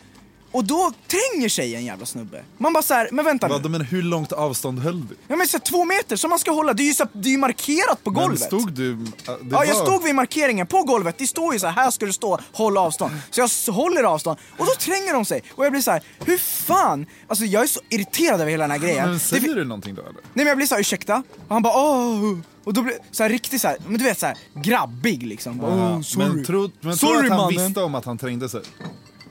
Och 0.55 0.63
då 0.65 0.91
tränger 1.07 1.49
sig 1.49 1.75
en 1.75 1.85
jävla 1.85 2.05
snubbe. 2.05 2.43
Man 2.57 2.73
bara 2.73 2.83
såhär, 2.83 3.09
men 3.11 3.25
vänta. 3.25 3.47
Vadå, 3.47 3.69
men 3.69 3.81
hur 3.81 4.01
långt 4.01 4.31
avstånd 4.31 4.79
höll 4.79 5.07
du? 5.07 5.15
Ja 5.27 5.35
men 5.35 5.47
så 5.47 5.57
här, 5.57 5.63
två 5.63 5.85
meter 5.85 6.15
som 6.15 6.29
man 6.29 6.39
ska 6.39 6.51
hålla, 6.51 6.73
det 6.73 6.83
är 6.83 6.85
ju, 6.85 6.93
så, 6.93 7.03
här- 7.03 7.11
det 7.21 7.29
är 7.29 7.31
ju 7.31 7.37
markerat 7.37 8.03
på 8.03 8.11
Men 8.11 8.21
golvet. 8.21 8.41
stod 8.41 8.71
du... 8.73 8.95
Det 8.95 9.11
Ja, 9.25 9.65
jag 9.65 9.75
var- 9.75 9.85
stod 9.85 10.03
vid 10.03 10.15
markeringen 10.15 10.67
på 10.67 10.83
golvet. 10.83 11.15
Det 11.17 11.27
står 11.27 11.53
ju 11.53 11.59
så 11.59 11.67
här, 11.67 11.73
här 11.83 11.91
ska 11.91 12.05
du 12.05 12.13
stå, 12.13 12.39
håll 12.53 12.77
avstånd. 12.77 13.11
Så 13.31 13.41
jag 13.41 13.73
håller 13.73 14.03
avstånd 14.03 14.37
och 14.57 14.65
då 14.65 14.71
tränger 14.79 15.13
de 15.13 15.25
sig. 15.25 15.43
Och 15.55 15.65
jag 15.65 15.71
blir 15.71 15.81
så 15.81 15.91
här, 15.91 16.03
hur 16.25 16.37
fan? 16.37 17.05
Alltså 17.27 17.45
jag 17.45 17.63
är 17.63 17.67
så 17.67 17.79
irriterad 17.89 18.41
över 18.41 18.51
hela 18.51 18.63
den 18.63 18.71
här 18.71 18.77
grejen. 18.79 19.03
Men 19.05 19.13
Det, 19.13 19.19
säger 19.19 19.55
du 19.55 19.63
någonting 19.63 19.95
då 19.95 20.01
eller? 20.01 20.13
nej 20.13 20.21
men 20.33 20.47
jag 20.47 20.57
blir 20.57 20.67
så 20.67 20.75
här, 20.75 20.81
ursäkta? 20.81 21.23
Och 21.47 21.53
han 21.53 21.61
bara 21.61 21.73
åh. 21.77 22.37
Och 22.63 22.73
då 22.73 22.81
blir 22.81 22.95
så 23.11 23.23
här 23.23 23.29
riktigt 23.29 23.61
så 23.61 23.67
här, 23.67 23.77
men 23.87 23.97
du 23.97 24.03
vet 24.03 24.19
så 24.19 24.25
här 24.25 24.37
grabbig 24.63 25.23
liksom. 25.27 25.57
Bara, 25.57 25.71
"Åh, 25.71 26.01
sorry. 26.01 26.27
Men 26.27 26.71
men 26.81 26.97
sorry 26.97 27.13
tror 27.13 27.23
att 27.23 27.29
han 27.31 27.39
mannen. 27.39 27.65
visste 27.65 27.81
om 27.83 27.95
att 27.95 28.05
han 28.05 28.17
trängde 28.17 28.49
sig? 28.49 28.61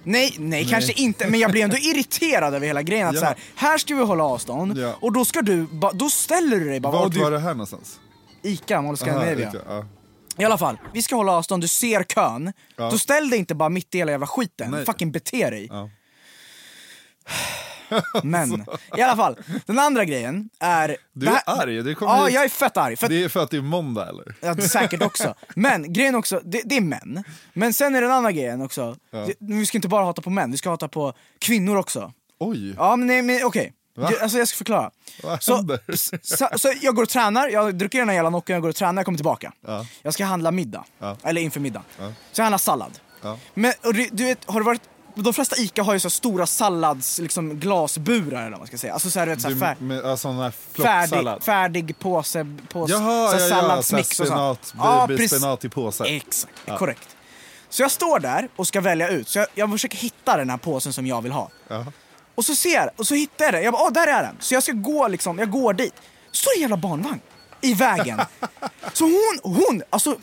Nej, 0.04 0.34
nej, 0.38 0.64
kanske 0.64 0.92
inte, 0.92 1.26
men 1.28 1.40
jag 1.40 1.50
blir 1.50 1.64
ändå 1.64 1.76
irriterad 1.80 2.54
över 2.54 2.66
hela 2.66 2.82
grejen. 2.82 3.08
Att 3.08 3.14
Ja. 3.14 3.20
så 3.20 3.26
här, 3.26 3.36
här 3.56 3.78
ska 3.78 3.94
vi 3.94 4.02
hålla 4.04 4.24
avstånd 4.24 4.78
Ja. 4.78 4.94
och 5.00 5.12
då 5.12 5.24
ska 5.24 5.42
du, 5.42 5.62
ba, 5.66 5.92
då 5.92 6.10
ställer 6.10 6.56
du 6.60 6.68
dig 6.68 6.80
bara. 6.80 6.92
"Åh, 6.96 7.02
Vart 7.02 7.12
du, 7.12 7.20
var 7.20 7.30
det 7.30 7.38
här 7.38 7.50
någonstans? 7.54 8.00
Ica, 8.42 8.82
Mall 8.82 8.96
Scandinavia. 8.96 9.52
Ja. 9.68 9.84
I 10.38 10.44
alla 10.44 10.58
fall, 10.58 10.76
vi 10.94 11.02
ska 11.02 11.16
hålla 11.16 11.32
avstånd, 11.32 11.62
du 11.62 11.68
ser 11.68 12.02
kön. 12.02 12.52
Ja. 12.76 12.90
Då 12.90 12.98
ställ 12.98 13.30
dig 13.30 13.38
inte 13.38 13.54
bara 13.54 13.68
mitt 13.68 13.94
i 13.94 13.98
hela 13.98 14.10
jävla 14.12 14.26
skiten. 14.26 14.70
Nej. 14.70 14.84
Fucking 14.84 15.12
bete 15.12 15.50
dig. 15.50 15.70
Ja. 17.88 18.02
Men, 18.22 18.66
i 18.96 19.02
alla 19.02 19.16
fall. 19.16 19.36
Den 19.66 19.78
andra 19.78 20.04
grejen 20.04 20.50
är... 20.60 20.96
Du 21.12 21.26
är 21.26 21.30
här- 21.30 21.42
arg, 21.62 21.82
det 21.82 21.94
kommer 21.94 22.12
Ja, 22.12 22.30
jag 22.30 22.44
är 22.44 22.48
fett 22.48 22.76
arg. 22.76 22.96
För 22.96 23.08
Det 23.08 23.24
är 23.24 23.28
för 23.28 23.42
att 23.42 23.50
det 23.50 23.56
är 23.56 23.60
måndag 23.62 24.08
eller? 24.08 24.34
ja, 24.40 24.56
säkert 24.56 25.02
också. 25.02 25.34
Men 25.56 25.92
grejen 25.92 26.14
också, 26.14 26.40
det, 26.44 26.62
det 26.64 26.76
är 26.76 26.80
män. 26.80 27.24
Men 27.52 27.72
sen 27.74 27.94
är 27.94 28.02
den 28.02 28.10
andra 28.10 28.32
grejen 28.32 28.60
också. 28.62 28.96
Det, 29.10 29.34
vi 29.38 29.66
ska 29.66 29.78
inte 29.78 29.88
bara 29.88 30.04
hata 30.04 30.22
på 30.22 30.30
män, 30.30 30.50
vi 30.50 30.56
ska 30.58 30.70
hata 30.70 30.88
på 30.88 31.12
kvinnor 31.38 31.76
också. 31.76 32.12
Oj, 32.38 32.74
Ja 32.76 32.96
men 32.96 33.06
nej 33.06 33.22
men 33.22 33.44
okej. 33.44 33.72
Va? 33.96 34.08
Jag- 34.12 34.20
Alltså 34.22 34.38
jag 34.38 34.48
ska 34.48 34.56
förklara. 34.56 34.90
vad 35.22 35.42
Så, 35.42 35.78
så, 36.22 36.48
så 36.56 36.72
jag 36.82 36.94
går 36.94 37.02
och 37.02 37.08
tränar, 37.08 37.48
jag 37.48 37.74
dricker 37.74 37.98
den 37.98 38.08
här 38.08 38.14
jävla 38.16 38.30
nocken, 38.30 38.54
jag 38.54 38.62
går 38.62 38.68
och 38.68 38.76
tränar, 38.76 39.00
jag 39.00 39.04
kommer 39.04 39.18
tillbaka. 39.18 39.52
Ja. 39.66 39.86
Jag 40.02 40.14
ska 40.14 40.24
handla 40.24 40.50
middag. 40.50 40.84
Ja. 40.98 41.16
Eller 41.24 41.40
inför 41.40 41.60
middag. 41.60 41.82
Så 42.32 42.40
jag 42.40 42.44
handlar 42.44 42.58
sallad. 42.58 42.98
Ja. 43.22 43.38
Men 43.54 43.72
du, 43.82 44.08
du 44.12 44.24
vet, 44.24 44.44
har 44.50 44.60
du 44.60 44.64
varit 44.64 44.82
de 45.14 45.34
flesta 45.34 45.56
ICA 45.56 45.82
har 45.82 45.92
ju 45.92 46.00
så 46.00 46.08
här 46.08 46.10
stora 46.10 46.46
sallads, 46.46 47.18
liksom 47.18 47.60
glasburar 47.60 48.40
eller 48.40 48.50
vad 48.50 48.58
man 48.58 48.66
ska 48.66 48.78
säga. 48.78 48.92
Alltså 48.92 49.10
så 49.10 49.18
här, 49.18 49.26
du 49.26 49.32
vet, 49.32 49.42
så 49.42 49.48
här, 49.48 49.54
Du, 49.54 49.60
fär, 49.60 49.76
med, 49.78 50.04
alltså, 50.04 50.30
här 50.30 50.50
färdig, 50.50 51.42
färdig 51.42 51.98
påse, 51.98 52.46
påse 52.68 52.92
Jaha, 52.92 53.30
så 53.30 53.36
ja, 53.36 53.40
här 53.42 53.48
ja, 53.48 53.48
salladsmix 53.48 54.20
och 54.20 54.26
spenat, 54.26 54.64
sånt. 54.64 54.82
Ja, 55.18 55.28
spenat 55.28 55.64
i 55.64 55.68
påse. 55.68 56.04
Exakt, 56.04 56.78
korrekt. 56.78 57.16
Så 57.68 57.82
jag 57.82 57.90
står 57.90 58.18
där 58.18 58.48
och 58.56 58.66
ska 58.66 58.80
välja 58.80 59.08
ut, 59.08 59.28
så 59.28 59.38
jag, 59.38 59.46
jag 59.54 59.70
försöker 59.70 59.98
hitta 59.98 60.36
den 60.36 60.50
här 60.50 60.56
påsen 60.56 60.92
som 60.92 61.06
jag 61.06 61.22
vill 61.22 61.32
ha. 61.32 61.50
Ja. 61.68 61.84
Och 62.34 62.44
så 62.44 62.54
ser 62.54 62.90
och 62.96 63.06
så 63.06 63.14
hittar 63.14 63.44
jag 63.44 63.54
den. 63.54 63.62
Jag 63.62 63.72
bara, 63.72 63.82
åh 63.82 63.92
där 63.92 64.06
är 64.06 64.22
den. 64.22 64.36
Så 64.40 64.54
jag 64.54 64.62
ska 64.62 64.72
gå 64.72 65.08
liksom, 65.08 65.38
jag 65.38 65.50
går 65.50 65.72
dit. 65.72 65.94
Så 66.30 66.50
det 66.50 66.56
en 66.56 66.60
jävla 66.60 66.76
barnvagn 66.76 67.20
i 67.60 67.74
vägen. 67.74 68.20
så 68.92 69.04
hon, 69.04 69.38
hon, 69.42 69.82
alltså 69.90 70.16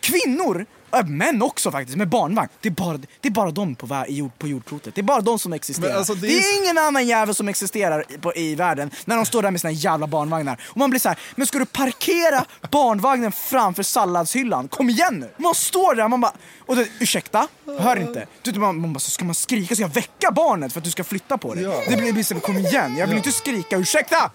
kvinnor, 0.00 0.66
män 1.02 1.42
också 1.42 1.70
faktiskt, 1.70 1.98
med 1.98 2.08
barnvagn. 2.08 2.48
Det 2.60 2.68
är 2.68 2.72
bara, 2.72 2.96
det 3.20 3.28
är 3.28 3.30
bara 3.32 3.50
de 3.50 3.74
på, 3.74 4.04
jord, 4.08 4.38
på 4.38 4.48
jordklotet. 4.48 4.94
Det 4.94 5.00
är 5.00 5.02
bara 5.02 5.20
de 5.20 5.38
som 5.38 5.52
existerar. 5.52 5.96
Alltså, 5.96 6.14
det 6.14 6.20
det, 6.26 6.32
är 6.32 6.36
är 6.36 6.40
s- 6.40 6.60
ingen 6.62 6.78
annan 6.78 7.06
jävel 7.06 7.34
som 7.34 7.48
existerar 7.48 8.04
i, 8.08 8.18
på, 8.18 8.34
i 8.34 8.54
världen 8.54 8.90
när 9.04 9.16
de 9.16 9.26
står 9.26 9.42
där 9.42 9.50
med 9.50 9.60
sina 9.60 9.70
jävla 9.70 10.06
barnvagnar. 10.06 10.60
Och 10.68 10.76
man 10.76 10.90
blir 10.90 11.00
så 11.00 11.08
här, 11.08 11.18
men 11.36 11.46
ska 11.46 11.58
du 11.58 11.66
parkera 11.66 12.44
barnvagnen 12.70 13.32
framför 13.32 13.82
salladshyllan? 13.82 14.68
Kom 14.68 14.90
igen 14.90 15.14
nu! 15.20 15.30
Man 15.36 15.54
står 15.54 15.94
där, 15.94 16.08
man 16.08 16.20
bara, 16.20 16.32
och 16.66 16.76
det, 16.76 16.88
ursäkta, 17.00 17.48
hör 17.78 17.96
inte. 17.96 18.26
Du, 18.42 18.52
man, 18.60 18.80
man 18.80 18.92
bara, 18.92 19.00
så 19.00 19.10
ska 19.10 19.24
man 19.24 19.34
skrika? 19.34 19.74
Ska 19.74 19.82
jag 19.84 19.94
väcka 19.94 20.30
barnet 20.30 20.72
för 20.72 20.80
att 20.80 20.84
du 20.84 20.90
ska 20.90 21.04
flytta 21.04 21.38
på 21.38 21.54
dig? 21.54 21.62
Ja. 21.64 21.82
Det 21.88 21.96
blir, 21.96 22.12
blir 22.12 22.22
så, 22.22 22.34
kom 22.40 22.58
igen, 22.58 22.96
jag 22.96 23.06
vill 23.06 23.16
inte 23.16 23.32
skrika 23.32 23.76
ursäkta! 23.76 24.30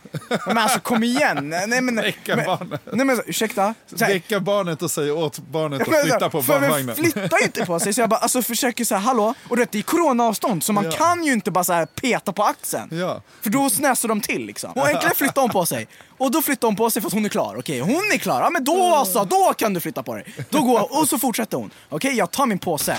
Men 0.48 0.58
alltså 0.58 0.80
kom 0.80 1.04
igen! 1.04 1.50
Nej 1.67 1.82
men... 1.82 1.95
Väcka 1.95 2.36
men, 2.36 2.45
barnet. 2.45 2.82
Nej 2.93 3.06
men 3.06 3.15
så, 3.17 3.24
ursäkta? 3.26 3.74
Så 3.95 4.06
här, 4.06 4.13
Väcka 4.13 4.39
barnet 4.39 4.82
och 4.82 4.91
säga 4.91 5.13
åt 5.13 5.39
barnet 5.39 5.82
att 5.82 6.02
flytta 6.02 6.30
på 6.30 6.43
för 6.50 6.84
den 6.84 6.96
flyttar 6.96 7.38
ju 7.40 7.46
inte 7.46 7.66
på 7.66 7.80
sig 7.80 7.94
så 7.94 8.02
jag 8.02 8.10
bara 8.10 8.20
alltså 8.20 8.42
försöker 8.42 8.86
så 8.86 8.96
här, 8.96 9.02
hallå? 9.02 9.34
Och 9.48 9.56
du 9.56 9.62
vet 9.62 9.72
det 9.72 9.78
är 9.80 9.84
coronaavstånd 9.84 10.64
så 10.64 10.74
man 10.74 10.84
Ja. 10.86 10.92
kan 10.92 11.24
ju 11.24 11.34
inte 11.34 11.52
bara 11.52 11.64
så 11.64 11.74
här 11.74 11.86
peta 11.86 12.34
på 12.34 12.44
axeln. 12.44 12.88
Ja. 12.92 13.22
För 13.42 13.50
då 13.50 13.70
snäser 13.70 14.08
de 14.08 14.22
till 14.22 14.46
liksom. 14.46 14.72
Och 14.72 14.90
äntligen 14.90 15.16
flyttar 15.16 15.42
hon 15.42 15.52
på 15.52 15.66
sig. 15.66 15.88
Och 16.18 16.32
då 16.32 16.42
flyttar 16.42 16.68
hon 16.68 16.76
på 16.76 16.90
sig 16.90 17.02
för 17.02 17.08
att 17.10 17.14
hon 17.14 17.26
är 17.26 17.30
klar. 17.30 17.56
Okej, 17.60 17.80
hon 17.80 18.12
är 18.14 18.18
klar. 18.18 18.42
Ja 18.42 18.50
men 18.50 18.64
då 18.64 18.84
alltså, 18.96 19.26
då 19.26 19.54
kan 19.58 19.74
du 19.74 19.80
flytta 19.80 20.04
på 20.04 20.16
dig. 20.16 20.26
Då 20.50 20.62
går, 20.62 21.00
och 21.00 21.10
så 21.10 21.20
fortsätter 21.20 21.58
hon. 21.58 21.72
Okej, 21.90 22.14
jag 22.14 22.32
tar 22.32 22.46
min 22.46 22.60
påse. 22.60 22.98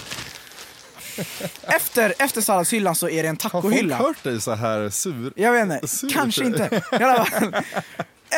Efter, 1.63 2.15
efter 2.19 2.41
salladshyllan 2.41 2.95
så 2.95 3.09
är 3.09 3.23
det 3.23 3.29
en 3.29 3.37
Har 3.43 3.51
folk 3.51 3.63
tacohylla. 3.65 3.97
hört 3.97 4.23
dig 4.25 4.41
så 4.41 4.55
här 4.55 4.91
sur? 4.91 5.33
Jag 5.37 5.53
vet 5.53 5.63
inte, 5.63 5.89
Sur. 5.89 6.09
kanske 6.11 6.45
inte. 6.45 6.83
I 6.93 7.03
alla 7.05 7.25
fall. 7.25 7.55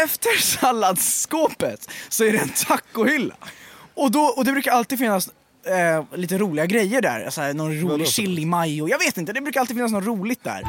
Efter 0.05 0.41
salladsskåpet 0.41 1.91
så 2.09 2.25
är 2.25 2.33
det 2.33 2.39
en 2.39 2.49
tacohylla. 2.67 3.35
Och, 3.95 4.11
då, 4.11 4.21
och 4.21 4.45
det 4.45 4.53
brukar 4.53 4.73
alltid 4.73 4.99
finnas 4.99 5.31
eh, 5.67 6.19
lite 6.19 6.39
roliga 6.39 6.67
grejer 6.67 7.03
där. 7.03 7.31
Så 7.31 7.41
här, 7.41 7.55
någon 7.55 7.81
rolig 7.81 8.09
chili 8.09 8.45
mayo. 8.45 8.89
Jag 8.89 8.99
vet 8.99 9.17
inte, 9.17 9.33
det 9.33 9.41
brukar 9.41 9.61
alltid 9.61 9.77
finnas 9.77 9.93
något 9.93 10.05
roligt 10.05 10.45
där. 10.45 10.63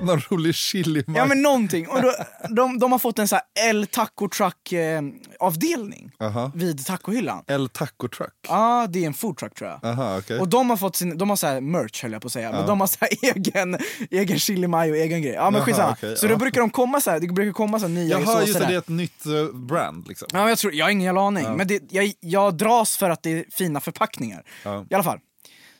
Någon 0.06 0.20
rolig 0.30 0.54
chili 0.54 1.04
Ja 1.06 1.26
men 1.26 1.42
någonting. 1.42 1.88
Och 1.88 2.02
då, 2.02 2.12
de, 2.48 2.78
de 2.78 2.92
har 2.92 2.98
fått 2.98 3.18
en 3.18 3.28
så 3.28 3.36
här 3.36 3.68
El 3.68 3.86
Taco 3.86 4.28
Truck 4.28 4.72
eh, 4.72 5.02
avdelning 5.40 6.10
Aha. 6.20 6.52
vid 6.54 6.86
tacohyllan. 6.86 7.44
El 7.46 7.68
Taco 7.68 8.08
Truck? 8.08 8.34
Ja, 8.48 8.86
det 8.88 9.02
är 9.02 9.06
en 9.06 9.14
food 9.14 9.36
truck 9.36 9.54
tror 9.54 9.70
jag. 9.70 9.90
Aha, 9.90 10.18
okej. 10.18 10.38
Och 10.38 10.48
de 10.48 10.70
har 10.70 10.76
fått 10.76 10.96
sin, 10.96 11.18
de 11.18 11.28
har 11.28 11.36
så 11.36 11.46
här 11.46 11.60
merch 11.60 12.02
höll 12.02 12.12
jag 12.12 12.22
på 12.22 12.26
att 12.26 12.32
säga, 12.32 12.52
men 12.52 12.66
de 12.66 12.80
har 12.80 12.86
så 12.86 12.96
här 13.00 13.10
egen, 13.36 13.78
egen 14.10 14.38
chili 14.38 14.66
mayo, 14.66 14.94
egen 14.94 15.22
grej. 15.22 15.32
Ja 15.32 15.50
men 15.50 15.54
Jaha, 15.54 15.64
skitsamma. 15.66 15.92
okej, 15.92 16.16
så 16.16 16.26
ja. 16.26 16.30
då 16.30 16.36
brukar 16.36 16.60
de 16.60 16.70
komma 16.70 17.00
så 17.00 17.10
här, 17.10 17.20
det 17.20 17.28
brukar 17.28 17.52
komma 17.52 17.78
så 17.78 17.86
här 17.86 17.94
nya 17.94 18.20
Jaha, 18.20 18.26
såser 18.26 18.46
just 18.46 18.58
det, 18.58 18.66
det 18.66 18.74
är 18.74 18.78
ett 18.78 18.88
nytt 18.88 19.26
eh, 19.26 19.54
brand 19.54 20.08
liksom. 20.08 20.28
Ja, 20.32 20.48
jag, 20.48 20.58
tror, 20.58 20.74
jag 20.74 20.84
har 20.84 20.90
ingen 20.90 21.04
jävla 21.04 21.20
aning, 21.20 21.56
men 21.56 21.66
det, 21.66 21.82
jag, 21.90 22.12
jag 22.20 22.56
dras 22.56 22.96
för 22.96 23.10
att 23.10 23.22
det 23.22 23.30
är 23.30 23.44
fina 23.50 23.80
förpackningar. 23.80 24.44
Ja. 24.64 24.86
I 24.90 24.94
alla 24.94 25.04
fall. 25.04 25.18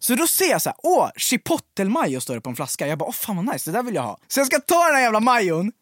Så 0.00 0.14
då 0.14 0.26
ser 0.26 0.50
jag 0.50 0.62
så 0.62 0.68
här, 0.68 0.76
åh, 0.82 1.10
chipotle-majo 1.16 2.20
står 2.20 2.34
det 2.34 2.40
på 2.40 2.50
en 2.50 2.56
flaska. 2.56 2.86
Jag 2.86 2.98
bara, 2.98 3.08
åh 3.08 3.14
fan 3.14 3.36
vad 3.36 3.52
nice, 3.54 3.70
det 3.70 3.78
där 3.78 3.82
vill 3.82 3.94
jag 3.94 4.02
ha. 4.02 4.18
Så 4.28 4.40
jag 4.40 4.46
ska 4.46 4.58
ta 4.60 4.84
den 4.86 4.94
här 4.94 5.02
jävla 5.02 5.20
majon. 5.20 5.72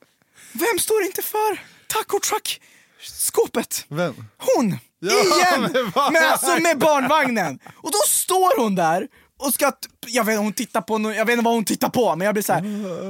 Vem 0.52 0.78
står 0.78 1.02
inte 1.02 1.22
för 1.22 1.62
taco 1.86 2.20
truck 2.20 2.60
skåpet? 3.02 3.84
Vem? 3.88 4.14
Hon! 4.38 4.78
Ja, 4.98 5.12
Igen! 5.12 5.62
med 5.62 5.72
barnvagn. 5.72 6.12
Med, 6.12 6.22
alltså 6.22 6.60
med 6.60 6.78
barnvagnen! 6.78 7.58
Och 7.76 7.90
då 7.92 7.98
står 8.06 8.60
hon 8.62 8.74
där 8.74 9.08
och 9.38 9.54
ska, 9.54 9.72
jag 10.10 10.24
vet, 10.24 10.38
hon 10.38 10.52
tittar 10.52 10.80
på, 10.80 11.12
jag 11.16 11.24
vet 11.24 11.32
inte 11.32 11.44
vad 11.44 11.54
hon 11.54 11.64
tittar 11.64 11.88
på 11.88 12.16
men 12.16 12.24
jag 12.24 12.34
blir 12.34 12.42
så 12.42 12.52
här, 12.52 12.62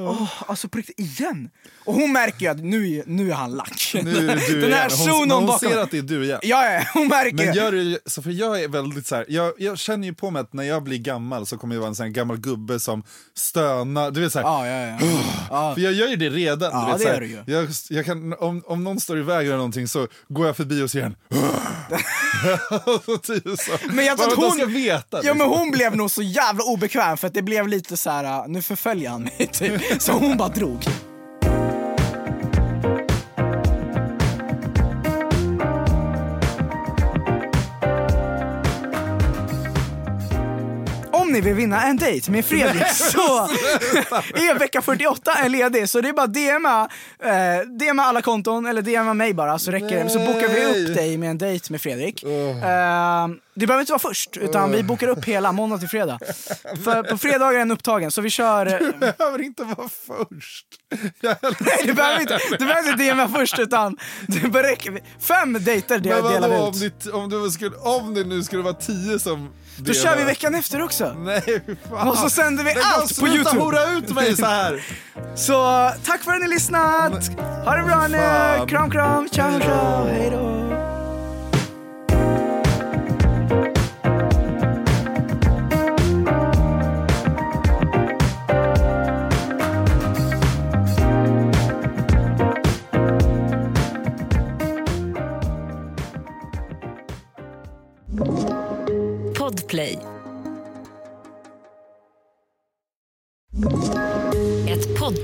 åh, 0.09 0.29
alltså 0.47 0.69
på 0.69 0.79
riktigt, 0.79 0.99
igen? 0.99 1.51
Och 1.85 1.95
hon 1.95 2.13
märker 2.13 2.41
ju 2.41 2.47
att 2.49 2.59
nu, 2.65 2.95
är- 2.99 3.05
nu 3.07 3.31
är 3.31 3.35
han 3.35 3.51
lack. 3.51 3.91
Nu 4.03 4.17
är 4.17 4.37
det 4.37 4.47
du 4.49 4.61
Den 4.61 4.73
här 4.73 4.89
igen. 5.03 5.11
Hon, 5.11 5.31
hon 5.31 5.47
bakom. 5.47 5.69
ser 5.71 5.79
att 5.79 5.91
det 5.91 5.99
är 5.99 6.03
du 6.03 6.25
igen. 6.25 6.39
Ja, 6.43 6.73
ja, 6.73 6.83
hon 6.95 7.09
märker. 7.09 7.35
Men 7.47 7.55
gör 7.55 7.99
så 8.09 8.23
för 8.23 8.31
jag 8.31 8.63
är 8.63 8.69
väldigt 8.69 9.07
så 9.07 9.15
här, 9.17 9.25
jag, 9.29 9.53
jag 9.59 9.79
känner 9.79 10.07
ju 10.09 10.15
på 10.15 10.31
mig 10.31 10.41
att 10.41 10.53
när 10.53 10.63
jag 10.65 10.83
blir 10.83 10.99
gammal 10.99 11.47
så 11.47 11.59
kommer 11.59 11.75
jag 11.75 11.81
vara 11.81 11.89
en 11.89 11.95
sån 11.95 12.07
här 12.07 12.11
gammal 12.13 12.37
gubbe 12.37 12.81
som 12.81 13.03
stönar, 13.37 14.11
du 14.11 14.21
vet 14.21 14.33
så 14.33 14.39
här, 14.39 14.47
Ja, 14.47 14.67
ja, 14.67 14.87
ja. 14.87 15.09
ja. 15.51 15.75
För 15.75 15.81
jag 15.83 15.93
gör 15.93 16.09
ju 16.09 16.17
det 16.17 16.31
redan. 16.31 16.85
Du 16.87 16.93
vet, 16.93 16.99
det 16.99 17.03
så 17.03 17.09
gör 17.09 17.15
här, 17.15 17.21
du 17.21 17.27
ju. 17.27 17.43
jag, 17.47 17.69
jag 17.91 18.05
kan, 18.07 18.35
om, 18.39 18.63
om 18.67 18.85
någon 18.85 19.01
står 19.01 19.19
i 19.19 19.23
vägen 19.23 19.47
eller 19.47 19.57
någonting 19.57 19.89
så 19.89 20.07
går 20.29 20.47
jag 20.47 20.57
förbi 20.57 20.83
och 20.83 20.91
ser 20.91 21.03
en. 21.03 21.15
typ. 23.23 23.45
Men 23.93 24.05
jag 24.05 24.19
tror 24.19 24.29
att 24.33 24.59
hon, 24.59 24.73
veta. 24.73 25.07
ja, 25.11 25.19
liksom. 25.21 25.39
men 25.39 25.47
hon 25.49 25.71
blev 25.71 25.97
nog 25.97 26.11
så 26.11 26.23
jävla 26.23 26.65
obekväm 26.65 26.88
för 26.89 27.27
att 27.27 27.35
det 27.35 27.43
blev 27.43 27.69
lite 27.69 27.97
så 27.97 28.11
här, 28.11 28.25
äh, 28.25 28.49
nu 28.49 28.63
förföljer 28.63 29.11
han 29.11 29.23
mig 29.23 29.49
typ. 29.53 30.03
Så 30.03 30.13
hon 30.13 30.37
bara 30.37 30.49
drog. 30.49 30.85
Ni 41.39 41.45
vill 41.45 41.55
vinna 41.55 41.83
en 41.83 41.97
dejt 41.97 42.31
med 42.31 42.45
Fredrik 42.45 42.87
så 42.89 43.49
är 44.35 44.59
vecka 44.59 44.83
48 44.83 45.33
är 45.33 45.49
ledig 45.49 45.89
så 45.89 46.01
det 46.01 46.09
är 46.09 46.13
bara 46.13 46.27
DMa, 46.27 46.89
eh, 47.23 47.69
DMa 47.69 48.03
alla 48.03 48.23
konton 48.23 48.67
eller 48.67 48.83
DMa 48.83 49.15
mig 49.15 49.35
bara 49.35 49.59
så 49.59 49.71
räcker 49.71 50.05
det. 50.05 50.11
Så 50.11 50.19
bokar 50.19 50.49
vi 50.49 50.65
upp 50.65 50.97
dig 50.97 51.17
med 51.17 51.31
en 51.31 51.39
dejt 51.39 51.73
med 51.73 51.81
Fredrik. 51.81 52.23
Eh, 52.25 53.29
du 53.55 53.67
behöver 53.67 53.81
inte 53.81 53.93
vara 53.93 53.99
först 53.99 54.37
utan 54.37 54.73
vi 54.73 54.83
bokar 54.83 55.09
upp 55.09 55.25
hela 55.25 55.53
måndag 55.53 55.79
till 55.79 55.89
fredag. 55.89 56.19
För 56.85 57.03
på 57.03 57.19
fredagar 57.19 57.55
är 57.55 57.59
den 57.59 57.71
upptagen 57.71 58.11
så 58.11 58.21
vi 58.21 58.31
kör... 58.31 58.67
Du 58.67 58.93
behöver 58.99 59.43
inte 59.43 59.65
vara 59.65 59.89
först. 60.07 60.67
Nej, 61.21 61.37
du 61.85 61.93
behöver 61.93 62.21
inte, 62.21 62.39
du 62.59 62.67
behöver 62.67 62.91
inte 62.91 63.15
DMa 63.15 63.29
först 63.29 63.59
utan 63.59 63.97
bara 64.51 64.63
räcker. 64.63 65.01
Fem 65.21 65.53
dejter 65.65 65.95
Men 65.95 66.03
delar 66.03 66.49
vadå, 66.49 66.51
vi 66.51 66.57
om, 66.57 66.87
ut. 66.87 67.05
det, 67.05 67.11
om, 67.11 67.31
det 67.31 67.51
skulle, 67.51 67.77
om 67.77 68.15
det 68.15 68.25
nu 68.25 68.43
skulle 68.43 68.63
vara 68.63 68.75
tio 68.75 69.19
som... 69.19 69.51
Då 69.77 69.93
kör 69.93 70.17
vi 70.17 70.25
veckan 70.25 70.55
efter 70.55 70.83
också. 70.83 71.13
Nej, 71.19 71.63
fan. 71.91 72.09
Och 72.09 72.19
så 72.19 72.31
sänder 72.31 72.65
vi 72.65 72.75
Men 72.75 72.83
allt 72.85 73.09
på 73.09 73.15
sluta 73.15 73.35
YouTube. 73.35 73.61
hora 73.61 73.93
ut 73.93 74.15
mig 74.15 74.37
så 74.37 74.47
här. 74.47 74.85
Så 75.37 75.91
tack 76.05 76.23
för 76.23 76.33
att 76.33 76.41
ni 76.41 76.49
lyssnat! 76.49 77.39
Ha 77.65 77.77
det 77.77 77.83
bra 77.83 78.07
nu! 78.09 78.67
Kram 78.67 78.91
kram, 78.91 79.29
ciao 79.29 79.61
ciao, 79.61 80.07
hejdå! 80.07 80.58